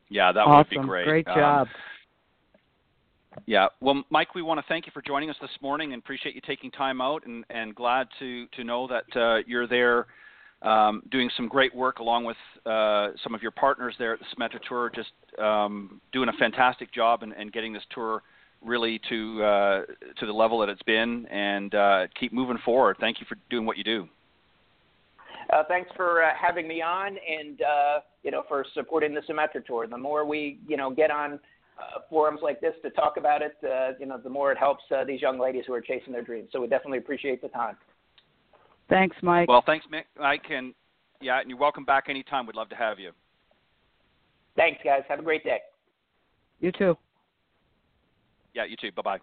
Yeah, 0.08 0.32
that 0.32 0.40
awesome. 0.40 0.56
would 0.58 0.82
be 0.82 0.86
great. 0.86 1.06
Great 1.06 1.28
Um, 1.28 1.34
job. 1.34 1.68
Yeah. 3.46 3.68
Well, 3.80 4.02
Mike, 4.10 4.34
we 4.34 4.42
want 4.42 4.58
to 4.58 4.66
thank 4.68 4.86
you 4.86 4.92
for 4.92 5.02
joining 5.02 5.30
us 5.30 5.36
this 5.40 5.50
morning 5.60 5.92
and 5.92 6.02
appreciate 6.02 6.34
you 6.34 6.40
taking 6.46 6.70
time 6.70 7.00
out 7.00 7.26
and, 7.26 7.44
and 7.50 7.74
glad 7.74 8.08
to, 8.18 8.46
to 8.56 8.64
know 8.64 8.88
that 8.88 9.20
uh, 9.20 9.42
you're 9.46 9.66
there 9.66 10.06
um, 10.62 11.02
doing 11.10 11.30
some 11.36 11.48
great 11.48 11.74
work 11.74 12.00
along 12.00 12.24
with 12.24 12.36
uh, 12.66 13.10
some 13.22 13.34
of 13.34 13.42
your 13.42 13.52
partners 13.52 13.94
there 13.98 14.14
at 14.14 14.18
the 14.18 14.26
Symetra 14.36 14.60
Tour, 14.68 14.90
just 14.94 15.10
um, 15.38 16.00
doing 16.12 16.28
a 16.28 16.32
fantastic 16.32 16.92
job 16.92 17.22
and, 17.22 17.52
getting 17.52 17.72
this 17.72 17.82
tour 17.94 18.22
really 18.64 19.00
to 19.08 19.42
uh, 19.42 19.82
to 20.18 20.26
the 20.26 20.32
level 20.32 20.58
that 20.58 20.68
it's 20.68 20.82
been 20.82 21.26
and 21.26 21.74
uh, 21.74 22.06
keep 22.18 22.32
moving 22.32 22.58
forward. 22.64 22.96
Thank 22.98 23.20
you 23.20 23.26
for 23.28 23.36
doing 23.50 23.66
what 23.66 23.78
you 23.78 23.84
do. 23.84 24.08
Uh, 25.52 25.62
thanks 25.66 25.90
for 25.96 26.22
uh, 26.22 26.30
having 26.38 26.68
me 26.68 26.82
on 26.82 27.16
and 27.26 27.62
uh, 27.62 28.00
you 28.22 28.30
know 28.30 28.42
for 28.48 28.66
supporting 28.74 29.14
the 29.14 29.20
Symetra 29.20 29.64
Tour. 29.64 29.86
The 29.86 29.96
more 29.96 30.26
we 30.26 30.58
you 30.66 30.76
know 30.76 30.90
get 30.90 31.10
on 31.10 31.38
forums 32.10 32.40
like 32.42 32.60
this 32.60 32.74
to 32.82 32.90
talk 32.90 33.16
about 33.16 33.40
it, 33.40 33.56
you 34.00 34.06
know, 34.06 34.18
the 34.18 34.28
more 34.28 34.50
it 34.50 34.58
helps 34.58 34.82
these 35.06 35.22
young 35.22 35.38
ladies 35.38 35.62
who 35.64 35.72
are 35.72 35.80
chasing 35.80 36.12
their 36.12 36.22
dreams. 36.22 36.48
So 36.50 36.60
we 36.60 36.66
definitely 36.66 36.98
appreciate 36.98 37.40
the 37.40 37.48
time. 37.48 37.76
Thanks, 38.88 39.16
Mike. 39.22 39.48
Well, 39.48 39.62
thanks, 39.64 39.86
Mick, 39.92 40.04
Mike, 40.18 40.46
and 40.50 40.74
yeah, 41.20 41.40
and 41.40 41.50
you're 41.50 41.58
welcome 41.58 41.84
back 41.84 42.04
anytime. 42.08 42.46
We'd 42.46 42.56
love 42.56 42.68
to 42.70 42.76
have 42.76 42.98
you. 42.98 43.12
Thanks, 44.56 44.80
guys. 44.84 45.02
Have 45.08 45.18
a 45.18 45.22
great 45.22 45.44
day. 45.44 45.58
you 46.60 46.72
too. 46.72 46.96
Yeah, 48.54 48.64
you 48.64 48.76
too. 48.76 48.90
Bye 48.92 49.02
bye. 49.02 49.18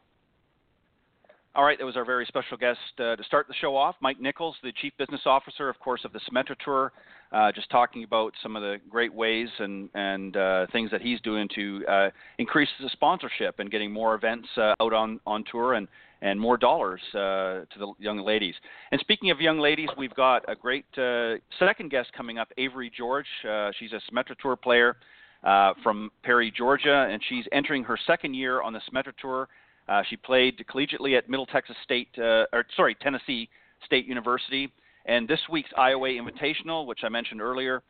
All 1.56 1.64
right, 1.64 1.78
that 1.78 1.86
was 1.86 1.96
our 1.96 2.04
very 2.04 2.26
special 2.26 2.58
guest 2.58 2.80
uh, 3.00 3.16
to 3.16 3.24
start 3.24 3.48
the 3.48 3.54
show 3.62 3.78
off, 3.78 3.96
Mike 4.02 4.20
Nichols, 4.20 4.58
the 4.62 4.74
Chief 4.74 4.92
Business 4.98 5.22
Officer, 5.26 5.70
of 5.70 5.80
course, 5.80 6.02
of 6.04 6.12
the 6.12 6.20
Symetra 6.30 6.58
Tour, 6.64 6.92
uh, 7.32 7.50
just 7.54 7.70
talking 7.70 8.04
about 8.04 8.34
some 8.44 8.58
of 8.58 8.62
the 8.62 8.76
great 8.90 9.14
ways 9.14 9.48
and, 9.60 9.90
and 9.94 10.36
uh, 10.36 10.68
things 10.74 10.92
that 10.92 11.02
he's 11.02 11.22
doing 11.22 11.48
to 11.56 11.86
uh, 11.88 12.10
increase 12.40 12.68
the 12.82 12.90
sponsorship 12.90 13.60
and 13.60 13.72
getting 13.72 13.90
more 13.90 14.16
events 14.16 14.50
uh, 14.58 14.74
out 14.82 14.92
on, 14.92 15.22
on 15.26 15.46
tour 15.50 15.76
and, 15.76 15.88
and 16.26 16.42
more 16.42 16.58
dollars 16.58 17.02
uh, 17.14 17.70
to 17.72 17.78
the 17.78 17.94
young 18.00 18.18
ladies. 18.18 18.56
And 18.92 19.00
speaking 19.00 19.30
of 19.30 19.40
young 19.40 19.60
ladies, 19.60 19.90
we've 19.96 20.14
got 20.16 20.44
a 20.48 20.56
great 20.56 20.86
uh, 20.98 21.36
second 21.60 21.92
guest 21.92 22.10
coming 22.18 22.40
up, 22.40 22.48
Avery 22.58 22.92
George. 22.98 23.28
Uh, 23.48 23.70
she's 23.80 23.92
a 23.94 24.02
Symetra 24.12 24.36
Tour 24.42 24.56
player 24.56 24.98
uh, 25.44 25.74
from 25.84 26.10
Perry, 26.24 26.52
Georgia, 26.52 27.08
and 27.12 27.22
she's 27.30 27.46
entering 27.52 27.84
her 27.84 27.96
second 28.08 28.34
year 28.34 28.64
on 28.64 28.74
the 28.74 28.82
Symetra 28.92 29.14
Tour. 29.22 29.48
Uh, 29.88 30.02
she 30.10 30.18
played 30.18 30.66
collegiately 30.68 31.16
at 31.16 31.30
Middle 31.30 31.46
Texas 31.46 31.76
State, 31.84 32.10
uh, 32.18 32.46
or 32.52 32.66
sorry, 32.76 32.96
Tennessee 32.96 33.48
State 33.86 34.08
University. 34.08 34.74
And 35.06 35.28
this 35.28 35.42
week's 35.52 35.70
IOA 35.78 36.20
Invitational, 36.20 36.88
which 36.88 37.02
I 37.04 37.10
mentioned 37.10 37.40
earlier, 37.40 37.84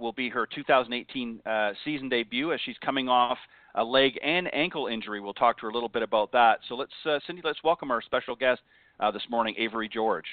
will 0.00 0.12
be 0.16 0.28
her 0.30 0.48
2018 0.52 1.40
uh, 1.46 1.70
season 1.84 2.08
debut 2.08 2.52
as 2.52 2.58
she's 2.64 2.78
coming 2.84 3.08
off 3.08 3.38
a 3.74 3.84
leg 3.84 4.18
and 4.22 4.52
ankle 4.54 4.86
injury. 4.86 5.20
We'll 5.20 5.34
talk 5.34 5.58
to 5.58 5.62
her 5.62 5.70
a 5.70 5.74
little 5.74 5.88
bit 5.88 6.02
about 6.02 6.32
that. 6.32 6.60
So 6.68 6.74
let's, 6.74 6.92
uh, 7.06 7.18
Cindy, 7.26 7.42
let's 7.44 7.62
welcome 7.64 7.90
our 7.90 8.02
special 8.02 8.36
guest 8.36 8.60
uh, 9.00 9.10
this 9.10 9.22
morning, 9.30 9.54
Avery 9.58 9.88
George. 9.88 10.26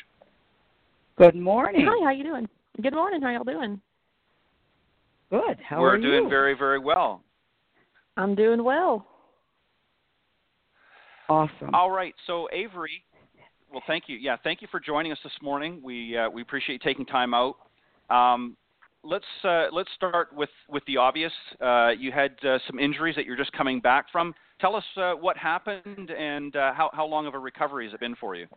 Good 1.17 1.36
morning. 1.36 1.86
Hi, 1.86 2.06
how 2.06 2.12
you 2.12 2.23
doing? 2.23 2.47
Good 2.82 2.93
morning. 2.93 3.21
How 3.21 3.30
y'all 3.30 3.43
doing? 3.43 3.82
Good. 5.30 5.58
How 5.67 5.82
We're 5.82 5.91
are 5.91 5.97
you? 5.97 6.08
We're 6.08 6.19
doing 6.19 6.30
very, 6.30 6.58
very 6.58 6.80
well. 6.80 7.21
I'm 8.17 8.36
doing 8.36 8.63
well. 8.63 9.06
awesome. 11.30 11.73
All 11.73 11.91
right. 11.91 12.13
So 12.25 12.47
Avery, 12.52 13.04
well, 13.71 13.84
thank 13.86 14.06
you. 14.08 14.17
Yeah, 14.17 14.38
thank 14.43 14.62
you 14.62 14.67
for 14.71 14.80
joining 14.80 15.12
us 15.12 15.19
this 15.23 15.34
morning. 15.41 15.80
We 15.84 16.17
uh, 16.17 16.30
we 16.30 16.41
appreciate 16.41 16.73
you 16.73 16.80
taking 16.80 17.06
time 17.06 17.34
out. 17.34 17.56
Um, 18.10 18.58
let's 19.03 19.25
uh, 19.43 19.67
let's 19.71 19.89
start 19.95 20.33
with 20.33 20.49
with 20.67 20.83
the 20.85 20.97
obvious. 20.97 21.31
Uh, 21.62 21.89
you 21.97 22.12
had 22.12 22.35
uh, 22.45 22.59
some 22.67 22.79
injuries 22.79 23.15
that 23.15 23.25
you're 23.25 23.38
just 23.38 23.51
coming 23.53 23.79
back 23.79 24.05
from. 24.12 24.33
Tell 24.59 24.75
us 24.75 24.83
uh, 24.97 25.13
what 25.13 25.38
happened 25.38 26.12
and 26.12 26.55
uh, 26.55 26.73
how 26.73 26.89
how 26.93 27.05
long 27.05 27.27
of 27.27 27.33
a 27.33 27.39
recovery 27.39 27.85
has 27.85 27.93
it 27.93 27.99
been 27.99 28.15
for 28.15 28.35
you? 28.35 28.47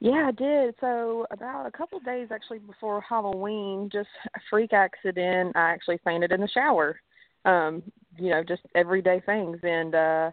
Yeah, 0.00 0.28
I 0.28 0.32
did. 0.32 0.74
So 0.80 1.26
about 1.30 1.66
a 1.66 1.70
couple 1.70 1.98
of 1.98 2.04
days 2.04 2.28
actually 2.30 2.60
before 2.60 3.00
Halloween, 3.00 3.90
just 3.92 4.08
a 4.34 4.40
freak 4.48 4.72
accident. 4.72 5.56
I 5.56 5.70
actually 5.70 5.98
fainted 6.04 6.32
in 6.32 6.40
the 6.40 6.48
shower. 6.48 7.00
Um, 7.44 7.82
you 8.16 8.30
know, 8.30 8.42
just 8.42 8.62
everyday 8.74 9.20
things, 9.24 9.58
and 9.62 9.94
uh, 9.94 10.30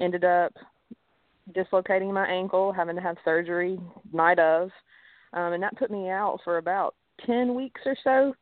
ended 0.00 0.24
up 0.24 0.52
dislocating 1.52 2.12
my 2.12 2.26
ankle, 2.26 2.72
having 2.72 2.96
to 2.96 3.02
have 3.02 3.16
surgery 3.24 3.78
night 4.12 4.38
of, 4.38 4.70
um, 5.32 5.52
and 5.52 5.62
that 5.62 5.76
put 5.76 5.90
me 5.90 6.08
out 6.08 6.38
for 6.44 6.58
about 6.58 6.94
ten 7.26 7.54
weeks 7.54 7.80
or 7.84 7.96
so. 8.02 8.34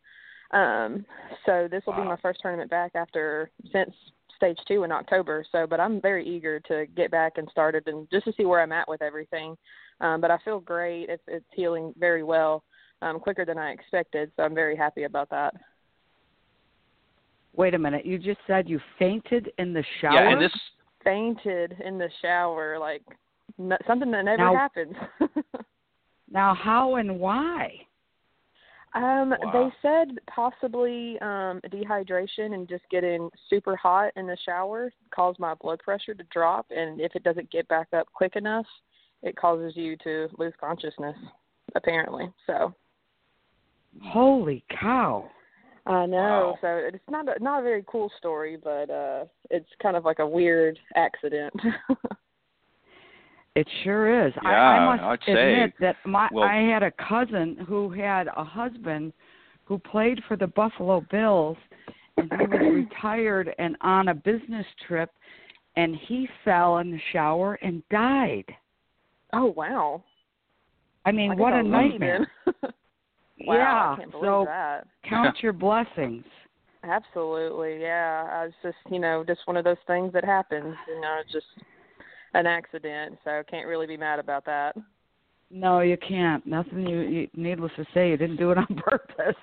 Um, 0.53 1.05
so 1.47 1.67
this 1.71 1.83
will 1.87 1.95
Wow. 1.95 2.03
be 2.03 2.09
my 2.09 2.17
first 2.17 2.41
tournament 2.41 2.71
back 2.71 2.93
after 2.95 3.51
since 3.73 3.95
stage 4.37 4.59
two 4.69 4.85
in 4.85 4.93
October. 4.93 5.45
So, 5.53 5.67
but 5.67 5.81
I'm 5.81 6.01
very 6.01 6.27
eager 6.27 6.61
to 6.61 6.87
get 6.95 7.11
back 7.11 7.39
and 7.39 7.49
started 7.51 7.87
and 7.89 8.09
just 8.11 8.25
to 8.27 8.33
see 8.35 8.45
where 8.45 8.61
I'm 8.61 8.73
at 8.73 8.89
with 8.89 9.01
everything. 9.03 9.57
Um, 10.01 10.21
but 10.21 10.31
I 10.31 10.39
feel 10.45 10.61
great. 10.61 11.09
It's 11.09 11.23
it's 11.29 11.47
healing 11.53 11.95
very 11.99 12.23
well, 12.23 12.65
um, 13.03 13.19
quicker 13.21 13.45
than 13.45 13.57
I 13.59 13.71
expected. 13.71 14.31
So 14.37 14.43
I'm 14.43 14.55
very 14.55 14.77
happy 14.77 15.05
about 15.05 15.31
that. 15.31 15.55
Wait 17.55 17.75
a 17.75 17.79
minute. 17.79 18.05
You 18.07 18.19
just 18.19 18.41
said 18.47 18.69
you 18.69 18.81
fainted 18.99 19.53
in 19.59 19.73
the 19.73 19.85
shower. 20.01 20.15
Yeah, 20.15 20.31
and 20.33 20.41
this 20.43 20.53
Fainted 21.05 21.77
in 21.85 21.99
the 21.99 22.09
shower, 22.23 22.79
like 22.79 23.03
n- 23.59 23.77
something 23.89 24.11
that 24.13 24.25
never 24.25 24.39
Now- 24.45 24.55
happens. 24.55 24.95
Now, 26.31 26.55
how 26.55 26.95
and 26.95 27.21
why? 27.21 27.85
Um, 28.95 29.31
Wow. 29.31 29.53
they 29.53 29.71
said 29.81 30.19
possibly 30.27 31.19
um 31.21 31.61
dehydration 31.71 32.55
and 32.55 32.69
just 32.69 32.85
getting 32.91 33.31
super 33.49 33.75
hot 33.77 34.13
in 34.17 34.27
the 34.27 34.37
shower 34.45 34.93
caused 35.15 35.39
my 35.39 35.55
blood 35.55 35.79
pressure 35.81 36.15
to 36.15 36.25
drop 36.25 36.67
and 36.71 37.01
if 37.01 37.15
it 37.17 37.23
doesn't 37.23 37.51
get 37.51 37.67
back 37.69 37.89
up 37.95 38.07
quick 38.13 38.37
enough, 38.37 38.67
it 39.23 39.37
causes 39.37 39.77
you 39.77 39.97
to 40.05 40.29
lose 40.39 40.53
consciousness, 40.61 41.17
apparently. 41.75 42.31
So 42.47 42.75
Holy 44.03 44.65
cow! 44.71 45.31
I 45.87 46.07
know. 46.07 46.19
Wow. 46.19 46.59
So 46.61 46.69
it's 46.77 47.11
not 47.11 47.29
a 47.29 47.43
not 47.43 47.61
a 47.61 47.63
very 47.63 47.85
cool 47.87 48.11
story, 48.19 48.57
but 48.63 48.91
uh 48.91 49.25
it's 49.51 49.69
kind 49.83 49.97
of 49.97 50.05
like 50.05 50.19
a 50.19 50.27
weird 50.27 50.79
accident. 50.97 51.53
It 53.55 53.69
sure 53.85 54.27
is. 54.27 54.33
I, 54.45 54.51
Yeah, 54.51 54.63
I 54.63 54.97
must 54.97 55.03
I'd 55.29 55.35
say. 55.35 55.53
admit 55.53 55.75
that 55.81 55.97
my 56.07 56.29
Well- 56.33 56.45
I 56.49 56.57
had 56.63 56.83
a 56.83 56.91
cousin 56.93 57.57
who 57.69 57.91
had 57.91 58.29
a 58.37 58.45
husband 58.45 59.13
who 59.65 59.79
played 59.79 60.23
for 60.27 60.37
the 60.37 60.47
Buffalo 60.47 61.03
Bills, 61.11 61.57
and 62.17 62.31
he 62.33 62.47
was 62.47 62.51
retired 62.91 63.55
and 63.59 63.77
on 63.83 64.09
a 64.09 64.15
business 64.15 64.67
trip, 64.87 65.11
and 65.77 65.95
he 65.97 66.29
fell 66.45 66.79
in 66.79 66.91
the 66.91 67.01
shower 67.13 67.55
and 67.63 67.83
died. 67.91 68.45
oh 69.33 69.47
wow. 69.57 70.03
I 71.05 71.11
mean, 71.13 71.33
I 71.33 71.35
what 71.35 71.53
a 71.53 71.63
nightmare! 71.63 72.27
wow, 72.47 72.53
yeah. 73.39 73.93
I 73.93 73.97
can't 73.99 74.11
believe 74.13 74.25
so 74.25 74.45
that. 74.47 74.87
count 75.09 75.37
your 75.43 75.53
blessings. 75.53 76.25
Absolutely, 76.85 77.81
yeah. 77.81 78.29
I 78.31 78.45
was 78.45 78.53
just, 78.63 78.77
you 78.91 78.99
know, 78.99 79.25
just 79.27 79.41
one 79.47 79.57
of 79.57 79.65
those 79.65 79.77
things 79.87 80.13
that 80.13 80.25
happens. 80.25 80.75
You 80.89 81.01
know, 81.01 81.19
it's 81.23 81.33
just 81.33 81.47
an 82.35 82.47
accident, 82.47 83.19
so 83.25 83.43
can't 83.51 83.67
really 83.67 83.87
be 83.87 83.97
mad 83.97 84.19
about 84.19 84.45
that. 84.47 84.75
No, 85.51 85.81
you 85.81 85.97
can't. 85.99 86.47
Nothing. 86.47 86.87
You, 86.87 87.01
you 87.01 87.29
needless 87.35 87.73
to 87.77 87.85
say, 87.93 88.11
you 88.11 88.17
didn't 88.17 88.37
do 88.37 88.51
it 88.51 88.59
on 88.59 88.67
purpose. 88.77 89.37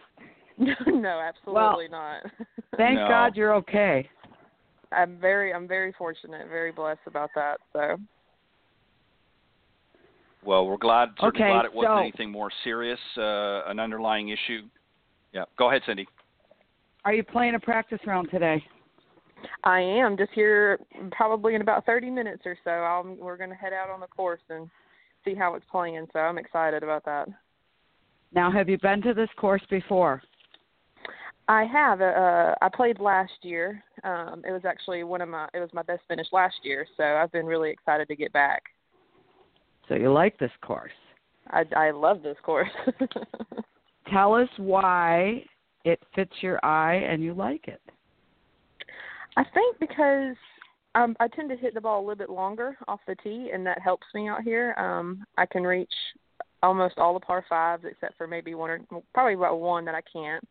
no, 0.57 1.21
absolutely 1.21 1.87
not. 1.87 2.23
Thank 2.77 2.95
No. 2.99 3.07
God 3.07 3.35
you're 3.35 3.53
okay. 3.55 4.09
I'm 4.91 5.19
very, 5.19 5.53
I'm 5.53 5.67
very 5.67 5.93
fortunate, 5.97 6.47
very 6.49 6.71
blessed 6.71 6.99
about 7.05 7.29
that. 7.35 7.59
So, 7.73 7.97
well, 10.43 10.65
we're 10.65 10.77
glad 10.77 11.09
certainly 11.21 11.45
Okay, 11.45 11.53
glad 11.53 11.65
it 11.65 11.73
wasn't 11.73 11.93
so- 11.93 11.97
anything 11.99 12.31
more 12.31 12.49
serious, 12.63 12.99
uh, 13.17 13.69
an 13.69 13.79
underlying 13.79 14.29
issue. 14.29 14.61
Yeah, 15.33 15.43
go 15.57 15.69
ahead, 15.69 15.83
Cindy. 15.85 16.07
Are 17.05 17.13
you 17.13 17.23
playing 17.23 17.53
a 17.55 17.59
practice 17.59 17.99
round 18.07 18.29
today? 18.31 18.63
I 19.63 19.81
am 19.81 20.17
just 20.17 20.31
here 20.33 20.79
probably 21.11 21.55
in 21.55 21.61
about 21.61 21.85
30 21.85 22.09
minutes 22.09 22.43
or 22.45 22.57
so. 22.63 22.71
I'll, 22.71 23.03
we're 23.19 23.37
going 23.37 23.49
to 23.49 23.55
head 23.55 23.73
out 23.73 23.89
on 23.89 23.99
the 23.99 24.07
course 24.07 24.41
and 24.49 24.69
see 25.25 25.35
how 25.35 25.55
it's 25.55 25.65
playing. 25.71 26.07
So 26.13 26.19
I'm 26.19 26.37
excited 26.37 26.83
about 26.83 27.05
that. 27.05 27.27
Now, 28.33 28.51
have 28.51 28.69
you 28.69 28.77
been 28.77 29.01
to 29.03 29.13
this 29.13 29.29
course 29.37 29.63
before? 29.69 30.21
I 31.47 31.63
have. 31.63 31.99
Uh, 31.99 32.53
I 32.61 32.69
played 32.73 32.99
last 32.99 33.33
year. 33.41 33.83
Um, 34.03 34.43
it 34.47 34.51
was 34.51 34.61
actually 34.65 35.03
one 35.03 35.19
of 35.21 35.29
my. 35.29 35.47
It 35.53 35.59
was 35.59 35.69
my 35.73 35.81
best 35.81 36.01
finish 36.07 36.27
last 36.31 36.57
year. 36.63 36.85
So 36.95 37.03
I've 37.03 37.31
been 37.31 37.47
really 37.47 37.71
excited 37.71 38.07
to 38.07 38.15
get 38.15 38.31
back. 38.31 38.61
So 39.87 39.95
you 39.95 40.13
like 40.13 40.37
this 40.37 40.51
course. 40.61 40.91
I, 41.49 41.65
I 41.75 41.89
love 41.89 42.21
this 42.21 42.37
course. 42.43 42.69
Tell 44.13 44.35
us 44.35 44.49
why 44.57 45.43
it 45.85 45.99
fits 46.13 46.33
your 46.41 46.63
eye 46.63 46.95
and 46.95 47.23
you 47.23 47.33
like 47.33 47.67
it? 47.67 47.81
I 49.37 49.43
think 49.53 49.79
because 49.79 50.35
um, 50.95 51.15
I 51.19 51.27
tend 51.27 51.49
to 51.49 51.55
hit 51.55 51.73
the 51.73 51.81
ball 51.81 51.99
a 51.99 52.01
little 52.01 52.15
bit 52.15 52.29
longer 52.29 52.77
off 52.87 52.99
the 53.07 53.15
tee, 53.15 53.51
and 53.53 53.65
that 53.65 53.81
helps 53.81 54.07
me 54.13 54.27
out 54.27 54.41
here. 54.41 54.73
Um, 54.77 55.23
I 55.37 55.45
can 55.45 55.63
reach 55.63 55.93
almost 56.61 56.97
all 56.97 57.13
the 57.13 57.19
par 57.19 57.45
fives 57.47 57.83
except 57.89 58.17
for 58.17 58.27
maybe 58.27 58.53
one 58.53 58.69
or 58.69 58.79
probably 59.13 59.33
about 59.33 59.59
one 59.59 59.85
that 59.85 59.95
I 59.95 60.01
can't. 60.11 60.45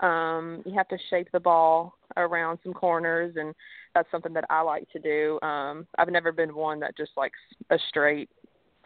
Um, 0.00 0.62
you 0.64 0.72
have 0.74 0.88
to 0.88 0.98
shape 1.10 1.28
the 1.32 1.40
ball 1.40 1.94
around 2.16 2.58
some 2.64 2.72
corners, 2.72 3.34
and 3.36 3.54
that's 3.94 4.10
something 4.10 4.32
that 4.32 4.46
I 4.48 4.62
like 4.62 4.88
to 4.92 4.98
do. 4.98 5.38
Um, 5.46 5.86
I've 5.98 6.08
never 6.08 6.32
been 6.32 6.54
one 6.54 6.80
that 6.80 6.96
just 6.96 7.12
likes 7.16 7.38
a 7.70 7.78
straight 7.88 8.30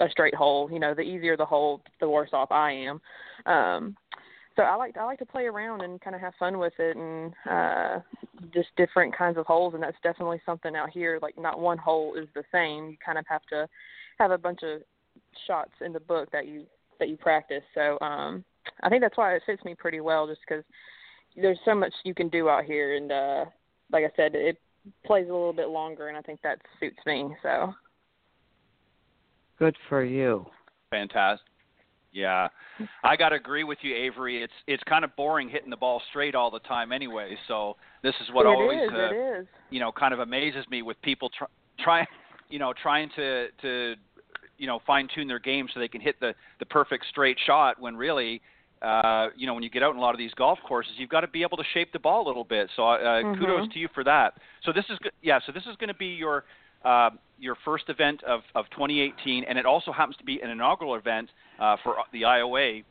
a 0.00 0.10
straight 0.10 0.34
hole. 0.34 0.68
You 0.72 0.80
know, 0.80 0.92
the 0.94 1.02
easier 1.02 1.36
the 1.36 1.44
hole, 1.44 1.82
the 2.00 2.08
worse 2.08 2.30
off 2.32 2.50
I 2.50 2.72
am. 2.72 3.00
Um, 3.46 3.96
so 4.56 4.62
I 4.62 4.76
like 4.76 4.96
I 4.96 5.04
like 5.04 5.18
to 5.18 5.26
play 5.26 5.44
around 5.44 5.82
and 5.82 6.00
kind 6.00 6.14
of 6.14 6.22
have 6.22 6.34
fun 6.38 6.58
with 6.58 6.72
it 6.78 6.96
and 6.96 7.32
uh 7.50 8.00
just 8.52 8.68
different 8.76 9.16
kinds 9.16 9.36
of 9.36 9.46
holes 9.46 9.74
and 9.74 9.82
that's 9.82 9.96
definitely 10.02 10.40
something 10.46 10.76
out 10.76 10.90
here 10.90 11.18
like 11.20 11.36
not 11.38 11.60
one 11.60 11.78
hole 11.78 12.14
is 12.14 12.28
the 12.34 12.44
same. 12.52 12.90
You 12.90 12.96
kind 13.04 13.18
of 13.18 13.24
have 13.28 13.42
to 13.50 13.68
have 14.18 14.30
a 14.30 14.38
bunch 14.38 14.60
of 14.62 14.82
shots 15.46 15.72
in 15.84 15.92
the 15.92 16.00
book 16.00 16.30
that 16.32 16.46
you 16.46 16.64
that 17.00 17.08
you 17.08 17.16
practice. 17.16 17.62
So 17.74 17.98
um 18.00 18.44
I 18.82 18.88
think 18.88 19.02
that's 19.02 19.16
why 19.16 19.34
it 19.34 19.42
fits 19.44 19.64
me 19.64 19.74
pretty 19.74 20.00
well 20.00 20.26
just 20.26 20.46
cuz 20.46 20.64
there's 21.36 21.58
so 21.64 21.74
much 21.74 21.92
you 22.04 22.14
can 22.14 22.28
do 22.28 22.48
out 22.48 22.64
here 22.64 22.94
and 22.96 23.10
uh 23.10 23.44
like 23.90 24.04
I 24.04 24.12
said 24.16 24.34
it 24.34 24.58
plays 25.04 25.28
a 25.28 25.32
little 25.32 25.52
bit 25.52 25.68
longer 25.68 26.08
and 26.08 26.16
I 26.16 26.22
think 26.22 26.40
that 26.42 26.60
suits 26.78 27.04
me 27.06 27.34
so. 27.42 27.74
Good 29.58 29.76
for 29.88 30.04
you. 30.04 30.46
Fantastic 30.90 31.53
yeah, 32.14 32.48
I 33.02 33.16
got 33.16 33.30
to 33.30 33.36
agree 33.36 33.64
with 33.64 33.78
you, 33.82 33.94
Avery. 33.94 34.42
It's 34.42 34.52
it's 34.68 34.82
kind 34.84 35.04
of 35.04 35.14
boring 35.16 35.48
hitting 35.48 35.68
the 35.68 35.76
ball 35.76 36.00
straight 36.10 36.36
all 36.36 36.50
the 36.50 36.60
time, 36.60 36.92
anyway. 36.92 37.36
So 37.48 37.76
this 38.02 38.14
is 38.22 38.32
what 38.32 38.46
it 38.46 38.50
always, 38.50 38.78
is, 38.78 38.90
uh, 38.94 39.14
it 39.14 39.40
is. 39.40 39.46
you 39.70 39.80
know, 39.80 39.90
kind 39.90 40.14
of 40.14 40.20
amazes 40.20 40.64
me 40.70 40.82
with 40.82 41.00
people 41.02 41.28
trying 41.36 41.50
try, 41.80 42.06
you 42.48 42.60
know, 42.60 42.72
trying 42.80 43.10
to 43.16 43.48
to, 43.62 43.94
you 44.58 44.66
know, 44.68 44.80
fine 44.86 45.08
tune 45.12 45.26
their 45.26 45.40
game 45.40 45.66
so 45.74 45.80
they 45.80 45.88
can 45.88 46.00
hit 46.00 46.18
the 46.20 46.34
the 46.60 46.66
perfect 46.66 47.06
straight 47.10 47.36
shot. 47.44 47.80
When 47.80 47.96
really, 47.96 48.40
uh, 48.80 49.28
you 49.36 49.48
know, 49.48 49.54
when 49.54 49.64
you 49.64 49.70
get 49.70 49.82
out 49.82 49.92
in 49.92 49.98
a 49.98 50.00
lot 50.00 50.14
of 50.14 50.18
these 50.18 50.34
golf 50.34 50.60
courses, 50.66 50.92
you've 50.96 51.10
got 51.10 51.22
to 51.22 51.28
be 51.28 51.42
able 51.42 51.56
to 51.56 51.64
shape 51.74 51.92
the 51.92 51.98
ball 51.98 52.24
a 52.24 52.28
little 52.28 52.44
bit. 52.44 52.70
So 52.76 52.86
uh, 52.86 52.98
mm-hmm. 52.98 53.40
kudos 53.40 53.72
to 53.72 53.78
you 53.80 53.88
for 53.92 54.04
that. 54.04 54.34
So 54.62 54.72
this 54.72 54.84
is 54.88 54.98
good. 55.02 55.12
Yeah. 55.20 55.40
So 55.44 55.52
this 55.52 55.64
is 55.64 55.74
going 55.76 55.88
to 55.88 55.94
be 55.94 56.06
your 56.06 56.44
uh, 56.84 57.10
your 57.44 57.56
first 57.64 57.84
event 57.88 58.24
of, 58.24 58.40
of 58.54 58.64
2018, 58.70 59.44
and 59.44 59.58
it 59.58 59.66
also 59.66 59.92
happens 59.92 60.16
to 60.16 60.24
be 60.24 60.40
an 60.40 60.50
inaugural 60.50 60.94
event 60.96 61.28
uh, 61.60 61.76
for 61.84 61.96
the 62.12 62.22
IOA 62.22 62.82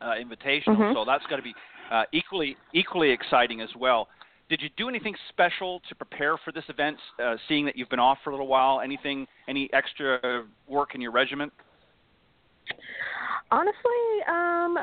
uh, 0.00 0.06
Invitational. 0.06 0.76
Mm-hmm. 0.76 0.94
So 0.94 1.04
that's 1.06 1.24
going 1.26 1.40
to 1.40 1.44
be 1.44 1.54
uh, 1.90 2.02
equally 2.12 2.56
equally 2.74 3.10
exciting 3.10 3.60
as 3.60 3.70
well. 3.78 4.08
Did 4.50 4.60
you 4.60 4.68
do 4.76 4.88
anything 4.88 5.14
special 5.30 5.80
to 5.88 5.94
prepare 5.94 6.36
for 6.44 6.52
this 6.52 6.64
event? 6.68 6.98
Uh, 7.22 7.36
seeing 7.48 7.64
that 7.64 7.76
you've 7.76 7.88
been 7.88 8.00
off 8.00 8.18
for 8.22 8.30
a 8.30 8.32
little 8.34 8.48
while, 8.48 8.80
anything, 8.80 9.26
any 9.48 9.70
extra 9.72 10.44
work 10.68 10.94
in 10.94 11.00
your 11.00 11.12
regiment? 11.12 11.52
Honestly, 13.50 13.74
um, 14.28 14.76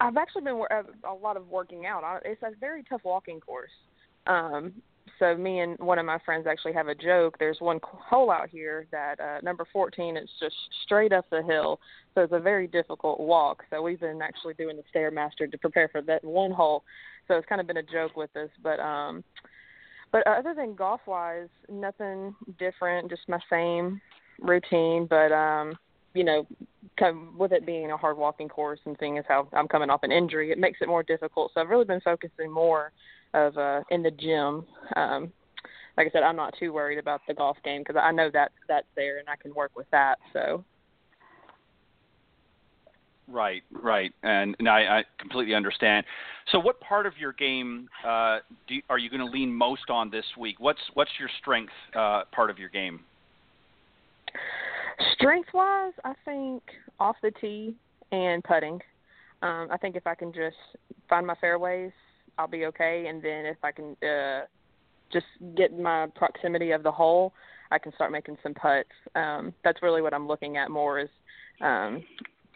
I've 0.00 0.16
actually 0.16 0.42
been 0.42 0.62
a 1.04 1.14
lot 1.14 1.36
of 1.36 1.48
working 1.48 1.84
out. 1.84 2.02
It's 2.24 2.42
a 2.42 2.52
very 2.58 2.82
tough 2.84 3.02
walking 3.04 3.40
course. 3.40 3.70
Um, 4.26 4.72
so 5.20 5.36
me 5.36 5.60
and 5.60 5.78
one 5.78 5.98
of 5.98 6.06
my 6.06 6.18
friends 6.24 6.46
actually 6.48 6.72
have 6.72 6.88
a 6.88 6.94
joke. 6.94 7.36
There's 7.38 7.58
one 7.60 7.78
hole 7.82 8.30
out 8.30 8.48
here 8.48 8.86
that 8.90 9.20
uh, 9.20 9.38
number 9.42 9.64
14. 9.72 10.16
It's 10.16 10.30
just 10.40 10.56
straight 10.84 11.12
up 11.12 11.26
the 11.30 11.42
hill, 11.42 11.78
so 12.14 12.22
it's 12.22 12.32
a 12.32 12.40
very 12.40 12.66
difficult 12.66 13.20
walk. 13.20 13.62
So 13.70 13.82
we've 13.82 14.00
been 14.00 14.22
actually 14.22 14.54
doing 14.54 14.76
the 14.76 14.82
stairmaster 14.92 15.48
to 15.48 15.58
prepare 15.58 15.88
for 15.88 16.02
that 16.02 16.24
one 16.24 16.50
hole. 16.50 16.82
So 17.28 17.34
it's 17.34 17.46
kind 17.46 17.60
of 17.60 17.66
been 17.66 17.76
a 17.76 17.82
joke 17.82 18.16
with 18.16 18.34
us, 18.34 18.48
but 18.62 18.80
um, 18.80 19.22
but 20.10 20.26
other 20.26 20.54
than 20.54 20.74
golf 20.74 21.02
wise, 21.06 21.48
nothing 21.70 22.34
different. 22.58 23.10
Just 23.10 23.28
my 23.28 23.38
same 23.48 24.00
routine, 24.40 25.06
but 25.08 25.30
um, 25.30 25.78
you 26.14 26.24
know, 26.24 26.46
with 27.38 27.52
it 27.52 27.64
being 27.64 27.92
a 27.92 27.96
hard 27.96 28.16
walking 28.16 28.48
course 28.48 28.80
and 28.86 28.96
seeing 28.98 29.18
as 29.18 29.24
how 29.28 29.48
I'm 29.52 29.68
coming 29.68 29.90
off 29.90 30.02
an 30.02 30.12
injury, 30.12 30.50
it 30.50 30.58
makes 30.58 30.78
it 30.80 30.88
more 30.88 31.02
difficult. 31.02 31.52
So 31.54 31.60
I've 31.60 31.68
really 31.68 31.84
been 31.84 32.00
focusing 32.00 32.50
more 32.50 32.92
of 33.34 33.56
uh 33.58 33.82
in 33.90 34.02
the 34.02 34.10
gym. 34.10 34.64
Um 34.96 35.32
like 35.96 36.06
I 36.06 36.10
said, 36.12 36.22
I'm 36.22 36.36
not 36.36 36.54
too 36.58 36.72
worried 36.72 36.98
about 36.98 37.20
the 37.28 37.34
golf 37.34 37.58
game 37.62 37.82
because 37.82 38.00
I 38.02 38.10
know 38.10 38.30
that 38.32 38.52
that's 38.68 38.86
there 38.96 39.18
and 39.18 39.28
I 39.28 39.36
can 39.36 39.54
work 39.54 39.72
with 39.76 39.90
that. 39.90 40.18
So. 40.32 40.64
Right, 43.28 43.62
right, 43.70 44.12
and, 44.24 44.56
and 44.58 44.68
I, 44.68 45.00
I 45.00 45.04
completely 45.18 45.54
understand. 45.54 46.04
So, 46.50 46.58
what 46.58 46.80
part 46.80 47.06
of 47.06 47.12
your 47.16 47.32
game 47.32 47.88
uh, 48.04 48.38
do 48.66 48.76
are 48.88 48.98
you 48.98 49.08
going 49.08 49.20
to 49.20 49.30
lean 49.30 49.52
most 49.52 49.88
on 49.88 50.10
this 50.10 50.24
week? 50.36 50.56
What's 50.58 50.80
what's 50.94 51.10
your 51.18 51.28
strength 51.40 51.72
uh, 51.94 52.22
part 52.32 52.50
of 52.50 52.58
your 52.58 52.70
game? 52.70 53.00
Strength 55.12 55.50
wise, 55.54 55.92
I 56.04 56.14
think 56.24 56.62
off 56.98 57.16
the 57.22 57.30
tee 57.40 57.76
and 58.10 58.42
putting. 58.42 58.80
Um, 59.42 59.68
I 59.70 59.76
think 59.80 59.94
if 59.94 60.06
I 60.06 60.16
can 60.16 60.32
just 60.32 60.56
find 61.08 61.24
my 61.24 61.36
fairways 61.36 61.92
I'll 62.40 62.48
be 62.48 62.64
okay. 62.66 63.06
And 63.08 63.22
then 63.22 63.44
if 63.44 63.58
I 63.62 63.70
can 63.70 63.96
uh, 64.02 64.46
just 65.12 65.26
get 65.56 65.78
my 65.78 66.06
proximity 66.14 66.70
of 66.70 66.82
the 66.82 66.90
hole, 66.90 67.34
I 67.70 67.78
can 67.78 67.92
start 67.94 68.10
making 68.10 68.38
some 68.42 68.54
putts. 68.54 68.88
Um, 69.14 69.52
that's 69.62 69.82
really 69.82 70.00
what 70.00 70.14
I'm 70.14 70.26
looking 70.26 70.56
at 70.56 70.70
more 70.70 70.98
is 70.98 71.10
um, 71.60 72.02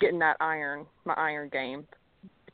getting 0.00 0.18
that 0.20 0.38
iron, 0.40 0.86
my 1.04 1.14
iron 1.14 1.50
game 1.50 1.86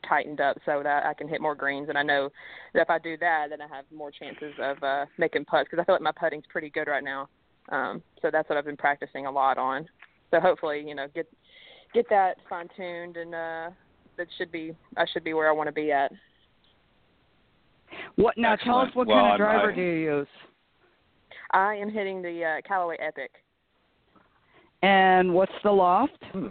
tightened 0.07 0.41
up 0.41 0.57
so 0.65 0.81
that 0.83 1.05
I 1.05 1.13
can 1.13 1.29
hit 1.29 1.41
more 1.41 1.55
greens. 1.55 1.87
And 1.87 1.97
I 1.97 2.03
know 2.03 2.29
that 2.73 2.81
if 2.81 2.89
I 2.89 2.99
do 2.99 3.15
that, 3.17 3.47
then 3.49 3.61
I 3.61 3.67
have 3.73 3.85
more 3.95 4.11
chances 4.11 4.53
of 4.59 4.83
uh, 4.83 5.05
making 5.17 5.45
putts 5.45 5.69
because 5.69 5.81
I 5.81 5.85
feel 5.85 5.95
like 5.95 6.01
my 6.01 6.11
putting's 6.11 6.43
pretty 6.49 6.69
good 6.69 6.87
right 6.87 7.03
now. 7.03 7.29
Um, 7.69 8.03
so 8.21 8.29
that's 8.29 8.49
what 8.49 8.57
I've 8.57 8.65
been 8.65 8.77
practicing 8.77 9.25
a 9.25 9.31
lot 9.31 9.57
on. 9.57 9.87
So 10.31 10.39
hopefully, 10.39 10.83
you 10.85 10.95
know, 10.95 11.07
get 11.15 11.27
get 11.93 12.09
that 12.09 12.37
fine 12.49 12.67
tuned 12.75 13.17
and 13.17 13.35
uh, 13.35 13.69
that 14.17 14.27
should 14.37 14.51
be 14.51 14.75
I 14.97 15.05
should 15.11 15.23
be 15.23 15.33
where 15.33 15.47
I 15.47 15.51
want 15.51 15.67
to 15.67 15.73
be 15.73 15.91
at. 15.91 16.11
What 18.15 18.37
now? 18.37 18.53
Excellent. 18.53 18.65
Tell 18.65 18.79
us 18.79 18.95
what 18.95 19.07
well, 19.07 19.17
kind 19.17 19.33
of 19.33 19.37
driver 19.37 19.71
I, 19.71 19.75
do 19.75 19.81
you 19.81 20.17
use? 20.17 20.27
I 21.51 21.75
am 21.75 21.89
hitting 21.91 22.21
the 22.21 22.43
uh, 22.43 22.67
Callaway 22.67 22.97
Epic. 22.99 23.31
And 24.83 25.33
what's 25.33 25.51
the 25.63 25.71
loft? 25.71 26.17
Hmm. 26.31 26.47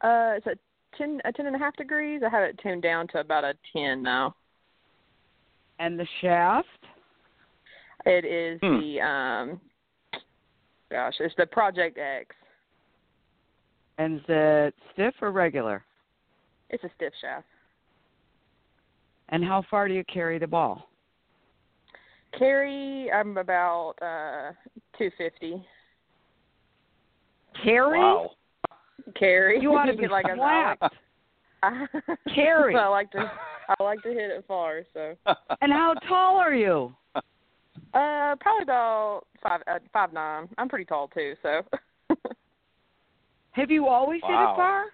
Uh, 0.00 0.36
it's 0.36 0.46
a 0.46 0.56
ten, 0.96 1.20
a 1.24 1.32
ten 1.32 1.46
and 1.46 1.56
a 1.56 1.58
half 1.58 1.76
degrees. 1.76 2.22
I 2.24 2.30
have 2.30 2.42
it 2.42 2.58
tuned 2.62 2.82
down 2.82 3.08
to 3.08 3.20
about 3.20 3.44
a 3.44 3.54
ten 3.72 4.02
now. 4.02 4.34
And 5.78 5.98
the 5.98 6.06
shaft? 6.20 6.68
It 8.06 8.24
is 8.24 8.58
hmm. 8.62 8.80
the 8.80 9.00
um, 9.00 9.60
gosh, 10.90 11.14
it's 11.20 11.34
the 11.36 11.46
Project 11.46 11.98
X. 11.98 12.34
And 13.98 14.16
is 14.16 14.24
it 14.28 14.74
stiff 14.92 15.14
or 15.20 15.32
regular? 15.32 15.82
It's 16.70 16.84
a 16.84 16.90
stiff 16.96 17.12
shaft. 17.20 17.46
And 19.28 19.44
how 19.44 19.64
far 19.70 19.88
do 19.88 19.94
you 19.94 20.04
carry 20.04 20.38
the 20.38 20.46
ball? 20.46 20.88
Carry, 22.38 23.10
I'm 23.10 23.36
about 23.38 23.94
uh, 24.02 24.52
250. 24.98 25.64
Carry? 27.62 27.98
Wow. 27.98 28.30
Carry. 29.18 29.60
You 29.60 29.70
want 29.70 29.90
to 29.90 29.96
be 29.96 30.08
like 30.10 30.26
slapped. 30.34 30.82
I, 31.62 31.86
Carry. 32.34 32.76
I 32.76 32.88
like 32.88 33.10
to 33.12 33.30
I 33.68 33.82
like 33.82 34.02
to 34.02 34.10
hit 34.10 34.30
it 34.30 34.44
far. 34.46 34.82
So. 34.92 35.14
And 35.60 35.72
how 35.72 35.94
tall 36.08 36.36
are 36.36 36.54
you? 36.54 36.94
Uh, 37.94 38.36
probably 38.40 38.62
about 38.62 39.22
five 39.42 39.62
uh, 39.66 39.78
five 39.92 40.12
nine. 40.12 40.48
I'm 40.58 40.68
pretty 40.68 40.84
tall 40.84 41.08
too. 41.08 41.34
So. 41.42 41.62
Have 43.52 43.70
you 43.70 43.86
always 43.86 44.20
wow. 44.22 44.28
hit 44.28 44.34
it 44.34 44.56
far? 44.56 44.84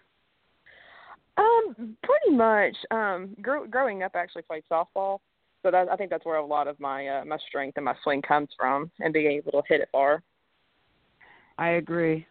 Um, 1.39 1.97
pretty 2.03 2.37
much. 2.37 2.76
Um, 2.91 3.37
gr- 3.41 3.66
growing 3.70 4.03
up, 4.03 4.12
I 4.14 4.18
actually 4.18 4.43
played 4.43 4.64
softball, 4.70 5.18
so 5.62 5.70
that 5.70 5.89
I 5.89 5.97
think 5.97 6.11
that's 6.11 6.24
where 6.24 6.37
a 6.37 6.45
lot 6.45 6.68
of 6.68 6.78
my 6.78 7.07
uh, 7.09 7.24
my 7.24 7.39
strength 7.49 7.76
and 7.76 7.85
my 7.85 7.95
swing 8.03 8.22
comes 8.22 8.49
from, 8.59 8.91
and 9.01 9.12
being 9.12 9.33
able 9.33 9.53
to 9.53 9.62
hit 9.68 9.80
it 9.80 9.89
far. 9.93 10.22
I 11.59 11.70
agree. 11.70 12.26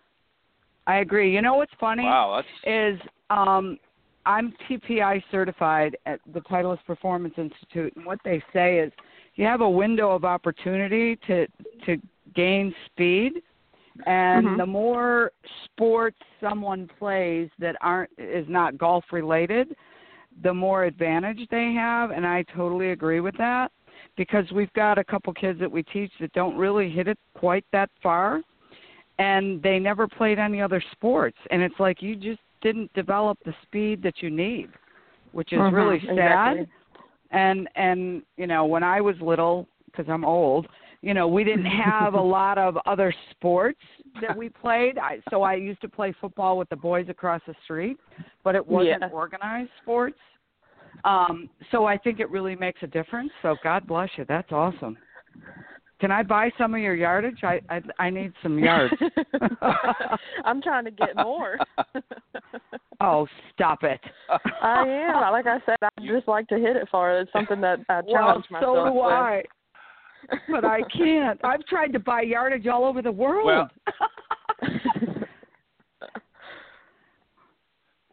I 0.87 0.97
agree. 0.97 1.33
You 1.33 1.41
know 1.41 1.55
what's 1.55 1.71
funny 1.79 2.03
Wow, 2.03 2.41
that's 2.41 2.47
is 2.65 2.99
um 3.29 3.77
I'm 4.25 4.53
TPI 4.69 5.23
certified 5.31 5.97
at 6.05 6.19
the 6.33 6.41
Titleist 6.41 6.85
Performance 6.85 7.33
Institute, 7.37 7.93
and 7.95 8.05
what 8.05 8.19
they 8.23 8.43
say 8.53 8.79
is 8.79 8.91
you 9.35 9.45
have 9.45 9.61
a 9.61 9.69
window 9.69 10.11
of 10.11 10.25
opportunity 10.25 11.15
to 11.27 11.47
to 11.85 11.97
gain 12.35 12.73
speed 12.87 13.41
and 14.05 14.47
Mhm. 14.47 14.57
the 14.57 14.65
more 14.65 15.31
sports 15.65 16.17
someone 16.39 16.89
plays 16.99 17.49
that 17.59 17.75
aren't 17.81 18.11
is 18.17 18.47
not 18.47 18.77
golf 18.77 19.03
related 19.11 19.75
the 20.43 20.53
more 20.53 20.85
advantage 20.85 21.47
they 21.49 21.73
have 21.73 22.11
and 22.11 22.25
i 22.25 22.43
totally 22.55 22.91
agree 22.91 23.19
with 23.19 23.35
that 23.37 23.71
because 24.15 24.49
we've 24.51 24.71
got 24.73 24.97
a 24.97 25.03
couple 25.03 25.33
kids 25.33 25.59
that 25.59 25.71
we 25.71 25.83
teach 25.83 26.11
that 26.19 26.31
don't 26.33 26.57
really 26.57 26.89
hit 26.89 27.07
it 27.07 27.17
quite 27.35 27.65
that 27.71 27.89
far 28.01 28.41
and 29.19 29.61
they 29.61 29.77
never 29.77 30.07
played 30.07 30.39
any 30.39 30.61
other 30.61 30.81
sports 30.91 31.37
and 31.51 31.61
it's 31.61 31.79
like 31.79 32.01
you 32.01 32.15
just 32.15 32.39
didn't 32.61 32.91
develop 32.93 33.37
the 33.45 33.53
speed 33.63 34.01
that 34.01 34.21
you 34.21 34.29
need 34.29 34.69
which 35.31 35.53
is 35.53 35.59
Mhm, 35.59 35.73
really 35.73 35.99
sad. 36.15 36.57
exactly. 36.57 36.67
And 37.31 37.69
and 37.75 38.23
you 38.37 38.47
know, 38.47 38.65
when 38.65 38.83
I 38.83 39.01
was 39.01 39.15
little, 39.21 39.67
because 39.85 40.05
I'm 40.09 40.25
old, 40.25 40.67
you 41.01 41.13
know, 41.13 41.27
we 41.27 41.43
didn't 41.43 41.65
have 41.65 42.13
a 42.13 42.21
lot 42.21 42.57
of 42.57 42.77
other 42.85 43.13
sports 43.31 43.79
that 44.21 44.35
we 44.35 44.49
played. 44.49 44.97
I, 44.97 45.19
so 45.29 45.41
I 45.41 45.55
used 45.55 45.81
to 45.81 45.89
play 45.89 46.13
football 46.21 46.57
with 46.57 46.69
the 46.69 46.75
boys 46.75 47.07
across 47.09 47.41
the 47.47 47.55
street, 47.63 47.97
but 48.43 48.55
it 48.55 48.65
wasn't 48.65 49.01
Yeah. 49.01 49.09
organized 49.11 49.71
sports. 49.81 50.19
Um, 51.03 51.49
so 51.71 51.85
I 51.85 51.97
think 51.97 52.19
it 52.19 52.29
really 52.29 52.55
makes 52.55 52.83
a 52.83 52.87
difference. 52.87 53.31
So 53.41 53.55
God 53.63 53.87
bless 53.87 54.09
you. 54.17 54.25
That's 54.27 54.51
awesome. 54.51 54.97
Can 55.99 56.11
I 56.11 56.23
buy 56.23 56.49
some 56.57 56.73
of 56.73 56.81
your 56.81 56.95
yardage? 56.95 57.43
I 57.43 57.61
I, 57.69 57.81
I 57.99 58.09
need 58.09 58.33
some 58.41 58.57
yards. 58.57 58.93
I'm 60.45 60.61
trying 60.61 60.85
to 60.85 60.91
get 60.91 61.15
more. 61.15 61.57
oh, 63.01 63.27
stop 63.53 63.83
it. 63.83 64.01
I 64.63 64.83
am. 64.87 65.31
Like 65.31 65.45
I 65.45 65.59
said, 65.65 65.77
I 65.81 65.89
just 66.05 66.27
like 66.27 66.47
to 66.47 66.55
hit 66.57 66.75
it 66.75 66.89
far. 66.91 67.19
It's 67.19 67.31
something 67.31 67.61
that 67.61 67.79
I 67.87 68.01
well, 68.01 68.13
challenge 68.13 68.45
myself 68.49 68.77
so 68.77 68.85
do 68.85 68.93
with. 68.93 69.05
I. 69.05 69.43
But 70.49 70.65
I 70.65 70.81
can't. 70.95 71.39
I've 71.45 71.65
tried 71.65 71.93
to 71.93 71.99
buy 71.99 72.21
yardage 72.21 72.67
all 72.67 72.83
over 72.85 73.01
the 73.01 73.11
world. 73.11 73.45
Well- 73.45 73.69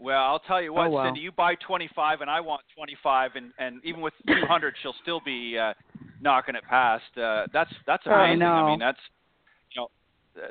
Well, 0.00 0.22
I'll 0.22 0.38
tell 0.38 0.62
you 0.62 0.72
what, 0.72 0.86
Oh, 0.86 0.90
well. 0.90 1.04
Cindy, 1.06 1.20
you 1.20 1.32
buy 1.32 1.56
25 1.56 2.20
and 2.20 2.30
I 2.30 2.40
want 2.40 2.62
25 2.76 3.32
and 3.34 3.52
and 3.58 3.80
even 3.84 4.00
with 4.00 4.14
200 4.28 4.74
she'll 4.80 4.94
still 5.02 5.20
be 5.24 5.58
uh 5.58 5.74
knocking 6.20 6.54
it 6.54 6.62
past. 6.70 7.02
Uh 7.16 7.46
that's 7.52 7.70
that's 7.86 8.04
I 8.06 8.26
amazing. 8.28 8.38
know. 8.38 8.46
I 8.46 8.70
mean, 8.70 8.78
that's 8.78 8.98
you 9.74 9.80
know 9.80 9.88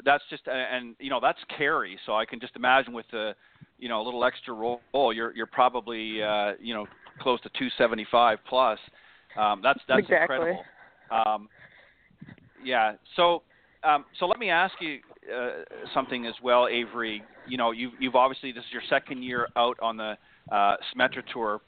that's 0.03 0.24
just 0.30 0.47
uh, 0.49 0.51
and 0.51 0.95
you 0.99 1.09
know, 1.09 1.20
that's 1.22 1.39
carry, 1.57 1.97
so 2.05 2.13
I 2.15 2.26
can 2.26 2.41
just 2.41 2.57
imagine 2.57 2.91
with 2.93 3.05
the 3.11 3.36
you 3.78 3.88
know, 3.88 4.01
a 4.01 4.03
little 4.03 4.26
extra 4.26 4.53
roll, 4.53 4.82
you're 5.13 5.34
you're 5.34 5.45
probably 5.45 6.22
uh, 6.22 6.53
you 6.59 6.74
know, 6.74 6.86
close 7.22 7.39
to 7.41 7.49
275 7.49 8.39
plus. 8.49 8.80
Um 9.38 9.61
that's 9.63 9.80
that's 9.88 9.99
Exactly. 9.99 10.36
incredible. 10.36 10.65
Um 11.09 11.47
yeah. 12.64 12.93
So 13.16 13.43
um, 13.84 14.05
so 14.20 14.26
let 14.26 14.39
me 14.39 14.49
ask 14.49 14.74
you 14.80 14.99
uh, 15.34 15.64
something 15.93 16.26
as 16.26 16.34
well, 16.43 16.68
Avery. 16.68 17.24
You 17.47 17.58
know, 17.58 17.72
you've, 17.72 17.93
you've 17.99 18.16
obviously 18.16 18.51
this 18.51 18.64
is 18.64 18.72
your 18.74 18.82
second 18.89 19.24
year 19.24 19.47
out 19.55 19.78
on 19.82 19.97
the 19.97 20.18
uh, 20.51 20.76
Symetra 20.93 21.24
Tour. 21.32 21.62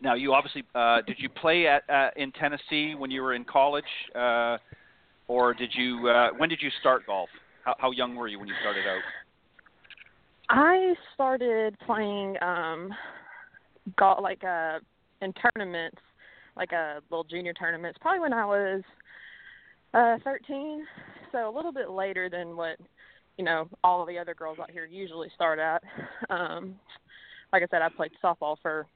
Now, 0.00 0.14
you 0.14 0.34
obviously 0.34 0.64
uh, 0.74 1.00
did 1.06 1.16
you 1.18 1.28
play 1.28 1.66
at 1.68 1.88
uh, 1.88 2.10
in 2.16 2.32
Tennessee 2.32 2.94
when 2.96 3.10
you 3.10 3.22
were 3.22 3.34
in 3.34 3.44
college, 3.44 3.84
uh, 4.14 4.58
or 5.28 5.54
did 5.54 5.70
you? 5.74 6.08
Uh, 6.08 6.30
when 6.36 6.48
did 6.48 6.60
you 6.60 6.70
start 6.80 7.06
golf? 7.06 7.28
How, 7.64 7.76
how 7.78 7.90
young 7.92 8.16
were 8.16 8.26
you 8.26 8.38
when 8.38 8.48
you 8.48 8.54
started 8.60 8.84
out? 8.86 9.00
I 10.48 10.94
started 11.14 11.76
playing 11.86 12.36
um 12.42 12.92
golf 13.96 14.20
like 14.20 14.42
uh 14.42 14.80
in 15.20 15.32
tournaments, 15.34 15.98
like 16.56 16.72
a 16.72 17.00
little 17.10 17.24
junior 17.24 17.52
tournaments, 17.52 17.98
probably 18.02 18.20
when 18.20 18.32
I 18.32 18.44
was 18.44 18.82
uh 19.94 20.18
thirteen. 20.24 20.86
So 21.32 21.48
a 21.48 21.54
little 21.54 21.72
bit 21.72 21.90
later 21.90 22.28
than 22.28 22.56
what, 22.56 22.76
you 23.38 23.44
know, 23.44 23.68
all 23.82 24.02
of 24.02 24.08
the 24.08 24.18
other 24.18 24.34
girls 24.34 24.58
out 24.60 24.70
here 24.70 24.84
usually 24.84 25.28
start 25.34 25.58
at. 25.58 25.82
Um 26.30 26.76
like 27.52 27.62
I 27.62 27.66
said, 27.70 27.82
I 27.82 27.88
played 27.88 28.12
softball 28.22 28.56
for 28.62 28.86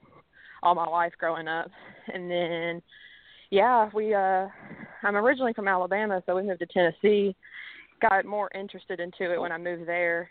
all 0.63 0.75
my 0.75 0.87
life 0.87 1.13
growing 1.19 1.49
up. 1.49 1.71
And 2.13 2.31
then 2.31 2.83
yeah, 3.51 3.91
we 3.95 4.15
uh 4.15 4.49
I'm 5.03 5.17
originally 5.17 5.53
from 5.53 5.69
Alabama, 5.69 6.23
so 6.27 6.37
we 6.37 6.43
moved 6.43 6.61
to 6.61 6.67
Tennessee. 6.67 7.37
Got 8.01 8.25
more 8.25 8.51
interested 8.55 9.01
into 9.01 9.33
it 9.33 9.41
when 9.41 9.53
I 9.53 9.59
moved 9.59 9.87
there 9.87 10.31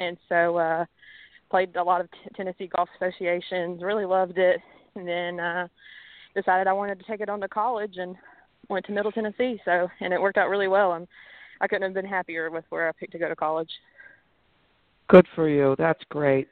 and 0.00 0.16
so 0.28 0.56
uh 0.56 0.84
played 1.50 1.76
a 1.76 1.82
lot 1.82 2.00
of 2.00 2.10
t- 2.10 2.18
Tennessee 2.34 2.68
Golf 2.74 2.88
Associations, 3.00 3.82
really 3.82 4.06
loved 4.06 4.38
it, 4.38 4.60
and 4.96 5.06
then 5.06 5.38
uh 5.38 5.68
decided 6.34 6.66
I 6.66 6.72
wanted 6.72 6.98
to 6.98 7.04
take 7.04 7.20
it 7.20 7.28
on 7.28 7.40
to 7.40 7.48
college 7.48 7.96
and 7.96 8.16
went 8.68 8.86
to 8.86 8.92
Middle 8.92 9.12
Tennessee. 9.12 9.60
So 9.64 9.88
and 10.00 10.12
it 10.12 10.20
worked 10.20 10.38
out 10.38 10.48
really 10.48 10.68
well. 10.68 10.92
I'm 10.92 11.06
I 11.60 11.66
couldn't 11.68 11.82
have 11.82 11.94
been 11.94 12.04
happier 12.04 12.50
with 12.50 12.64
where 12.68 12.88
I 12.88 12.92
picked 12.92 13.12
to 13.12 13.18
go 13.18 13.28
to 13.28 13.36
college. 13.36 13.70
Good 15.08 15.26
for 15.34 15.48
you. 15.48 15.74
That's 15.78 16.02
great. 16.08 16.48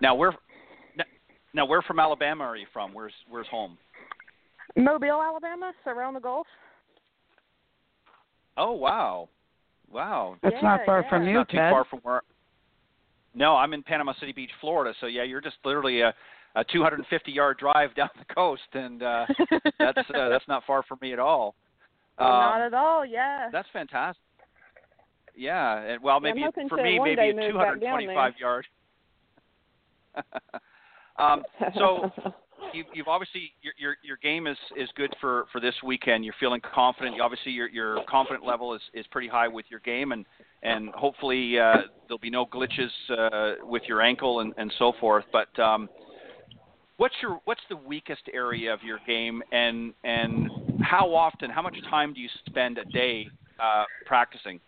Now, 0.00 0.14
where 0.14 0.32
now 1.54 1.64
where 1.64 1.82
from 1.82 2.00
Alabama 2.00 2.44
are 2.44 2.56
you 2.56 2.66
from? 2.72 2.92
Where's 2.92 3.12
where's 3.28 3.46
home? 3.46 3.78
Mobile, 4.76 5.22
Alabama, 5.22 5.72
so 5.84 5.90
around 5.90 6.14
the 6.14 6.20
Gulf. 6.20 6.46
Oh 8.56 8.72
wow, 8.72 9.28
wow. 9.90 10.36
That's 10.42 10.54
Yeah, 10.56 10.62
not 10.62 10.80
far 10.86 11.02
yeah. 11.02 11.08
from 11.08 11.26
you, 11.26 11.34
not 11.34 11.48
too 11.48 11.56
far 11.56 11.84
from 11.84 12.00
where. 12.00 12.22
No, 13.34 13.56
I'm 13.56 13.72
in 13.72 13.82
Panama 13.82 14.14
City 14.20 14.32
Beach, 14.32 14.50
Florida. 14.60 14.94
So 15.00 15.06
yeah, 15.06 15.22
you're 15.24 15.40
just 15.40 15.56
literally 15.64 16.00
a, 16.02 16.14
a 16.56 16.64
250 16.64 17.32
yard 17.32 17.58
drive 17.58 17.94
down 17.94 18.10
the 18.18 18.34
coast, 18.34 18.62
and 18.74 19.02
uh, 19.02 19.26
that's 19.78 19.98
uh, 20.14 20.28
that's 20.28 20.46
not 20.48 20.62
far 20.66 20.82
from 20.84 20.98
me 21.02 21.12
at 21.12 21.18
all. 21.18 21.54
Well, 22.16 22.28
Um, 22.28 22.34
not 22.38 22.60
at 22.60 22.74
all. 22.74 23.04
Yeah. 23.04 23.48
That's 23.50 23.66
fantastic. 23.72 24.22
Yeah, 25.34 25.78
and 25.78 26.00
well, 26.00 26.20
maybe 26.20 26.42
hoping 26.42 26.68
for 26.68 26.76
me, 26.76 27.00
maybe 27.00 27.30
a 27.30 27.34
move 27.34 27.54
back 27.56 27.80
down 27.80 27.98
225 27.98 28.34
yard. 28.38 28.66
um, 31.18 31.42
so 31.76 32.10
you, 32.72 32.84
you've 32.94 33.08
obviously 33.08 33.52
your, 33.62 33.72
your 33.78 33.96
your 34.04 34.16
game 34.18 34.46
is 34.46 34.56
is 34.76 34.88
good 34.96 35.12
for 35.20 35.46
for 35.50 35.60
this 35.60 35.74
weekend. 35.84 36.24
You're 36.24 36.34
feeling 36.38 36.60
confident. 36.74 37.16
You- 37.16 37.22
Obviously, 37.24 37.50
your 37.52 37.68
your 37.68 37.98
confident 38.08 38.44
level 38.46 38.74
is 38.74 38.82
is 38.94 39.04
pretty 39.10 39.26
high 39.28 39.48
with 39.48 39.66
your 39.70 39.80
game, 39.80 40.12
and 40.12 40.24
and 40.62 40.90
hopefully 40.90 41.58
uh, 41.58 41.78
there'll 42.06 42.18
be 42.18 42.30
no 42.30 42.46
glitches 42.46 42.90
uh, 43.10 43.54
with 43.66 43.82
your 43.88 44.02
ankle 44.02 44.38
and 44.40 44.54
and 44.56 44.72
so 44.78 44.92
forth. 45.00 45.24
But 45.32 45.56
um, 45.60 45.88
what's 46.96 47.14
your 47.22 47.40
what's 47.44 47.60
the 47.68 47.76
weakest 47.76 48.22
area 48.32 48.72
of 48.72 48.82
your 48.82 48.98
game, 49.06 49.42
and 49.52 49.92
and 50.04 50.50
how 50.82 51.14
often, 51.14 51.50
how 51.50 51.62
much 51.62 51.76
time 51.90 52.12
do 52.14 52.20
you 52.20 52.28
spend 52.46 52.78
a 52.78 52.84
day 52.86 53.28
uh, 53.60 53.84
practicing? 54.06 54.60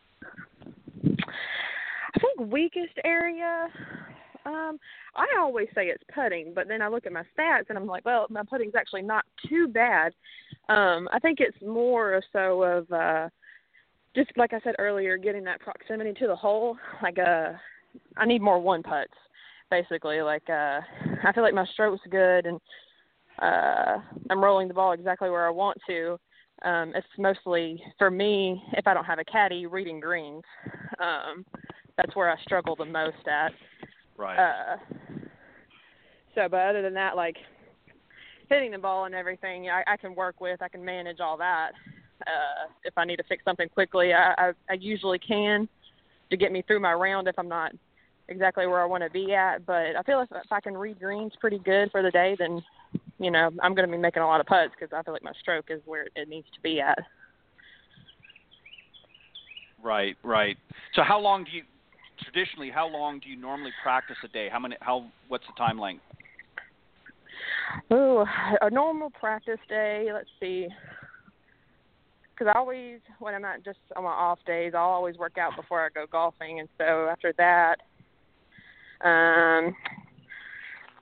I 1.05 2.19
think 2.19 2.51
weakest 2.51 2.99
area. 3.05 3.69
Um, 4.47 4.79
I 5.17 5.27
always 5.41 5.67
say 5.75 5.87
it's 5.87 6.05
putting, 6.15 6.55
but 6.55 6.69
then 6.69 6.81
I 6.81 6.89
look 6.89 7.05
at 7.05 7.13
my 7.13 7.25
stats 7.37 7.69
and 7.69 7.77
I'm 7.77 7.87
like, 7.87 8.05
well, 8.05 8.27
my 8.31 8.43
putting's 8.49 8.77
actually 8.77 9.03
not 9.03 9.25
too 9.49 9.67
bad. 9.67 10.13
Um, 10.69 11.09
I 11.13 11.19
think 11.19 11.41
it's 11.41 11.61
more 11.61 12.23
so 12.33 12.63
of 12.63 12.93
uh, 12.93 13.29
just 14.15 14.31
like 14.37 14.53
I 14.53 14.61
said 14.61 14.77
earlier, 14.79 15.19
getting 15.19 15.45
that 15.45 15.61
proximity 15.61 16.13
to 16.15 16.27
the 16.29 16.37
hole. 16.37 16.77
Like, 17.03 17.19
uh, 17.19 17.53
I 18.17 18.25
need 18.25 18.41
more 18.41 18.61
one 18.61 18.83
putts, 18.83 19.13
basically. 19.71 20.23
Like, 20.23 20.49
uh, 20.49 20.81
I 21.25 21.33
feel 21.35 21.43
like 21.43 21.55
my 21.55 21.67
stroke's 21.73 22.03
good 22.11 22.47
and 22.47 22.61
uh, 23.41 23.99
I'm 24.31 24.43
rolling 24.43 24.69
the 24.69 24.75
ball 24.75 24.93
exactly 24.93 25.31
where 25.31 25.47
I 25.47 25.51
want 25.51 25.79
to. 25.89 26.19
Um, 26.63 26.93
it's 26.95 27.07
mostly 27.19 27.83
for 27.99 28.11
me 28.11 28.63
if 28.73 28.87
I 28.87 28.95
don't 28.95 29.05
have 29.05 29.19
a 29.19 29.25
caddy 29.25 29.67
reading 29.67 30.01
greens. 30.01 30.43
Um, 30.99 31.45
that's 31.97 32.17
where 32.17 32.31
I 32.31 32.41
struggle 32.43 32.77
the 32.77 32.85
most 32.85 33.27
at. 33.27 33.53
Right. 34.17 34.39
Uh, 34.39 34.77
so, 36.35 36.49
but 36.51 36.61
other 36.61 36.83
than 36.83 36.95
that, 36.95 37.17
like 37.17 37.37
hitting 38.49 38.71
the 38.71 38.79
ball 38.79 39.05
and 39.05 39.15
everything, 39.15 39.69
I, 39.69 39.83
I 39.87 39.97
can 39.97 40.15
work 40.15 40.41
with. 40.41 40.63
I 40.63 40.69
can 40.69 40.85
manage 40.85 41.21
all 41.21 41.37
that. 41.37 41.73
Uh, 42.23 42.71
if 42.85 42.97
I 42.97 43.05
need 43.05 43.17
to 43.17 43.25
fix 43.25 43.45
something 43.45 43.69
quickly, 43.69 44.15
I, 44.15 44.35
I, 44.39 44.53
I 44.71 44.75
usually 44.81 45.19
can 45.19 45.69
to 46.31 46.37
get 46.37 46.53
me 46.53 46.63
through 46.67 46.81
my 46.81 46.93
round 46.93 47.29
if 47.29 47.39
I'm 47.39 47.49
not 47.49 47.73
exactly 48.29 48.67
where 48.67 48.81
I 48.81 48.87
want 48.87 49.05
to 49.05 49.11
be 49.11 49.35
at. 49.35 49.65
But 49.67 49.97
I 49.97 50.03
feel 50.05 50.21
if, 50.21 50.29
if 50.31 50.51
I 50.51 50.61
can 50.61 50.77
read 50.77 50.99
greens 50.99 51.33
pretty 51.41 51.59
good 51.59 51.91
for 51.91 52.03
the 52.03 52.11
day, 52.11 52.37
then 52.39 52.63
you 53.19 53.31
know 53.31 53.51
I'm 53.63 53.75
going 53.75 53.89
to 53.89 53.93
be 53.93 53.99
making 53.99 54.23
a 54.23 54.27
lot 54.27 54.41
of 54.41 54.47
putts 54.47 54.73
because 54.79 54.97
I 54.97 55.03
feel 55.03 55.15
like 55.15 55.23
my 55.23 55.33
stroke 55.41 55.67
is 55.71 55.81
where 55.85 56.07
it 56.15 56.29
needs 56.29 56.47
to 56.55 56.61
be 56.61 56.81
at. 56.81 56.99
Right, 59.83 60.17
right. 60.23 60.57
So 60.95 61.03
how 61.03 61.21
long 61.21 61.45
do 61.45 61.51
you 61.51 61.63
traditionally 62.23 62.71
how 62.71 62.89
long 62.89 63.21
do 63.21 63.29
you 63.29 63.37
normally 63.37 63.73
practice 63.83 64.17
a 64.25 64.29
day? 64.29 64.49
How 64.51 64.59
many 64.59 64.77
how 64.81 65.07
what's 65.29 65.45
the 65.47 65.53
time 65.57 65.79
length? 65.79 66.03
Ooh, 67.93 68.25
a 68.61 68.71
normal 68.71 69.11
practice 69.11 69.59
day. 69.69 70.09
Let's 70.13 70.29
see. 70.41 70.69
Because 72.33 72.53
I 72.55 72.59
always, 72.59 73.01
when 73.19 73.35
I'm 73.35 73.43
not 73.43 73.65
just 73.65 73.79
on 73.97 74.05
my 74.05 74.11
off 74.11 74.39
days, 74.47 74.73
I'll 74.75 74.83
always 74.91 75.17
work 75.17 75.39
out 75.39 75.57
before 75.57 75.85
I 75.85 75.89
go 75.89 76.05
golfing, 76.11 76.61
and 76.61 76.69
so 76.77 77.09
after 77.11 77.33
that, 77.39 77.77
um, 79.03 79.75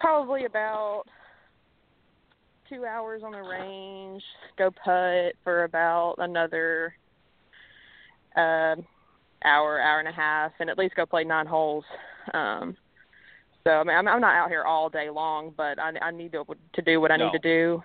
probably 0.00 0.44
about 0.44 1.04
two 2.68 2.84
hours 2.84 3.22
on 3.24 3.32
the 3.32 3.42
range. 3.42 4.22
Go 4.56 4.70
putt 4.70 5.34
for 5.44 5.64
about 5.64 6.16
another 6.18 6.94
um 8.36 8.84
hour, 9.44 9.80
hour 9.80 9.98
and 9.98 10.08
a 10.08 10.12
half, 10.12 10.52
and 10.58 10.70
at 10.70 10.78
least 10.78 10.94
go 10.94 11.06
play 11.06 11.24
nine 11.24 11.46
holes. 11.46 11.84
Um, 12.32 12.76
so 13.62 13.70
I 13.70 13.84
mean, 13.84 13.96
I'm, 13.96 14.08
I'm 14.08 14.20
not 14.20 14.34
out 14.34 14.48
here 14.48 14.64
all 14.64 14.88
day 14.88 15.10
long, 15.10 15.52
but 15.56 15.78
I, 15.78 15.92
I 16.00 16.10
need 16.10 16.32
to 16.32 16.44
to 16.74 16.82
do 16.82 17.00
what 17.00 17.10
I 17.12 17.16
No. 17.16 17.26
need 17.26 17.32
to 17.32 17.38
do. 17.38 17.82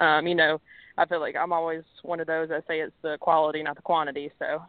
Um, 0.00 0.26
you 0.26 0.34
know, 0.34 0.60
I 0.96 1.06
feel 1.06 1.20
like 1.20 1.36
I'm 1.36 1.52
always 1.52 1.82
one 2.02 2.20
of 2.20 2.26
those 2.26 2.48
that 2.48 2.64
say 2.66 2.80
it's 2.80 2.94
the 3.02 3.18
quality, 3.20 3.62
not 3.62 3.76
the 3.76 3.82
quantity. 3.82 4.30
So 4.38 4.62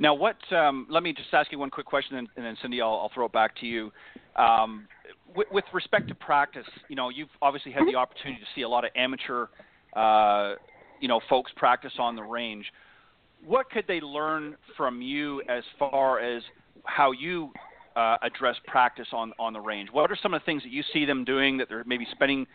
Now, 0.00 0.14
what? 0.14 0.38
Um, 0.50 0.86
let 0.88 1.02
me 1.02 1.12
just 1.12 1.28
ask 1.34 1.52
you 1.52 1.58
one 1.58 1.68
quick 1.68 1.84
question, 1.84 2.16
and, 2.16 2.28
and 2.34 2.44
then 2.44 2.56
Cindy, 2.62 2.80
I'll, 2.80 2.88
I'll 2.88 3.10
throw 3.12 3.26
it 3.26 3.32
back 3.32 3.54
to 3.60 3.66
you. 3.66 3.92
Um, 4.34 4.88
with, 5.36 5.46
with 5.52 5.64
respect 5.74 6.08
to 6.08 6.14
practice, 6.14 6.64
you 6.88 6.96
know, 6.96 7.10
you've 7.10 7.28
obviously 7.42 7.70
had 7.70 7.82
the 7.86 7.96
opportunity 7.96 8.40
to 8.40 8.46
see 8.54 8.62
a 8.62 8.68
lot 8.68 8.86
of 8.86 8.92
amateur, 8.96 9.48
uh, 9.94 10.54
you 11.00 11.06
know, 11.06 11.20
folks 11.28 11.52
practice 11.54 11.92
on 11.98 12.16
the 12.16 12.22
range. 12.22 12.64
What 13.44 13.70
could 13.70 13.84
they 13.86 14.00
learn 14.00 14.56
from 14.74 15.02
you 15.02 15.42
as 15.50 15.64
far 15.78 16.18
as 16.18 16.42
how 16.84 17.12
you 17.12 17.50
uh, 17.94 18.16
address 18.22 18.56
practice 18.66 19.08
on 19.12 19.34
on 19.38 19.52
the 19.52 19.60
range? 19.60 19.90
What 19.92 20.10
are 20.10 20.16
some 20.22 20.32
of 20.32 20.40
the 20.40 20.46
things 20.46 20.62
that 20.62 20.72
you 20.72 20.82
see 20.94 21.04
them 21.04 21.26
doing 21.26 21.58
that 21.58 21.68
they're 21.68 21.84
maybe 21.84 22.06
spending, 22.10 22.46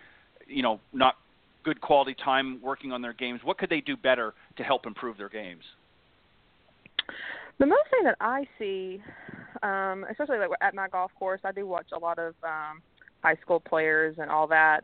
you 0.47 0.63
know, 0.63 0.79
not 0.93 1.15
good 1.63 1.79
quality 1.79 2.15
time 2.15 2.59
working 2.63 2.91
on 2.91 3.03
their 3.03 3.13
games? 3.13 3.41
What 3.43 3.59
could 3.59 3.69
they 3.69 3.81
do 3.81 3.95
better 3.95 4.33
to 4.57 4.63
help 4.63 4.87
improve 4.87 5.17
their 5.17 5.29
games? 5.29 5.63
The 7.57 7.65
most 7.65 7.89
thing 7.89 8.03
that 8.03 8.17
I 8.19 8.45
see, 8.59 9.01
um, 9.63 10.05
especially 10.09 10.37
like 10.37 10.49
at 10.61 10.75
my 10.75 10.87
golf 10.87 11.11
course, 11.17 11.41
I 11.43 11.51
do 11.51 11.65
watch 11.65 11.87
a 11.93 11.99
lot 11.99 12.19
of 12.19 12.35
um, 12.43 12.81
high 13.23 13.35
school 13.41 13.59
players 13.59 14.17
and 14.19 14.29
all 14.29 14.47
that. 14.47 14.83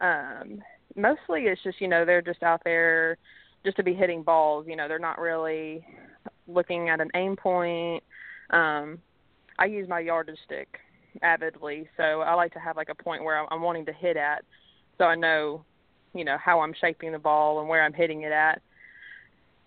Um, 0.00 0.62
mostly, 0.96 1.42
it's 1.42 1.62
just 1.62 1.80
you 1.80 1.88
know 1.88 2.04
they're 2.04 2.22
just 2.22 2.42
out 2.42 2.62
there 2.64 3.18
just 3.64 3.76
to 3.76 3.82
be 3.82 3.94
hitting 3.94 4.22
balls. 4.22 4.66
You 4.68 4.76
know, 4.76 4.88
they're 4.88 4.98
not 4.98 5.18
really 5.18 5.84
looking 6.46 6.88
at 6.88 7.00
an 7.00 7.10
aim 7.14 7.36
point. 7.36 8.02
Um, 8.50 8.98
I 9.58 9.66
use 9.66 9.88
my 9.88 10.00
yardage 10.00 10.38
stick 10.44 10.78
avidly, 11.22 11.88
so 11.96 12.20
I 12.20 12.34
like 12.34 12.52
to 12.54 12.60
have 12.60 12.76
like 12.76 12.88
a 12.88 12.94
point 12.94 13.24
where 13.24 13.52
I'm 13.52 13.62
wanting 13.62 13.86
to 13.86 13.92
hit 13.92 14.16
at, 14.16 14.44
so 14.98 15.04
I 15.04 15.14
know, 15.14 15.64
you 16.14 16.24
know, 16.24 16.36
how 16.42 16.60
I'm 16.60 16.74
shaping 16.80 17.12
the 17.12 17.18
ball 17.18 17.60
and 17.60 17.68
where 17.68 17.82
I'm 17.82 17.92
hitting 17.92 18.22
it 18.22 18.32
at. 18.32 18.62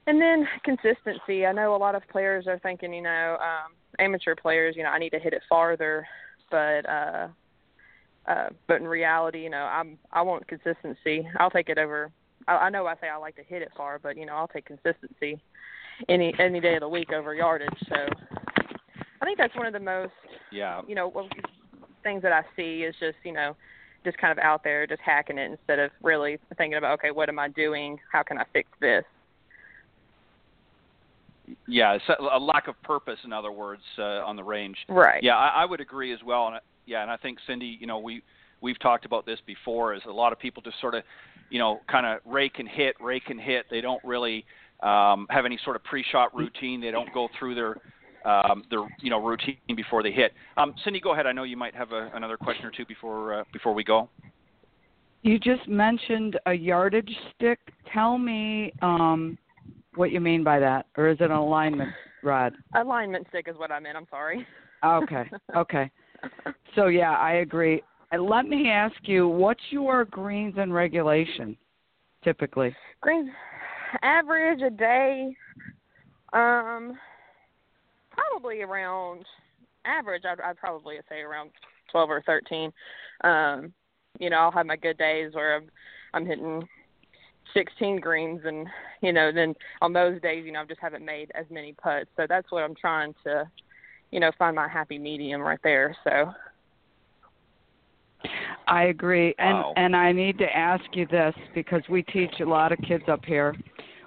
And 0.08 0.20
then 0.20 0.48
consistency. 0.64 1.46
I 1.46 1.52
know 1.52 1.76
a 1.76 1.78
lot 1.78 1.96
of 1.96 2.02
players 2.10 2.48
are 2.48 2.60
thinking, 2.60 2.94
you 2.94 3.04
know, 3.04 3.38
um, 3.40 3.74
amateur 4.00 4.36
players, 4.36 4.76
you 4.76 4.84
know, 4.84 4.90
I 4.90 5.00
need 5.00 5.12
to 5.12 5.20
hit 5.20 5.34
it 5.34 5.44
farther, 5.48 6.08
but 6.50 6.90
uh, 6.90 7.28
uh, 8.28 8.48
but 8.68 8.78
in 8.78 8.88
reality, 8.88 9.44
you 9.44 9.50
know, 9.50 9.64
I'm 9.64 9.98
I 10.12 10.22
want 10.22 10.48
consistency. 10.48 11.28
I'll 11.40 11.52
take 11.52 11.70
it 11.70 11.78
over. 11.78 12.12
I, 12.48 12.54
I 12.54 12.70
know 12.70 12.88
I 12.88 12.96
say 12.96 13.10
I 13.10 13.18
like 13.18 13.36
to 13.36 13.44
hit 13.44 13.62
it 13.62 13.70
far, 13.78 14.00
but 14.00 14.18
you 14.18 14.26
know, 14.26 14.34
I'll 14.34 14.48
take 14.48 14.66
consistency 14.66 15.40
any 16.10 16.34
any 16.40 16.60
day 16.60 16.76
of 16.76 16.82
the 16.82 16.90
week 16.90 17.12
over 17.14 17.34
yardage. 17.36 17.70
So 17.88 17.96
I 19.22 19.26
think 19.26 19.38
that's 19.38 19.56
one 19.56 19.68
of 19.68 19.74
the 19.74 19.80
most 19.80 20.14
yeah 20.52 20.82
you 20.88 20.96
know 20.96 21.30
things 22.04 22.22
that 22.24 22.32
I 22.32 22.42
see 22.56 22.84
is 22.84 22.96
just 23.00 23.18
you 23.24 23.34
know 23.34 23.56
just 24.04 24.18
kind 24.18 24.32
of 24.32 24.40
out 24.40 24.64
there 24.64 24.88
just 24.88 25.02
hacking 25.02 25.38
it 25.38 25.52
instead 25.52 25.80
of 25.80 25.92
really 26.02 26.40
thinking 26.58 26.78
about 26.78 27.00
okay 27.00 27.12
what 27.12 27.30
am 27.30 27.40
I 27.40 27.50
doing 27.50 28.00
how 28.12 28.24
can 28.24 28.38
I 28.38 28.46
fix 28.52 28.70
this 28.80 29.06
yeah, 31.68 31.98
a 32.32 32.40
lack 32.40 32.68
of 32.68 32.82
purpose, 32.84 33.20
in 33.24 33.34
other 33.34 33.52
words, 33.52 33.82
uh, 33.98 34.24
on 34.24 34.36
the 34.36 34.44
range. 34.44 34.78
Right. 34.90 35.22
Yeah, 35.24 35.36
I, 35.36 35.64
I 35.64 35.66
would 35.66 35.82
agree 35.82 36.14
as 36.14 36.20
well. 36.26 36.48
And 36.48 36.60
yeah, 36.86 37.02
and 37.02 37.12
I 37.12 37.18
think 37.18 37.40
Cindy, 37.48 37.78
you 37.80 37.88
know, 37.88 38.00
we 38.00 38.24
we've 38.62 38.80
talked 38.80 39.06
about 39.06 39.26
this 39.26 39.40
before. 39.46 39.94
Is 39.94 40.02
a 40.08 40.12
lot 40.12 40.34
of 40.34 40.40
people 40.40 40.62
just 40.62 40.80
sort 40.80 40.96
of, 40.96 41.04
you 41.50 41.60
know, 41.60 41.80
kind 41.90 42.06
of 42.06 42.20
rake 42.26 42.60
and 42.60 42.68
hit, 42.68 42.96
rake 43.00 43.30
and 43.30 43.40
hit. 43.40 43.66
They 43.70 43.82
don't 43.82 44.04
really 44.04 44.46
um, 44.82 45.28
have 45.30 45.46
any 45.46 45.60
sort 45.64 45.76
of 45.76 45.84
pre-shot 45.84 46.36
routine. 46.36 46.82
They 46.82 46.92
don't 46.92 47.14
go 47.14 47.28
through 47.38 47.56
their 47.56 47.76
um, 48.26 48.64
their 48.70 48.88
you 49.00 49.10
know 49.10 49.22
routine 49.22 49.58
before 49.76 50.04
they 50.04 50.12
hit. 50.12 50.34
Um, 50.58 50.76
Cindy, 50.84 51.00
go 51.00 51.14
ahead. 51.14 51.26
I 51.28 51.32
know 51.32 51.44
you 51.44 51.58
might 51.58 51.76
have 51.76 51.92
a, 51.92 52.12
another 52.14 52.38
question 52.38 52.66
or 52.66 52.72
two 52.72 52.86
before 52.86 53.40
uh, 53.40 53.44
before 53.52 53.74
we 53.74 53.84
go. 53.84 54.10
You 55.24 55.38
just 55.38 55.68
mentioned 55.68 56.40
a 56.48 56.54
yardage 56.54 57.16
stick. 57.36 57.60
Tell 57.94 58.18
me 58.18 58.74
um, 58.82 59.38
what 59.96 60.12
you 60.12 60.20
mean 60.20 60.44
by 60.44 60.60
that, 60.60 60.86
or 60.98 61.10
is 61.10 61.18
it 61.20 61.26
an 61.26 61.32
alignment 61.32 61.92
rod? 62.24 62.54
Alignment 62.76 63.28
stick 63.30 63.48
is 63.48 63.58
what 63.58 63.72
I 63.72 63.80
meant. 63.80 63.98
I'm 63.98 64.08
sorry. 64.10 64.46
Okay. 64.84 65.30
Okay. 65.56 65.92
so 66.76 66.88
yeah, 66.88 67.16
I 67.18 67.34
agree. 67.34 67.84
And 68.12 68.26
let 68.26 68.46
me 68.46 68.70
ask 68.70 68.96
you, 69.04 69.28
what's 69.28 69.62
your 69.70 70.06
greens 70.06 70.56
and 70.58 70.74
regulation 70.74 71.58
typically? 72.24 72.76
Greens 73.02 73.30
average 74.02 74.62
a 74.62 74.70
day, 74.70 75.36
um, 76.34 76.98
probably 78.12 78.62
around 78.62 79.26
average. 79.86 80.24
I'd, 80.26 80.42
I'd 80.42 80.58
probably 80.58 80.96
say 81.10 81.20
around 81.20 81.52
twelve 81.92 82.10
or 82.10 82.22
thirteen. 82.26 82.72
Um, 83.24 83.74
you 84.20 84.30
know, 84.30 84.38
I'll 84.38 84.52
have 84.52 84.66
my 84.66 84.76
good 84.78 84.98
days 84.98 85.34
where 85.34 85.56
I'm 85.56 85.70
I'm 86.14 86.26
hitting 86.26 86.68
16 87.54 88.00
greens 88.00 88.42
and 88.46 88.68
you 89.02 89.14
know 89.14 89.32
then 89.32 89.56
on 89.82 89.94
those 89.94 90.22
days 90.22 90.46
you 90.46 90.52
know 90.52 90.62
I 90.62 90.66
just 90.66 90.82
haven't 90.82 91.06
made 91.06 91.32
as 91.36 91.46
many 91.50 91.74
putts. 91.74 92.10
So 92.18 92.26
that's 92.28 92.52
what 92.52 92.64
I'm 92.64 92.76
trying 92.76 93.14
to 93.24 93.50
you 94.12 94.20
know 94.20 94.32
find 94.38 94.56
my 94.56 94.68
happy 94.68 94.98
medium 94.98 95.42
right 95.42 95.60
there. 95.64 95.96
So. 96.04 96.34
I 98.68 98.84
agree. 98.84 99.34
And 99.40 99.58
wow. 99.58 99.74
and 99.76 99.96
I 99.96 100.12
need 100.12 100.38
to 100.38 100.56
ask 100.56 100.84
you 100.94 101.08
this 101.08 101.34
because 101.54 101.82
we 101.90 102.04
teach 102.04 102.40
a 102.40 102.46
lot 102.46 102.72
of 102.72 102.80
kids 102.88 103.04
up 103.08 103.26
here. 103.26 103.56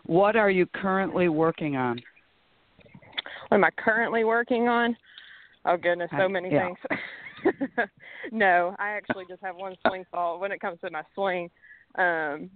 What 0.07 0.36
are 0.36 0.51
you 0.51 0.66
currently 0.66 1.28
working 1.28 1.76
on? 1.76 2.01
What 3.49 3.59
am 3.59 3.64
I 3.64 3.70
currently 3.76 4.24
working 4.24 4.68
on? 4.68 4.97
Oh 5.64 5.76
goodness 5.76 6.11
so 6.18 6.28
many 6.28 6.51
yeah. 6.51 6.66
things. 6.66 6.78
No 8.32 8.74
I 8.78 8.90
actually 8.90 9.24
just 9.28 9.42
have 9.42 9.57
one 9.57 9.74
swing 9.86 10.07
fault 10.11 10.40
when 10.40 10.51
it 10.51 10.61
comes 10.61 10.78
to 10.80 10.90
my 10.90 11.03
swing. 11.14 11.51
Um 11.97 12.51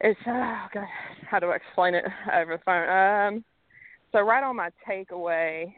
it's 0.00 0.20
oh 0.26 0.66
god, 0.72 0.86
how 1.28 1.38
do 1.38 1.50
I 1.50 1.56
explain 1.56 1.94
it 1.94 2.04
over 2.34 2.56
the 2.56 2.62
phone? 2.64 2.88
Um, 2.88 3.44
so 4.12 4.20
right 4.20 4.42
on 4.42 4.56
my 4.56 4.70
takeaway, 4.88 5.72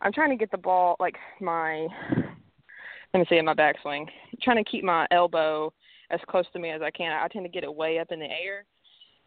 I'm 0.00 0.12
trying 0.12 0.30
to 0.30 0.36
get 0.36 0.50
the 0.50 0.58
ball 0.58 0.96
like 0.98 1.16
my. 1.40 1.86
Let 3.14 3.20
me 3.20 3.26
see 3.28 3.36
in 3.36 3.44
my 3.44 3.54
backswing. 3.54 4.06
trying 4.42 4.62
to 4.62 4.70
keep 4.70 4.84
my 4.84 5.06
elbow 5.10 5.72
as 6.10 6.20
close 6.28 6.44
to 6.52 6.58
me 6.58 6.70
as 6.70 6.82
I 6.82 6.90
can. 6.90 7.12
I 7.12 7.28
tend 7.28 7.44
to 7.44 7.50
get 7.50 7.64
it 7.64 7.74
way 7.74 7.98
up 7.98 8.12
in 8.12 8.18
the 8.18 8.26
air, 8.26 8.64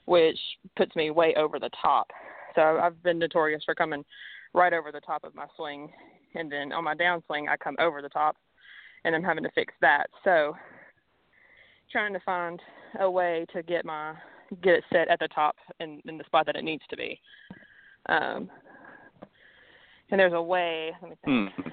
which 0.06 0.38
puts 0.76 0.96
me 0.96 1.10
way 1.10 1.34
over 1.36 1.60
the 1.60 1.72
top. 1.82 2.12
So 2.56 2.62
I've 2.62 3.02
been 3.04 3.18
notorious 3.18 3.64
for 3.64 3.74
coming 3.74 4.04
right 4.54 4.74
over 4.74 4.92
the 4.92 5.02
top 5.02 5.24
of 5.24 5.34
my 5.34 5.46
swing, 5.56 5.92
and 6.36 6.52
then 6.52 6.72
on 6.72 6.84
my 6.84 6.96
downswing 6.96 7.50
I 7.50 7.58
come 7.58 7.76
over 7.80 8.02
the 8.02 8.10
top, 8.10 8.36
and 9.06 9.16
I'm 9.16 9.24
having 9.24 9.44
to 9.44 9.52
fix 9.52 9.74
that. 9.82 10.08
So 10.24 10.56
trying 11.92 12.14
to 12.14 12.20
find 12.22 12.62
a 13.00 13.10
way 13.10 13.46
to 13.54 13.64
get 13.64 13.86
my 13.86 14.14
get 14.64 14.76
it 14.76 14.84
set 14.92 15.10
at 15.10 15.20
the 15.20 15.28
top 15.28 15.56
in, 15.80 16.02
in 16.06 16.18
the 16.18 16.24
spot 16.24 16.46
that 16.46 16.56
it 16.56 16.64
needs 16.64 16.84
to 16.90 16.98
be. 16.98 17.20
Um, 18.08 18.50
and 20.12 20.20
there's 20.20 20.34
a 20.34 20.42
way. 20.42 20.92
Let 21.02 21.12
me 21.12 21.18
think. 21.24 21.54
Hmm. 21.54 21.70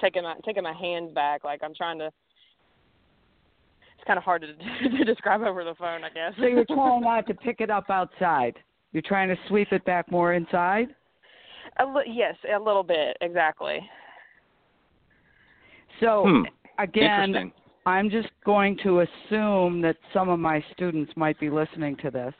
Taking 0.00 0.22
my 0.22 0.34
taking 0.44 0.62
my 0.62 0.72
hand 0.72 1.14
back, 1.14 1.44
like 1.44 1.60
I'm 1.62 1.74
trying 1.74 1.98
to. 1.98 2.06
It's 2.06 4.06
kind 4.06 4.16
of 4.16 4.24
hard 4.24 4.42
to, 4.42 4.88
to 4.98 5.04
describe 5.04 5.42
over 5.42 5.64
the 5.64 5.74
phone, 5.74 6.04
I 6.04 6.08
guess. 6.08 6.32
So 6.38 6.46
you're 6.46 6.64
trying 6.64 7.02
not 7.02 7.26
to 7.26 7.34
pick 7.34 7.60
it 7.60 7.70
up 7.70 7.90
outside. 7.90 8.54
You're 8.92 9.02
trying 9.02 9.28
to 9.28 9.36
sweep 9.48 9.72
it 9.72 9.84
back 9.84 10.10
more 10.10 10.32
inside. 10.32 10.88
A 11.80 11.84
li- 11.84 12.04
yes, 12.06 12.34
a 12.54 12.58
little 12.58 12.82
bit, 12.82 13.16
exactly. 13.20 13.78
So 16.00 16.24
hmm. 16.26 16.42
again, 16.82 17.52
I'm 17.86 18.10
just 18.10 18.28
going 18.44 18.78
to 18.82 19.00
assume 19.00 19.80
that 19.82 19.96
some 20.12 20.28
of 20.28 20.38
my 20.38 20.62
students 20.72 21.12
might 21.16 21.38
be 21.40 21.50
listening 21.50 21.96
to 21.98 22.10
this, 22.10 22.34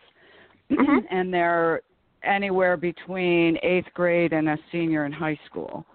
mm-hmm. 0.71 0.99
and 1.11 1.33
they're 1.33 1.83
anywhere 2.23 2.77
between 2.77 3.57
eighth 3.63 3.89
grade 3.95 4.33
and 4.33 4.49
a 4.49 4.59
senior 4.71 5.07
in 5.07 5.13
high 5.13 5.39
school. 5.47 5.87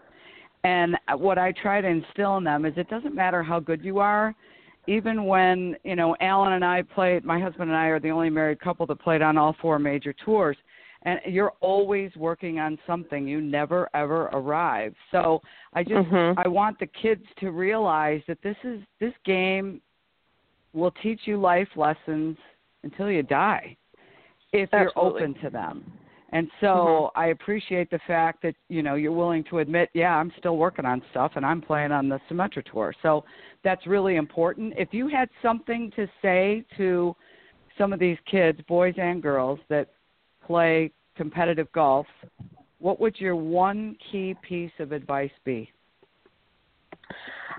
And 0.64 0.98
what 1.18 1.38
I 1.38 1.52
try 1.52 1.80
to 1.80 1.88
instill 1.88 2.38
in 2.38 2.44
them 2.44 2.66
is 2.66 2.74
it 2.76 2.90
doesn't 2.90 3.14
matter 3.14 3.44
how 3.44 3.60
good 3.60 3.84
you 3.84 4.00
are. 4.00 4.34
Even 4.88 5.26
when, 5.26 5.76
you 5.84 5.96
know, 5.96 6.16
Alan 6.22 6.54
and 6.54 6.66
I 6.66 6.82
played, 6.82 7.24
my 7.24 7.40
husband 7.40 7.70
and 7.70 7.78
I 7.78 7.88
are 7.88 8.00
the 8.00 8.10
only 8.10 8.32
married 8.32 8.60
couple 8.60 8.86
that 8.88 9.00
played 9.00 9.22
on 9.22 9.38
all 9.38 9.56
four 9.62 9.78
major 9.78 10.14
tours 10.26 10.58
and 11.06 11.20
you're 11.28 11.54
always 11.62 12.12
working 12.16 12.60
on 12.60 12.78
something 12.86 13.28
you 13.28 13.40
never 13.40 13.90
ever 13.94 14.24
arrive 14.34 14.94
so 15.12 15.42
i 15.74 15.84
just 15.84 15.94
mm-hmm. 15.94 16.38
i 16.40 16.48
want 16.48 16.78
the 16.80 16.88
kids 16.88 17.24
to 17.40 17.52
realize 17.52 18.22
that 18.28 18.42
this 18.44 18.58
is 18.64 18.82
this 19.00 19.14
game 19.24 19.82
will 20.74 20.92
teach 21.02 21.22
you 21.26 21.40
life 21.40 21.70
lessons 21.76 22.38
until 22.84 23.10
you 23.10 23.24
die 23.24 23.76
if 24.52 24.70
Absolutely. 24.74 24.92
you're 24.96 25.06
open 25.06 25.42
to 25.42 25.50
them 25.50 25.92
and 26.32 26.50
so 26.60 26.68
mm-hmm. 26.68 27.20
i 27.20 27.28
appreciate 27.28 27.90
the 27.90 28.00
fact 28.08 28.42
that 28.42 28.56
you 28.68 28.82
know 28.82 28.96
you're 28.96 29.12
willing 29.12 29.44
to 29.44 29.60
admit 29.60 29.90
yeah 29.94 30.16
i'm 30.16 30.32
still 30.38 30.58
working 30.58 30.86
on 30.86 31.02
stuff 31.12 31.32
and 31.36 31.46
i'm 31.46 31.62
playing 31.62 31.92
on 31.92 32.10
the 32.10 32.20
Symetra 32.30 32.64
tour 32.72 32.94
so 33.02 33.24
that's 33.64 33.86
really 33.88 34.16
important 34.16 34.74
if 34.78 34.90
you 34.92 35.08
had 35.08 35.30
something 35.42 35.92
to 35.96 36.08
say 36.22 36.66
to 36.78 37.16
some 37.78 37.94
of 37.94 38.00
these 38.00 38.18
kids 38.30 38.60
boys 38.68 38.96
and 38.98 39.22
girls 39.22 39.60
that 39.70 39.90
play 40.46 40.92
competitive 41.16 41.72
golf, 41.72 42.08
what 42.80 43.00
would 43.00 43.20
your 43.20 43.36
one 43.36 43.96
key 44.12 44.36
piece 44.48 44.72
of 44.80 44.92
advice 44.92 45.32
be? 45.44 45.70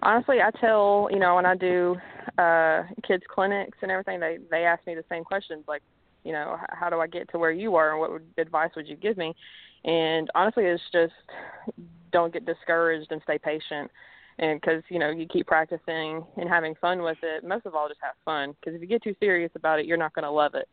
Honestly, 0.02 0.38
I 0.40 0.50
tell 0.60 1.08
you 1.10 1.18
know 1.18 1.36
when 1.36 1.46
I 1.46 1.56
do 1.56 1.96
uh 2.38 2.82
kids 3.06 3.24
clinics 3.32 3.78
and 3.82 3.90
everything, 3.90 4.20
they 4.20 4.38
they 4.50 4.64
ask 4.64 4.86
me 4.86 4.94
the 4.94 5.04
same 5.08 5.24
questions 5.24 5.64
like, 5.66 5.82
you 6.24 6.32
know, 6.32 6.58
how 6.68 6.90
do 6.90 7.00
I 7.00 7.06
get 7.06 7.30
to 7.30 7.38
where 7.38 7.50
you 7.50 7.76
are 7.76 7.92
and 7.92 8.00
what 8.00 8.12
would, 8.12 8.24
advice 8.38 8.70
would 8.76 8.88
you 8.88 8.96
give 8.96 9.16
me? 9.16 9.34
And 9.84 10.28
honestly, 10.34 10.64
it's 10.64 10.82
just 10.92 11.14
don't 12.12 12.32
get 12.32 12.44
discouraged 12.44 13.10
and 13.12 13.20
stay 13.22 13.38
patient. 13.38 13.90
and 14.38 14.60
because 14.60 14.82
you 14.88 14.98
know 14.98 15.10
you 15.10 15.26
keep 15.26 15.46
practicing 15.46 16.24
and 16.36 16.48
having 16.48 16.74
fun 16.80 17.02
with 17.02 17.18
it 17.22 17.44
most 17.44 17.66
of 17.66 17.74
all 17.74 17.88
just 17.88 18.00
have 18.02 18.14
fun 18.24 18.54
because 18.60 18.74
if 18.74 18.80
you 18.80 18.86
get 18.86 19.02
too 19.02 19.14
serious 19.18 19.50
about 19.54 19.78
it 19.78 19.86
you're 19.86 19.96
not 19.96 20.14
going 20.14 20.24
to 20.24 20.30
love 20.30 20.54
it 20.54 20.68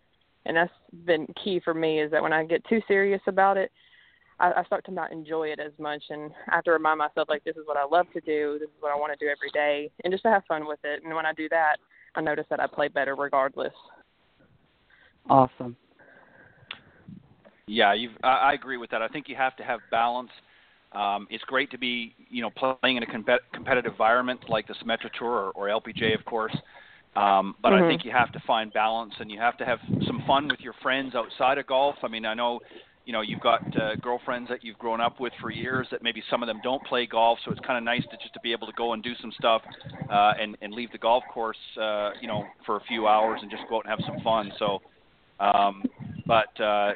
and 0.45 0.57
that's 0.57 0.71
been 1.05 1.27
key 1.41 1.59
for 1.63 1.73
me 1.73 2.01
is 2.01 2.11
that 2.11 2.21
when 2.21 2.33
i 2.33 2.43
get 2.43 2.63
too 2.67 2.81
serious 2.87 3.21
about 3.27 3.57
it 3.57 3.71
I, 4.39 4.51
I 4.57 4.63
start 4.63 4.83
to 4.85 4.91
not 4.91 5.11
enjoy 5.11 5.49
it 5.49 5.59
as 5.59 5.71
much. 5.79 6.03
And 6.09 6.31
i 6.51 6.55
have 6.55 6.63
to 6.65 6.71
remind 6.71 6.99
myself 6.99 7.29
like 7.29 7.43
this 7.43 7.55
is 7.55 7.63
what 7.65 7.77
i 7.77 7.85
love 7.85 8.07
to 8.13 8.21
do 8.21 8.57
this 8.59 8.67
is 8.67 8.81
what 8.81 8.91
i 8.91 8.95
want 8.95 9.17
to 9.17 9.25
do 9.25 9.29
every 9.31 9.49
day 9.51 9.91
and 10.03 10.11
just 10.11 10.23
to 10.23 10.29
have 10.29 10.43
fun 10.47 10.67
with 10.67 10.79
it. 10.83 11.03
And 11.03 11.15
when 11.15 11.25
i 11.25 11.33
do 11.33 11.47
that 11.49 11.77
i 12.15 12.21
notice 12.21 12.45
that 12.49 12.59
i 12.59 12.67
play 12.67 12.87
better 12.87 13.15
regardless. 13.15 13.73
Awesome. 15.29 15.75
Yeah 17.67 17.93
you've 17.93 18.13
i, 18.23 18.27
I 18.27 18.53
agree 18.53 18.77
with 18.77 18.89
that. 18.91 19.01
I 19.01 19.07
think 19.07 19.29
you 19.29 19.35
have 19.35 19.55
to 19.57 19.63
have 19.63 19.79
balance. 19.91 20.31
Um, 20.91 21.27
it's 21.31 21.43
great 21.45 21.71
to 21.71 21.77
be, 21.79 22.13
you 22.29 22.43
know, 22.43 22.51
playing 22.51 22.97
in 22.97 23.03
a 23.03 23.07
com- 23.07 23.25
competitive 23.51 23.93
environment 23.93 24.41
like 24.47 24.67
the 24.67 24.75
Symetra 24.75 25.11
Tour 25.17 25.51
or, 25.55 25.67
or 25.69 25.81
LPGA, 25.81 26.13
of 26.17 26.23
course. 26.23 26.55
Um, 27.15 27.55
but 27.61 27.73
mm-hmm. 27.73 27.83
I 27.83 27.87
think 27.87 28.05
you 28.05 28.11
have 28.11 28.31
to 28.31 28.41
find 28.47 28.73
balance 28.73 29.13
and 29.19 29.29
you 29.29 29.39
have 29.39 29.57
to 29.57 29.65
have 29.65 29.79
some 30.07 30.23
fun 30.25 30.47
with 30.47 30.59
your 30.61 30.73
friends 30.81 31.13
outside 31.13 31.57
of 31.57 31.67
golf. 31.67 31.95
I 32.01 32.07
mean, 32.07 32.25
I 32.25 32.33
know, 32.33 32.59
you 33.05 33.13
know, 33.13 33.21
you've 33.21 33.39
got 33.39 33.61
uh, 33.79 33.95
girlfriends 34.01 34.49
that 34.49 34.63
you've 34.63 34.79
grown 34.79 34.99
up 34.99 35.19
with 35.19 35.31
for 35.39 35.51
years 35.51 35.85
that 35.91 36.01
maybe 36.01 36.23
some 36.31 36.41
of 36.41 36.47
them 36.47 36.59
don't 36.63 36.83
play 36.85 37.05
golf, 37.05 37.37
so 37.45 37.51
it's 37.51 37.59
kind 37.59 37.77
of 37.77 37.83
nice 37.83 38.01
to 38.09 38.17
just 38.17 38.33
to 38.33 38.39
be 38.41 38.51
able 38.51 38.65
to 38.65 38.73
go 38.73 38.93
and 38.93 39.03
do 39.03 39.13
some 39.21 39.31
stuff 39.37 39.61
uh, 40.11 40.33
and 40.39 40.57
and 40.61 40.73
leave 40.73 40.91
the 40.91 40.97
golf 40.97 41.23
course, 41.31 41.57
uh, 41.79 42.11
you 42.19 42.27
know, 42.27 42.45
for 42.65 42.77
a 42.77 42.81
few 42.87 43.07
hours 43.07 43.39
and 43.43 43.51
just 43.51 43.63
go 43.69 43.77
out 43.77 43.85
and 43.85 43.89
have 43.89 43.99
some 44.07 44.23
fun. 44.23 44.51
So, 44.57 44.81
um, 45.39 45.83
but 46.25 46.59
uh, 46.59 46.93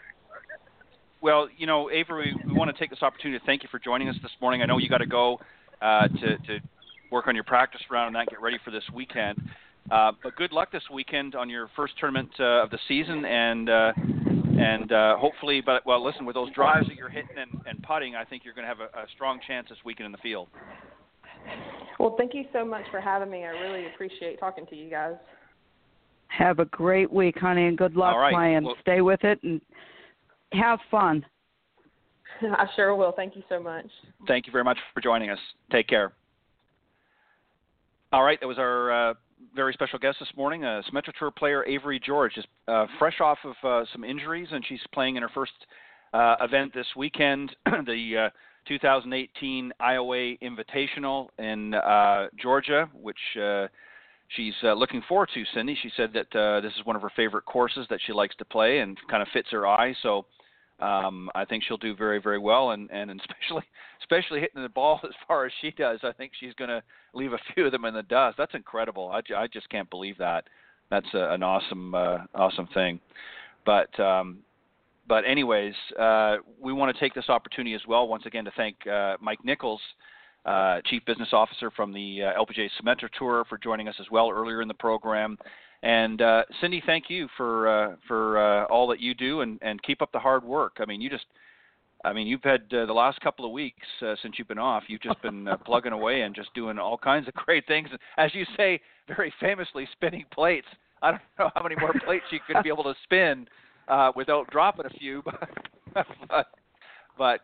well, 1.22 1.47
you 1.55 1.68
know, 1.68 1.91
Avery, 1.91 2.36
we 2.45 2.53
want 2.53 2.74
to 2.74 2.80
take 2.80 2.89
this 2.89 3.03
opportunity 3.03 3.38
to 3.39 3.45
thank 3.45 3.61
you 3.61 3.70
for 3.70 3.80
joining 3.80 4.09
us 4.09 4.15
this 4.24 4.32
morning. 4.41 4.63
I 4.63 4.65
know 4.65 4.80
you 4.80 4.89
got 4.89 4.99
to 4.99 5.05
go 5.05 5.39
uh, 5.82 6.07
to 6.07 6.38
to 6.38 6.59
work 7.11 7.28
on 7.28 7.36
your 7.36 7.43
practice 7.43 7.82
round 7.91 8.07
and 8.07 8.15
that 8.15 8.30
get 8.30 8.41
ready 8.41 8.57
for 8.65 8.72
this 8.72 8.84
weekend. 8.93 9.39
Uh, 9.89 10.11
but 10.21 10.35
good 10.35 10.51
luck 10.51 10.71
this 10.71 10.83
weekend 10.91 11.35
on 11.35 11.49
your 11.49 11.69
first 11.75 11.93
tournament 11.99 12.29
uh, 12.39 12.63
of 12.63 12.69
the 12.69 12.79
season, 12.88 13.23
and 13.23 13.69
uh, 13.69 13.93
and 14.25 14.91
uh, 14.91 15.17
hopefully, 15.17 15.61
but 15.61 15.85
well, 15.85 16.03
listen, 16.03 16.25
with 16.25 16.35
those 16.35 16.51
drives 16.53 16.88
that 16.88 16.97
you're 16.97 17.09
hitting 17.09 17.38
and, 17.38 17.51
and 17.65 17.81
putting, 17.83 18.15
I 18.15 18.25
think 18.25 18.43
you're 18.43 18.53
going 18.53 18.67
to 18.67 18.75
have 18.75 18.79
a, 18.81 18.99
a 18.99 19.05
strong 19.15 19.39
chance 19.47 19.67
this 19.69 19.77
weekend 19.85 20.07
in 20.07 20.11
the 20.11 20.17
field. 20.17 20.49
Well, 21.99 22.15
thank 22.17 22.33
you 22.33 22.43
so 22.53 22.65
much 22.65 22.83
for 22.91 22.99
having 22.99 23.29
me. 23.29 23.45
I 23.45 23.49
really 23.49 23.88
appreciate 23.93 24.39
talking 24.39 24.65
to 24.67 24.75
you 24.75 24.89
guys. 24.89 25.15
Have 26.27 26.59
a 26.59 26.65
great 26.65 27.11
week, 27.11 27.38
honey, 27.38 27.67
and 27.67 27.77
good 27.77 27.95
luck 27.95 28.13
All 28.13 28.19
right. 28.19 28.33
playing. 28.33 28.65
Well, 28.65 28.75
Stay 28.81 29.01
with 29.01 29.23
it 29.23 29.41
and 29.43 29.61
have 30.51 30.79
fun. 30.91 31.25
I 32.41 32.65
sure 32.75 32.95
will. 32.95 33.13
Thank 33.13 33.35
you 33.35 33.43
so 33.49 33.61
much. 33.61 33.88
Thank 34.27 34.47
you 34.47 34.51
very 34.51 34.63
much 34.63 34.77
for 34.93 35.01
joining 35.01 35.29
us. 35.29 35.39
Take 35.71 35.88
care. 35.88 36.13
All 38.13 38.23
right, 38.23 38.39
that 38.39 38.47
was 38.47 38.57
our 38.57 39.09
uh, 39.09 39.13
very 39.55 39.73
special 39.73 39.99
guest 39.99 40.17
this 40.19 40.29
morning, 40.35 40.65
uh, 40.65 40.81
Symetra 40.89 41.13
Tour 41.17 41.31
player 41.31 41.65
Avery 41.65 41.99
George, 42.03 42.33
just 42.35 42.47
uh, 42.67 42.85
fresh 42.99 43.19
off 43.21 43.38
of 43.43 43.55
uh, 43.63 43.85
some 43.91 44.03
injuries, 44.03 44.47
and 44.51 44.63
she's 44.67 44.79
playing 44.93 45.15
in 45.15 45.23
her 45.23 45.29
first 45.33 45.51
uh, 46.13 46.35
event 46.41 46.73
this 46.73 46.88
weekend, 46.95 47.55
the 47.65 48.27
uh, 48.27 48.29
2018 48.67 49.71
IOA 49.81 50.39
Invitational 50.41 51.27
in 51.39 51.73
uh, 51.73 52.27
Georgia, 52.41 52.89
which 52.93 53.17
she's 54.35 54.53
looking 54.63 55.01
forward 55.07 55.29
to. 55.33 55.43
Cindy, 55.53 55.77
she 55.81 55.89
said 55.95 56.11
that 56.13 56.61
this 56.61 56.73
is 56.73 56.85
one 56.85 56.95
of 56.95 57.01
her 57.01 57.11
favorite 57.15 57.45
courses 57.45 57.88
that 57.89 57.99
she 58.05 58.13
likes 58.13 58.35
to 58.38 58.45
play 58.45 58.79
and 58.79 58.97
kind 59.09 59.21
of 59.21 59.29
fits 59.33 59.49
her 59.51 59.65
eye. 59.67 59.95
So 60.03 60.25
um, 60.80 61.30
I 61.34 61.45
think 61.45 61.63
she'll 61.63 61.78
do 61.78 61.95
very, 61.95 62.21
very 62.21 62.38
well, 62.38 62.71
and, 62.71 62.89
and 62.91 63.09
especially 63.09 63.63
especially 64.01 64.39
hitting 64.39 64.61
the 64.61 64.69
ball 64.69 64.99
as 65.03 65.11
far 65.28 65.45
as 65.45 65.51
she 65.61 65.71
does. 65.71 65.99
I 66.03 66.11
think 66.11 66.34
she's 66.39 66.53
going 66.53 66.69
to 66.69 66.84
leave 67.13 67.34
a 67.34 67.39
few 67.53 67.65
of 67.65 67.71
them 67.71 67.86
in 67.86 67.93
the 67.93 68.03
dust. 68.03 68.38
That's 68.38 68.53
incredible. 68.53 69.09
I, 69.09 69.21
I 69.36 69.47
just 69.47 69.69
can't 69.69 69.89
believe 69.89 70.17
that. 70.19 70.45
That's 70.89 71.07
a, 71.13 71.34
an 71.34 71.43
awesome 71.43 71.95
uh, 71.95 72.19
awesome 72.36 72.67
thing. 72.73 72.99
But 73.65 73.99
um, 73.99 74.39
but 75.07 75.23
anyways, 75.25 75.73
uh, 75.99 76.38
we 76.61 76.73
want 76.73 76.95
to 76.95 76.99
take 76.99 77.13
this 77.13 77.30
opportunity 77.30 77.75
as 77.75 77.82
well 77.88 78.07
once 78.07 78.25
again 78.25 78.45
to 78.45 78.51
thank 78.55 78.75
uh, 78.88 79.17
Mike 79.21 79.43
Nichols. 79.43 79.82
Uh, 80.45 80.80
Chief 80.86 81.03
Business 81.03 81.28
Officer 81.34 81.69
from 81.71 81.91
the 81.91 82.19
uh, 82.23 82.41
LPGA 82.41 82.69
Symetra 82.82 83.09
Tour, 83.19 83.43
for 83.49 83.57
joining 83.57 83.89
us 83.89 83.95
as 83.99 84.05
well 84.09 84.32
earlier 84.32 84.61
in 84.61 84.69
the 84.69 84.73
program. 84.73 85.38
And 85.84 86.21
uh, 86.21 86.43
Cindy, 86.59 86.82
thank 86.86 87.05
you 87.09 87.28
for 87.38 87.67
uh, 87.67 87.95
for 88.07 88.38
uh, 88.38 88.65
all 88.65 88.88
that 88.88 88.99
you 88.99 89.13
do, 89.13 89.41
and, 89.41 89.59
and 89.61 89.82
keep 89.84 90.01
up 90.01 90.11
the 90.11 90.19
hard 90.19 90.43
work. 90.43 90.78
I 90.80 90.86
mean, 90.86 91.01
you 91.01 91.09
just, 91.09 91.25
I 92.03 92.13
mean, 92.13 92.25
you've 92.25 92.43
had 92.43 92.61
uh, 92.73 92.86
the 92.88 92.93
last 92.93 93.21
couple 93.21 93.45
of 93.45 93.51
weeks 93.51 93.86
uh, 94.01 94.15
since 94.21 94.36
you've 94.38 94.47
been 94.47 94.57
off. 94.57 94.84
You've 94.88 95.01
just 95.01 95.21
been 95.21 95.47
uh, 95.47 95.57
plugging 95.65 95.91
away 95.91 96.21
and 96.21 96.34
just 96.34 96.53
doing 96.55 96.80
all 96.80 96.97
kinds 96.97 97.28
of 97.28 97.34
great 97.36 97.67
things. 97.67 97.89
As 98.17 98.34
you 98.34 98.45
say, 98.55 98.82
very 99.07 99.32
famously, 99.39 99.88
spinning 99.91 100.25
plates. 100.34 100.67
I 101.01 101.11
don't 101.11 101.21
know 101.38 101.51
how 101.53 101.61
many 101.61 101.75
more 101.80 101.93
plates 102.05 102.25
you 102.32 102.39
could 102.47 102.63
be 102.63 102.69
able 102.69 102.84
to 102.84 102.95
spin 103.03 103.47
uh, 103.88 104.11
without 104.15 104.49
dropping 104.49 104.88
a 104.88 104.89
few, 104.89 105.21
but 105.93 106.07
but, 106.28 106.47
but 107.17 107.39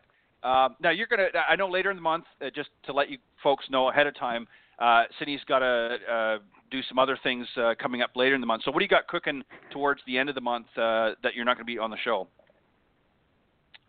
um, 0.46 0.76
now 0.80 0.90
you're 0.90 1.06
gonna. 1.06 1.28
I 1.48 1.54
know 1.54 1.68
later 1.68 1.90
in 1.90 1.96
the 1.96 2.02
month, 2.02 2.24
uh, 2.44 2.50
just 2.54 2.70
to 2.86 2.92
let 2.92 3.10
you 3.10 3.18
folks 3.42 3.64
know 3.70 3.90
ahead 3.90 4.08
of 4.08 4.16
time, 4.16 4.48
uh, 4.78 5.04
Cindy's 5.18 5.40
got 5.46 5.62
a, 5.62 5.96
uh, 6.10 6.38
do 6.70 6.80
some 6.88 6.98
other 6.98 7.18
things 7.22 7.46
uh, 7.56 7.74
coming 7.80 8.02
up 8.02 8.10
later 8.16 8.34
in 8.34 8.40
the 8.40 8.46
month. 8.46 8.62
So, 8.64 8.70
what 8.70 8.80
do 8.80 8.84
you 8.84 8.88
got 8.88 9.06
cooking 9.08 9.42
towards 9.70 10.00
the 10.06 10.18
end 10.18 10.28
of 10.28 10.34
the 10.34 10.40
month 10.40 10.66
uh, 10.76 11.12
that 11.22 11.34
you're 11.34 11.44
not 11.44 11.56
going 11.56 11.66
to 11.66 11.72
be 11.72 11.78
on 11.78 11.90
the 11.90 11.96
show? 12.04 12.28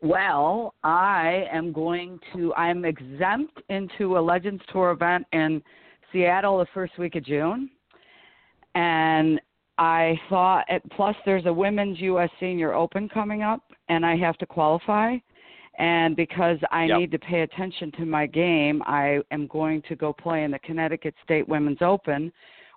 Well, 0.01 0.73
I 0.83 1.45
am 1.51 1.71
going 1.71 2.19
to. 2.33 2.53
I'm 2.55 2.85
exempt 2.85 3.61
into 3.69 4.17
a 4.17 4.19
Legends 4.19 4.61
Tour 4.71 4.91
event 4.91 5.25
in 5.31 5.63
Seattle 6.11 6.59
the 6.59 6.67
first 6.73 6.97
week 6.99 7.15
of 7.15 7.25
June, 7.25 7.69
and 8.75 9.39
I 9.77 10.19
thought. 10.29 10.65
Plus, 10.91 11.15
there's 11.25 11.45
a 11.45 11.53
Women's 11.53 11.99
U.S. 12.01 12.29
Senior 12.39 12.73
Open 12.73 13.09
coming 13.09 13.41
up, 13.41 13.61
and 13.89 14.05
I 14.05 14.15
have 14.17 14.37
to 14.39 14.45
qualify. 14.45 15.15
And 15.77 16.15
because 16.15 16.57
I 16.71 16.85
Yep. 16.85 16.99
need 16.99 17.11
to 17.11 17.19
pay 17.19 17.41
attention 17.41 17.91
to 17.93 18.05
my 18.05 18.25
game, 18.25 18.81
I 18.85 19.19
am 19.31 19.47
going 19.47 19.81
to 19.83 19.95
go 19.95 20.13
play 20.13 20.43
in 20.43 20.51
the 20.51 20.59
Connecticut 20.59 21.15
State 21.23 21.47
Women's 21.47 21.81
Open 21.81 22.31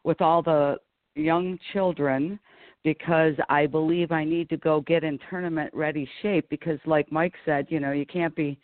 with 0.08 0.20
all 0.22 0.42
the 0.42 0.78
young 1.14 1.58
children 1.74 2.40
because 2.82 3.34
I 3.50 3.66
believe 3.66 4.10
I 4.10 4.24
need 4.24 4.48
to 4.48 4.56
go 4.56 4.80
get 4.80 5.04
in 5.04 5.18
tournament 5.28 5.70
ready 5.74 6.08
shape 6.22 6.48
because 6.48 6.78
like 6.86 7.12
Mike 7.12 7.34
said, 7.44 7.66
you 7.68 7.78
know, 7.78 7.92
you 7.92 8.06
can't 8.06 8.34
be 8.34 8.58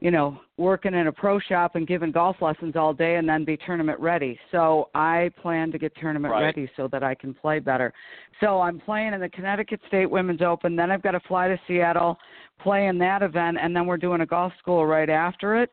you 0.00 0.10
know, 0.10 0.38
working 0.58 0.92
in 0.92 1.06
a 1.06 1.12
pro 1.12 1.40
shop 1.40 1.76
and 1.76 1.86
giving 1.86 2.12
golf 2.12 2.36
lessons 2.42 2.76
all 2.76 2.92
day 2.92 3.16
and 3.16 3.26
then 3.26 3.42
be 3.42 3.56
tournament 3.56 3.98
ready. 3.98 4.38
So 4.52 4.90
I 4.94 5.30
plan 5.40 5.72
to 5.72 5.78
get 5.78 5.96
tournament 5.96 6.32
Right. 6.32 6.42
ready 6.42 6.70
so 6.76 6.88
that 6.88 7.02
I 7.02 7.14
can 7.14 7.32
play 7.32 7.58
better. 7.58 7.90
So 8.38 8.60
I'm 8.60 8.78
playing 8.78 9.14
in 9.14 9.20
the 9.20 9.30
Connecticut 9.30 9.80
State 9.88 10.10
Women's 10.10 10.42
Open, 10.42 10.76
then 10.76 10.90
I've 10.90 11.02
got 11.02 11.12
to 11.12 11.20
fly 11.20 11.48
to 11.48 11.58
Seattle, 11.66 12.18
play 12.60 12.86
in 12.88 12.98
that 12.98 13.22
event, 13.22 13.56
and 13.60 13.74
then 13.74 13.86
we're 13.86 13.96
doing 13.96 14.20
a 14.20 14.26
golf 14.26 14.52
school 14.58 14.84
right 14.84 15.08
after 15.08 15.60
it. 15.62 15.70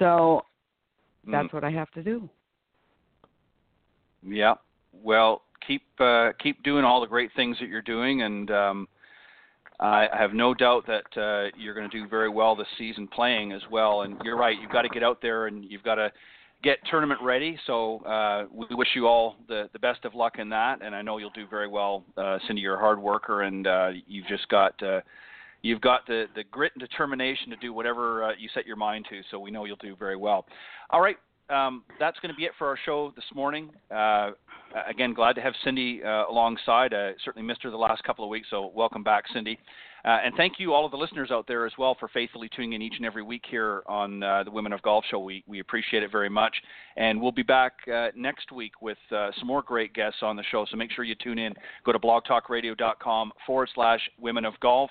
So 0.00 0.42
that's 1.30 1.46
Mm, 1.46 1.52
what 1.52 1.62
I 1.62 1.70
have 1.70 1.90
to 1.92 2.02
do. 2.02 2.28
Yeah. 4.26 4.54
Well, 4.92 5.42
keep 5.66 5.82
uh, 5.98 6.30
keep 6.42 6.62
doing 6.62 6.84
all 6.84 7.00
the 7.00 7.06
great 7.06 7.30
things 7.36 7.56
that 7.60 7.68
you're 7.68 7.82
doing, 7.82 8.22
and 8.22 8.50
um, 8.50 8.88
I 9.78 10.08
have 10.12 10.32
no 10.34 10.54
doubt 10.54 10.86
that 10.86 11.20
uh, 11.20 11.50
you're 11.58 11.74
going 11.74 11.88
to 11.88 12.00
do 12.00 12.08
very 12.08 12.28
well 12.28 12.54
this 12.56 12.66
season 12.76 13.08
playing 13.08 13.52
as 13.52 13.62
well. 13.70 14.02
And 14.02 14.16
you're 14.24 14.36
right, 14.36 14.58
you've 14.60 14.72
got 14.72 14.82
to 14.82 14.88
get 14.88 15.02
out 15.02 15.22
there 15.22 15.46
and 15.46 15.64
you've 15.64 15.82
got 15.82 15.94
to 15.94 16.12
get 16.62 16.78
tournament 16.90 17.20
ready. 17.22 17.58
So 17.66 17.98
uh, 18.00 18.44
we 18.52 18.74
wish 18.74 18.88
you 18.94 19.06
all 19.06 19.36
the 19.48 19.70
the 19.72 19.78
best 19.78 20.04
of 20.04 20.14
luck 20.14 20.38
in 20.38 20.48
that, 20.50 20.82
and 20.82 20.94
I 20.94 21.02
know 21.02 21.18
you'll 21.18 21.30
do 21.30 21.46
very 21.48 21.68
well. 21.68 22.04
Uh, 22.16 22.38
Cindy, 22.46 22.62
you're 22.62 22.76
a 22.76 22.80
hard 22.80 23.00
worker, 23.00 23.42
and 23.42 23.66
uh, 23.66 23.90
you've 24.06 24.26
just 24.26 24.48
got. 24.48 24.80
Uh, 24.82 25.00
You've 25.62 25.82
got 25.82 26.06
the, 26.06 26.24
the 26.34 26.44
grit 26.44 26.72
and 26.74 26.80
determination 26.80 27.50
to 27.50 27.56
do 27.56 27.74
whatever 27.74 28.24
uh, 28.24 28.30
you 28.38 28.48
set 28.54 28.64
your 28.64 28.76
mind 28.76 29.04
to, 29.10 29.20
so 29.30 29.38
we 29.38 29.50
know 29.50 29.66
you'll 29.66 29.76
do 29.76 29.94
very 29.94 30.16
well. 30.16 30.46
All 30.88 31.02
right, 31.02 31.16
um, 31.50 31.84
that's 31.98 32.18
going 32.20 32.32
to 32.32 32.36
be 32.36 32.44
it 32.44 32.52
for 32.58 32.66
our 32.68 32.78
show 32.84 33.12
this 33.16 33.24
morning. 33.34 33.70
Uh, 33.90 34.30
again, 34.88 35.12
glad 35.14 35.34
to 35.34 35.40
have 35.40 35.54
Cindy 35.64 36.02
uh, 36.02 36.26
alongside. 36.28 36.94
I 36.94 37.12
certainly 37.24 37.46
missed 37.46 37.62
her 37.62 37.70
the 37.70 37.76
last 37.76 38.02
couple 38.04 38.24
of 38.24 38.30
weeks, 38.30 38.48
so 38.50 38.70
welcome 38.74 39.02
back, 39.02 39.24
Cindy. 39.32 39.58
Uh, 40.04 40.18
and 40.24 40.34
thank 40.36 40.54
you, 40.58 40.72
all 40.72 40.86
of 40.86 40.90
the 40.90 40.96
listeners 40.96 41.30
out 41.30 41.46
there 41.46 41.66
as 41.66 41.72
well, 41.76 41.94
for 41.98 42.08
faithfully 42.08 42.48
tuning 42.54 42.72
in 42.72 42.82
each 42.82 42.94
and 42.96 43.04
every 43.04 43.22
week 43.22 43.44
here 43.50 43.82
on 43.86 44.22
uh, 44.22 44.42
the 44.42 44.50
Women 44.50 44.72
of 44.72 44.80
Golf 44.80 45.04
Show. 45.10 45.18
We, 45.18 45.44
we 45.46 45.60
appreciate 45.60 46.02
it 46.02 46.10
very 46.10 46.30
much. 46.30 46.54
And 46.96 47.20
we'll 47.20 47.32
be 47.32 47.42
back 47.42 47.72
uh, 47.92 48.08
next 48.16 48.50
week 48.50 48.80
with 48.80 48.96
uh, 49.14 49.30
some 49.38 49.46
more 49.46 49.62
great 49.62 49.92
guests 49.92 50.20
on 50.22 50.36
the 50.36 50.44
show, 50.50 50.64
so 50.70 50.76
make 50.76 50.90
sure 50.92 51.04
you 51.04 51.14
tune 51.16 51.38
in. 51.38 51.52
Go 51.84 51.92
to 51.92 51.98
blogtalkradio.com 51.98 53.32
forward 53.46 53.68
slash 53.74 54.00
Women 54.18 54.46
of 54.46 54.54
Golf. 54.60 54.90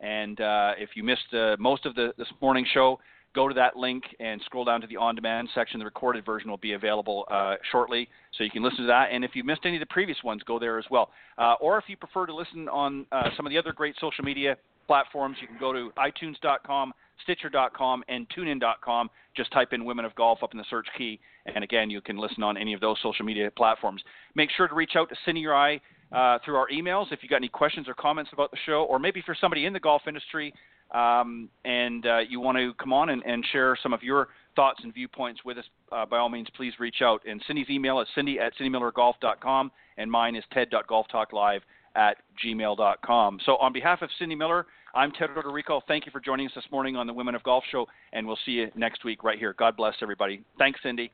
And 0.00 0.40
uh, 0.40 0.72
if 0.78 0.90
you 0.94 1.02
missed 1.02 1.32
uh, 1.32 1.56
most 1.58 1.86
of 1.86 1.94
the 1.94 2.12
this 2.18 2.28
morning's 2.40 2.68
show, 2.74 2.98
go 3.34 3.48
to 3.48 3.54
that 3.54 3.76
link 3.76 4.04
and 4.20 4.40
scroll 4.44 4.64
down 4.64 4.80
to 4.80 4.86
the 4.86 4.96
on-demand 4.96 5.48
section. 5.54 5.78
The 5.78 5.84
recorded 5.84 6.24
version 6.24 6.50
will 6.50 6.56
be 6.56 6.72
available 6.72 7.24
uh, 7.30 7.56
shortly, 7.70 8.08
so 8.36 8.44
you 8.44 8.50
can 8.50 8.62
listen 8.62 8.80
to 8.80 8.86
that. 8.86 9.08
And 9.12 9.24
if 9.24 9.32
you 9.34 9.44
missed 9.44 9.62
any 9.64 9.76
of 9.76 9.80
the 9.80 9.86
previous 9.86 10.18
ones, 10.24 10.42
go 10.46 10.58
there 10.58 10.78
as 10.78 10.84
well. 10.90 11.10
Uh, 11.38 11.54
or 11.60 11.78
if 11.78 11.84
you 11.88 11.96
prefer 11.96 12.26
to 12.26 12.34
listen 12.34 12.68
on 12.68 13.06
uh, 13.12 13.30
some 13.36 13.46
of 13.46 13.50
the 13.50 13.58
other 13.58 13.72
great 13.72 13.94
social 14.00 14.24
media 14.24 14.56
platforms, 14.86 15.36
you 15.40 15.48
can 15.48 15.58
go 15.58 15.72
to 15.72 15.90
itunes.com 15.98 16.92
Stitcher.com, 17.22 18.04
and 18.08 18.26
TuneIn.com. 18.30 19.10
Just 19.36 19.52
type 19.52 19.72
in 19.72 19.84
Women 19.84 20.04
of 20.04 20.14
Golf 20.14 20.42
up 20.42 20.52
in 20.52 20.58
the 20.58 20.64
search 20.68 20.86
key, 20.96 21.20
and 21.46 21.64
again, 21.64 21.90
you 21.90 22.00
can 22.00 22.16
listen 22.18 22.42
on 22.42 22.56
any 22.56 22.72
of 22.72 22.80
those 22.80 22.96
social 23.02 23.24
media 23.24 23.50
platforms. 23.50 24.02
Make 24.34 24.50
sure 24.56 24.68
to 24.68 24.74
reach 24.74 24.92
out 24.96 25.08
to 25.08 25.16
Cindy 25.24 25.44
or 25.46 25.54
I 25.54 25.80
uh, 26.12 26.38
through 26.44 26.56
our 26.56 26.68
emails 26.68 27.12
if 27.12 27.22
you 27.22 27.28
got 27.28 27.36
any 27.36 27.48
questions 27.48 27.88
or 27.88 27.94
comments 27.94 28.30
about 28.32 28.50
the 28.50 28.56
show, 28.66 28.84
or 28.84 28.98
maybe 28.98 29.22
for 29.24 29.36
somebody 29.40 29.66
in 29.66 29.72
the 29.72 29.80
golf 29.80 30.02
industry 30.06 30.54
um, 30.94 31.48
and 31.64 32.06
uh, 32.06 32.18
you 32.18 32.40
want 32.40 32.56
to 32.56 32.72
come 32.74 32.92
on 32.92 33.10
and, 33.10 33.22
and, 33.26 33.44
share 33.52 33.76
some 33.82 33.92
of 33.92 34.02
your 34.02 34.28
thoughts 34.54 34.80
and 34.84 34.94
viewpoints 34.94 35.40
with 35.44 35.58
us, 35.58 35.64
uh, 35.90 36.06
by 36.06 36.18
all 36.18 36.28
means, 36.28 36.46
please 36.56 36.72
reach 36.78 37.02
out. 37.02 37.20
And 37.28 37.42
Cindy's 37.46 37.68
email 37.68 38.00
is 38.00 38.06
cindy 38.14 38.38
at 38.38 38.52
cindymillergolf.com, 38.56 39.72
and 39.98 40.10
mine 40.10 40.36
is 40.36 40.44
ted.golftalklive 40.52 41.60
at 41.96 42.18
gmail.com. 42.44 43.40
So, 43.44 43.56
on 43.56 43.72
behalf 43.72 44.02
of 44.02 44.10
Cindy 44.18 44.36
Miller, 44.36 44.66
I'm 44.94 45.10
Ted 45.10 45.30
Roderico. 45.30 45.80
Thank 45.88 46.06
you 46.06 46.12
for 46.12 46.20
joining 46.20 46.46
us 46.46 46.52
this 46.54 46.64
morning 46.70 46.94
on 46.94 47.08
the 47.08 47.12
Women 47.12 47.34
of 47.34 47.42
Golf 47.42 47.64
Show, 47.70 47.86
and 48.12 48.24
we'll 48.26 48.38
see 48.46 48.52
you 48.52 48.70
next 48.76 49.04
week 49.04 49.24
right 49.24 49.38
here. 49.38 49.54
God 49.58 49.76
bless 49.76 49.94
everybody. 50.00 50.42
Thanks, 50.58 50.78
Cindy. 50.82 51.10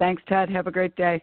Thanks, 0.00 0.22
Ted. 0.28 0.50
Have 0.50 0.66
a 0.66 0.72
great 0.72 0.96
day. 0.96 1.22